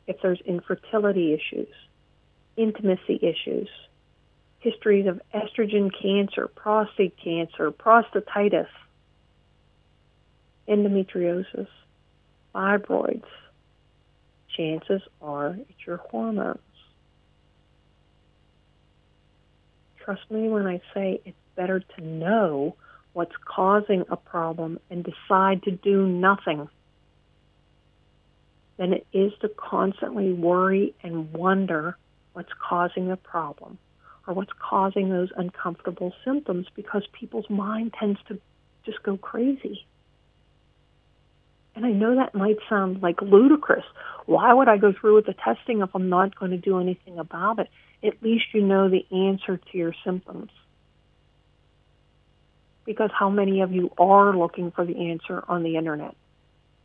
If 0.05 0.17
there's 0.21 0.41
infertility 0.41 1.33
issues, 1.33 1.69
intimacy 2.55 3.19
issues, 3.21 3.69
histories 4.59 5.07
of 5.07 5.21
estrogen 5.33 5.89
cancer, 6.01 6.47
prostate 6.47 7.15
cancer, 7.17 7.71
prostatitis, 7.71 8.67
endometriosis, 10.67 11.67
fibroids, 12.53 13.23
chances 14.55 15.01
are 15.21 15.57
it's 15.69 15.85
your 15.85 15.97
hormones. 15.97 16.59
Trust 19.97 20.29
me 20.31 20.49
when 20.49 20.65
I 20.65 20.81
say 20.93 21.21
it's 21.25 21.37
better 21.55 21.79
to 21.79 22.01
know 22.01 22.75
what's 23.13 23.35
causing 23.45 24.05
a 24.09 24.15
problem 24.15 24.79
and 24.89 25.03
decide 25.03 25.63
to 25.63 25.71
do 25.71 26.07
nothing 26.07 26.67
than 28.77 28.93
it 28.93 29.05
is 29.13 29.31
to 29.41 29.49
constantly 29.49 30.33
worry 30.33 30.95
and 31.03 31.31
wonder 31.33 31.97
what's 32.33 32.51
causing 32.67 33.09
the 33.09 33.17
problem 33.17 33.77
or 34.27 34.33
what's 34.33 34.53
causing 34.59 35.09
those 35.09 35.29
uncomfortable 35.35 36.13
symptoms 36.25 36.67
because 36.75 37.03
people's 37.11 37.49
mind 37.49 37.93
tends 37.99 38.19
to 38.27 38.39
just 38.85 39.03
go 39.03 39.17
crazy. 39.17 39.85
And 41.75 41.85
I 41.85 41.91
know 41.91 42.15
that 42.15 42.35
might 42.35 42.57
sound 42.69 43.01
like 43.01 43.21
ludicrous. 43.21 43.85
Why 44.25 44.53
would 44.53 44.67
I 44.67 44.77
go 44.77 44.93
through 44.93 45.15
with 45.15 45.25
the 45.25 45.33
testing 45.33 45.81
if 45.81 45.89
I'm 45.95 46.09
not 46.09 46.37
going 46.37 46.51
to 46.51 46.57
do 46.57 46.79
anything 46.79 47.17
about 47.17 47.59
it? 47.59 47.69
At 48.03 48.21
least 48.21 48.45
you 48.53 48.61
know 48.61 48.89
the 48.89 49.05
answer 49.11 49.57
to 49.57 49.77
your 49.77 49.93
symptoms. 50.03 50.51
Because 52.85 53.09
how 53.17 53.29
many 53.29 53.61
of 53.61 53.71
you 53.71 53.91
are 53.97 54.35
looking 54.35 54.71
for 54.71 54.85
the 54.85 55.11
answer 55.11 55.43
on 55.47 55.63
the 55.63 55.77
internet, 55.77 56.15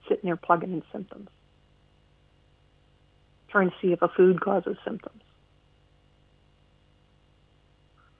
sitting 0.09 0.25
there 0.25 0.37
plugging 0.37 0.73
in 0.73 0.83
symptoms, 0.93 1.29
trying 3.49 3.71
to 3.71 3.77
see 3.81 3.93
if 3.93 4.03
a 4.03 4.09
food 4.09 4.41
causes 4.41 4.77
symptoms? 4.85 5.23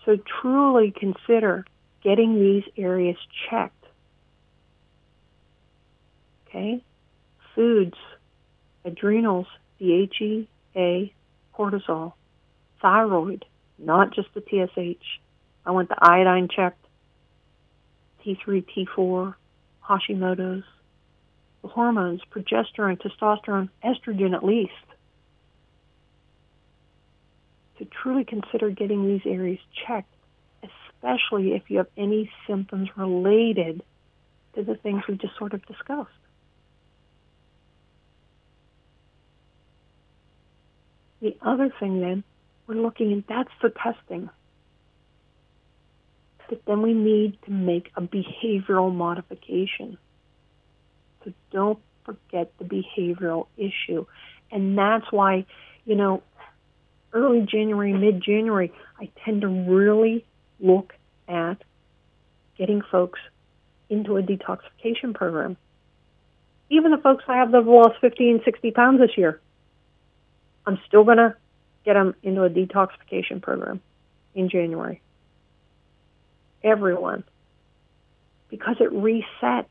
So 0.05 0.17
truly 0.41 0.93
consider 0.97 1.65
getting 2.03 2.39
these 2.41 2.65
areas 2.77 3.17
checked 3.51 3.86
Okay? 6.57 6.83
Foods, 7.55 7.97
adrenals, 8.85 9.47
DHEA, 9.81 11.13
cortisol, 11.55 12.15
thyroid, 12.81 13.45
not 13.79 14.15
just 14.15 14.29
the 14.35 14.41
TSH. 14.41 15.05
I 15.65 15.71
want 15.71 15.89
the 15.89 15.99
iodine 16.01 16.49
checked, 16.49 16.85
T3, 18.25 18.65
T4, 18.75 19.35
Hashimoto's, 19.87 20.65
the 21.63 21.69
hormones, 21.69 22.21
progesterone, 22.31 23.01
testosterone, 23.01 23.69
estrogen 23.85 24.35
at 24.35 24.45
least. 24.45 24.73
To 27.79 27.85
truly 27.85 28.25
consider 28.25 28.71
getting 28.71 29.07
these 29.07 29.27
areas 29.27 29.59
checked, 29.87 30.13
especially 30.63 31.53
if 31.53 31.65
you 31.69 31.79
have 31.79 31.89
any 31.97 32.31
symptoms 32.47 32.89
related 32.97 33.83
to 34.55 34.63
the 34.63 34.77
things 34.77 35.03
we 35.07 35.17
just 35.17 35.37
sort 35.37 35.53
of 35.53 35.65
discussed. 35.67 36.11
The 41.21 41.37
other 41.43 41.73
thing 41.81 42.01
then, 42.01 42.25
we're 42.67 42.75
looking 42.75 43.13
and 43.13 43.25
that's 43.29 43.51
the 43.63 43.71
testing. 43.71 44.29
But 46.49 46.65
then 46.67 46.83
we 46.83 46.93
need 46.93 47.39
to 47.45 47.51
make 47.51 47.91
a 47.97 48.01
behavioral 48.01 48.95
modification. 48.95 49.99
So 51.25 51.33
don't 51.51 51.79
forget 52.05 52.53
the 52.59 52.65
behavioral 52.65 53.47
issue. 53.57 54.07
And 54.51 54.79
that's 54.79 55.11
why, 55.11 55.47
you 55.85 55.97
know, 55.97 56.23
early 57.13 57.41
January, 57.41 57.93
mid 57.93 58.23
January, 58.23 58.73
I 59.01 59.11
tend 59.25 59.41
to 59.41 59.49
really 59.49 60.25
look 60.61 60.95
at 61.29 61.63
getting 62.57 62.83
folks 62.83 63.19
into 63.89 64.17
a 64.17 64.23
detoxification 64.23 65.15
program. 65.15 65.57
Even 66.71 66.91
the 66.91 66.99
folks 66.99 67.25
I 67.29 67.37
have 67.37 67.53
that 67.53 67.59
have 67.59 67.67
lost 67.67 68.01
15, 68.01 68.43
60 68.45 68.71
pounds 68.73 69.01
this 69.01 69.17
year, 69.17 69.41
I'm 70.67 70.79
still 70.87 71.05
going 71.05 71.19
to 71.19 71.37
get 71.85 71.95
them 71.95 72.15
into 72.23 72.43
a 72.43 72.51
detoxification 72.51 73.41
program 73.41 73.81
in 74.35 74.49
January. 74.49 75.01
Everyone. 76.63 77.25
Because 78.51 78.77
it 78.81 78.93
resets. 78.93 79.67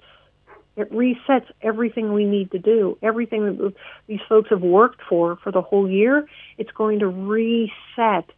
It 0.78 0.92
resets 0.92 1.46
everything 1.62 2.14
we 2.14 2.26
need 2.26 2.52
to 2.52 2.60
do. 2.60 2.98
Everything 3.02 3.46
that 3.46 3.74
these 4.08 4.20
folks 4.28 4.50
have 4.50 4.62
worked 4.62 5.02
for 5.08 5.38
for 5.38 5.52
the 5.52 5.62
whole 5.62 5.90
year, 5.90 6.28
it's 6.58 6.72
going 6.72 7.00
to 7.00 7.08
reset. 7.08 8.30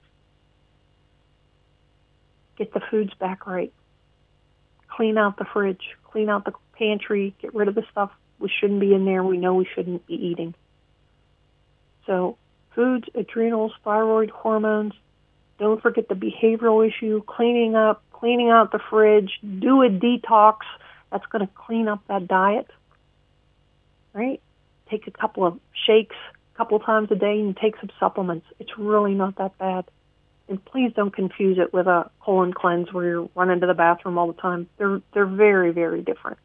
Get 2.57 2.73
the 2.73 2.81
foods 2.91 3.13
back 3.19 3.45
right. 3.47 3.73
Clean 4.87 5.17
out 5.17 5.37
the 5.37 5.45
fridge. 5.45 5.95
Clean 6.11 6.29
out 6.29 6.45
the 6.45 6.53
pantry. 6.73 7.35
Get 7.41 7.53
rid 7.53 7.67
of 7.67 7.75
the 7.75 7.85
stuff 7.91 8.11
we 8.39 8.49
shouldn't 8.59 8.79
be 8.79 8.93
in 8.93 9.05
there. 9.05 9.23
We 9.23 9.37
know 9.37 9.55
we 9.55 9.67
shouldn't 9.75 10.05
be 10.07 10.13
eating. 10.13 10.53
So 12.05 12.37
foods, 12.78 13.09
adrenals, 13.15 13.73
thyroid 13.84 14.30
hormones. 14.30 14.93
Don't 15.57 15.82
forget 15.82 16.07
the 16.07 16.13
behavioral 16.13 16.88
issue, 16.88 17.23
cleaning 17.23 17.75
up, 17.75 18.03
cleaning 18.13 18.51
out 18.51 18.71
the 18.71 18.80
fridge, 18.89 19.32
do 19.41 19.82
a 19.82 19.89
detox. 19.89 20.59
That's 21.11 21.25
going 21.25 21.45
to 21.45 21.51
clean 21.53 21.88
up 21.88 22.01
that 22.07 22.28
diet. 22.28 22.67
Right? 24.13 24.39
Take 24.89 25.07
a 25.07 25.11
couple 25.11 25.45
of 25.45 25.59
shakes 25.86 26.15
a 26.53 26.57
couple 26.57 26.80
times 26.80 27.09
a 27.11 27.15
day 27.15 27.39
and 27.39 27.57
take 27.57 27.75
some 27.78 27.89
supplements. 27.99 28.45
It's 28.59 28.78
really 28.78 29.15
not 29.15 29.38
that 29.38 29.57
bad. 29.57 29.86
And 30.47 30.63
please 30.63 30.91
don't 30.95 31.13
confuse 31.13 31.57
it 31.57 31.73
with 31.73 31.88
a 31.88 32.09
colon 32.21 32.53
cleanse 32.53 32.93
where 32.93 33.05
you're 33.05 33.30
running 33.36 33.59
to 33.59 33.67
the 33.67 33.73
bathroom 33.73 34.17
all 34.17 34.28
the 34.28 34.39
time. 34.41 34.69
They're 34.78 35.01
they're 35.13 35.25
very 35.25 35.71
very 35.71 36.01
different. 36.01 36.38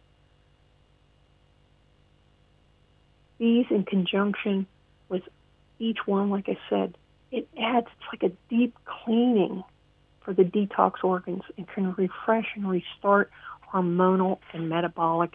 These 3.39 3.67
in 3.71 3.85
conjunction 3.85 4.67
with 5.09 5.23
each 5.83 5.99
one, 6.07 6.31
like 6.31 6.49
I 6.49 6.57
said, 6.71 6.97
it 7.33 7.49
adds 7.61 7.87
it's 7.87 8.23
like 8.23 8.31
a 8.31 8.35
deep 8.49 8.77
cleaning 8.85 9.65
for 10.21 10.33
the 10.33 10.45
detox 10.45 11.03
organs 11.03 11.43
and 11.57 11.67
can 11.69 11.93
refresh 11.95 12.47
and 12.55 12.69
restart 12.69 13.31
hormonal 13.73 14.39
and 14.53 14.69
metabolic 14.69 15.33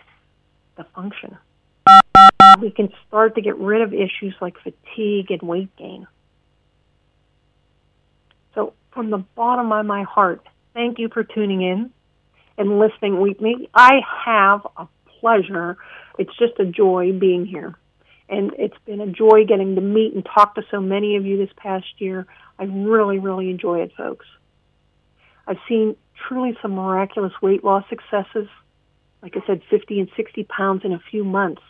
the 0.77 0.85
function. 0.95 1.37
We 2.61 2.71
can 2.71 2.89
start 3.07 3.35
to 3.35 3.41
get 3.41 3.57
rid 3.57 3.81
of 3.81 3.93
issues 3.93 4.35
like 4.39 4.55
fatigue 4.59 5.31
and 5.31 5.41
weight 5.41 5.75
gain. 5.75 6.07
So, 8.55 8.73
from 8.91 9.09
the 9.09 9.17
bottom 9.17 9.71
of 9.71 9.85
my 9.85 10.03
heart, 10.03 10.41
thank 10.73 10.97
you 10.97 11.09
for 11.09 11.23
tuning 11.23 11.61
in 11.61 11.91
and 12.57 12.79
listening 12.79 13.19
with 13.19 13.39
me. 13.41 13.69
I 13.73 13.99
have 14.25 14.65
a 14.77 14.87
pleasure. 15.19 15.77
It's 16.17 16.35
just 16.37 16.59
a 16.59 16.65
joy 16.65 17.11
being 17.11 17.45
here. 17.45 17.75
And 18.29 18.51
it's 18.57 18.77
been 18.85 18.99
a 18.99 19.07
joy 19.07 19.45
getting 19.45 19.75
to 19.75 19.81
meet 19.81 20.13
and 20.13 20.25
talk 20.25 20.55
to 20.55 20.63
so 20.69 20.81
many 20.81 21.15
of 21.15 21.25
you 21.25 21.37
this 21.37 21.53
past 21.55 21.85
year. 21.97 22.27
I 22.59 22.63
really, 22.63 23.19
really 23.19 23.49
enjoy 23.49 23.81
it, 23.81 23.91
folks. 23.95 24.25
I've 25.47 25.59
seen 25.69 25.95
truly 26.27 26.57
some 26.61 26.71
miraculous 26.71 27.31
weight 27.41 27.63
loss 27.63 27.85
successes. 27.89 28.47
Like 29.21 29.35
I 29.37 29.45
said, 29.47 29.61
50 29.69 29.99
and 30.01 30.09
60 30.15 30.43
pounds 30.43 30.83
in 30.83 30.91
a 30.91 31.01
few 31.09 31.23
months. 31.23 31.61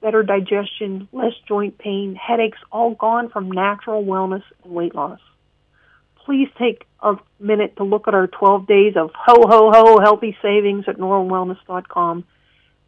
Better 0.00 0.22
digestion, 0.22 1.08
less 1.12 1.32
joint 1.46 1.78
pain, 1.78 2.14
headaches, 2.14 2.58
all 2.70 2.94
gone 2.94 3.28
from 3.28 3.50
natural 3.50 4.04
wellness 4.04 4.42
and 4.64 4.72
weight 4.72 4.94
loss. 4.94 5.20
Please 6.24 6.48
take 6.58 6.84
a 7.00 7.16
minute 7.38 7.76
to 7.76 7.84
look 7.84 8.08
at 8.08 8.14
our 8.14 8.26
12 8.26 8.66
days 8.66 8.94
of 8.96 9.10
ho, 9.14 9.46
ho, 9.46 9.70
ho 9.72 10.00
healthy 10.00 10.36
savings 10.42 10.84
at 10.88 10.96
norwinwellness.com. 10.96 12.24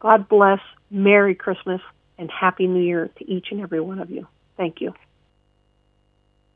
God 0.01 0.29
bless. 0.29 0.61
Merry 0.91 1.35
Christmas 1.35 1.83
and 2.19 2.31
Happy 2.31 2.67
New 2.67 2.83
Year 2.83 3.11
to 3.19 3.31
each 3.31 3.49
and 3.51 3.61
every 3.61 3.81
one 3.81 3.99
of 3.99 4.11
you. 4.11 4.27
Thank 4.57 4.81
you. 4.81 4.95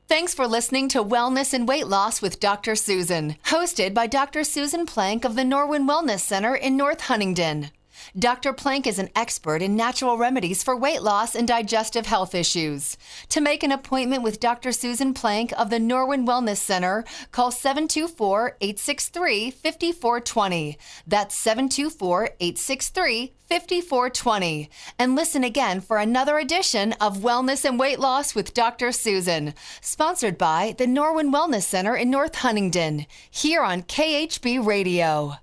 Thanks 0.07 0.33
for 0.33 0.47
listening 0.47 0.89
to 0.89 1.03
Wellness 1.03 1.53
and 1.53 1.67
Weight 1.67 1.87
Loss 1.87 2.21
with 2.21 2.39
Dr. 2.39 2.75
Susan, 2.75 3.37
hosted 3.45 3.93
by 3.93 4.05
Dr. 4.05 4.43
Susan 4.43 4.85
Plank 4.85 5.23
of 5.25 5.35
the 5.35 5.43
Norwin 5.43 5.87
Wellness 5.87 6.19
Center 6.19 6.53
in 6.53 6.77
North 6.77 7.01
Huntingdon. 7.01 7.71
Dr. 8.17 8.53
Plank 8.53 8.87
is 8.87 8.99
an 8.99 9.09
expert 9.15 9.61
in 9.61 9.75
natural 9.75 10.17
remedies 10.17 10.63
for 10.63 10.75
weight 10.75 11.01
loss 11.01 11.35
and 11.35 11.47
digestive 11.47 12.05
health 12.05 12.35
issues. 12.35 12.97
To 13.29 13.41
make 13.41 13.63
an 13.63 13.71
appointment 13.71 14.23
with 14.23 14.39
Dr. 14.39 14.71
Susan 14.71 15.13
Plank 15.13 15.53
of 15.57 15.69
the 15.69 15.79
Norwin 15.79 16.25
Wellness 16.25 16.57
Center, 16.57 17.03
call 17.31 17.51
724 17.51 18.57
863 18.61 19.51
5420. 19.51 20.77
That's 21.07 21.35
724 21.35 22.29
863 22.39 23.33
5420. 23.49 24.69
And 24.97 25.15
listen 25.15 25.43
again 25.43 25.81
for 25.81 25.97
another 25.97 26.37
edition 26.37 26.93
of 26.93 27.17
Wellness 27.17 27.65
and 27.65 27.79
Weight 27.79 27.99
Loss 27.99 28.35
with 28.35 28.53
Dr. 28.53 28.91
Susan, 28.91 29.53
sponsored 29.81 30.37
by 30.37 30.75
the 30.77 30.85
Norwin 30.85 31.31
Wellness 31.31 31.63
Center 31.63 31.95
in 31.95 32.09
North 32.09 32.35
Huntingdon, 32.35 33.05
here 33.29 33.61
on 33.61 33.83
KHB 33.83 34.65
Radio. 34.65 35.37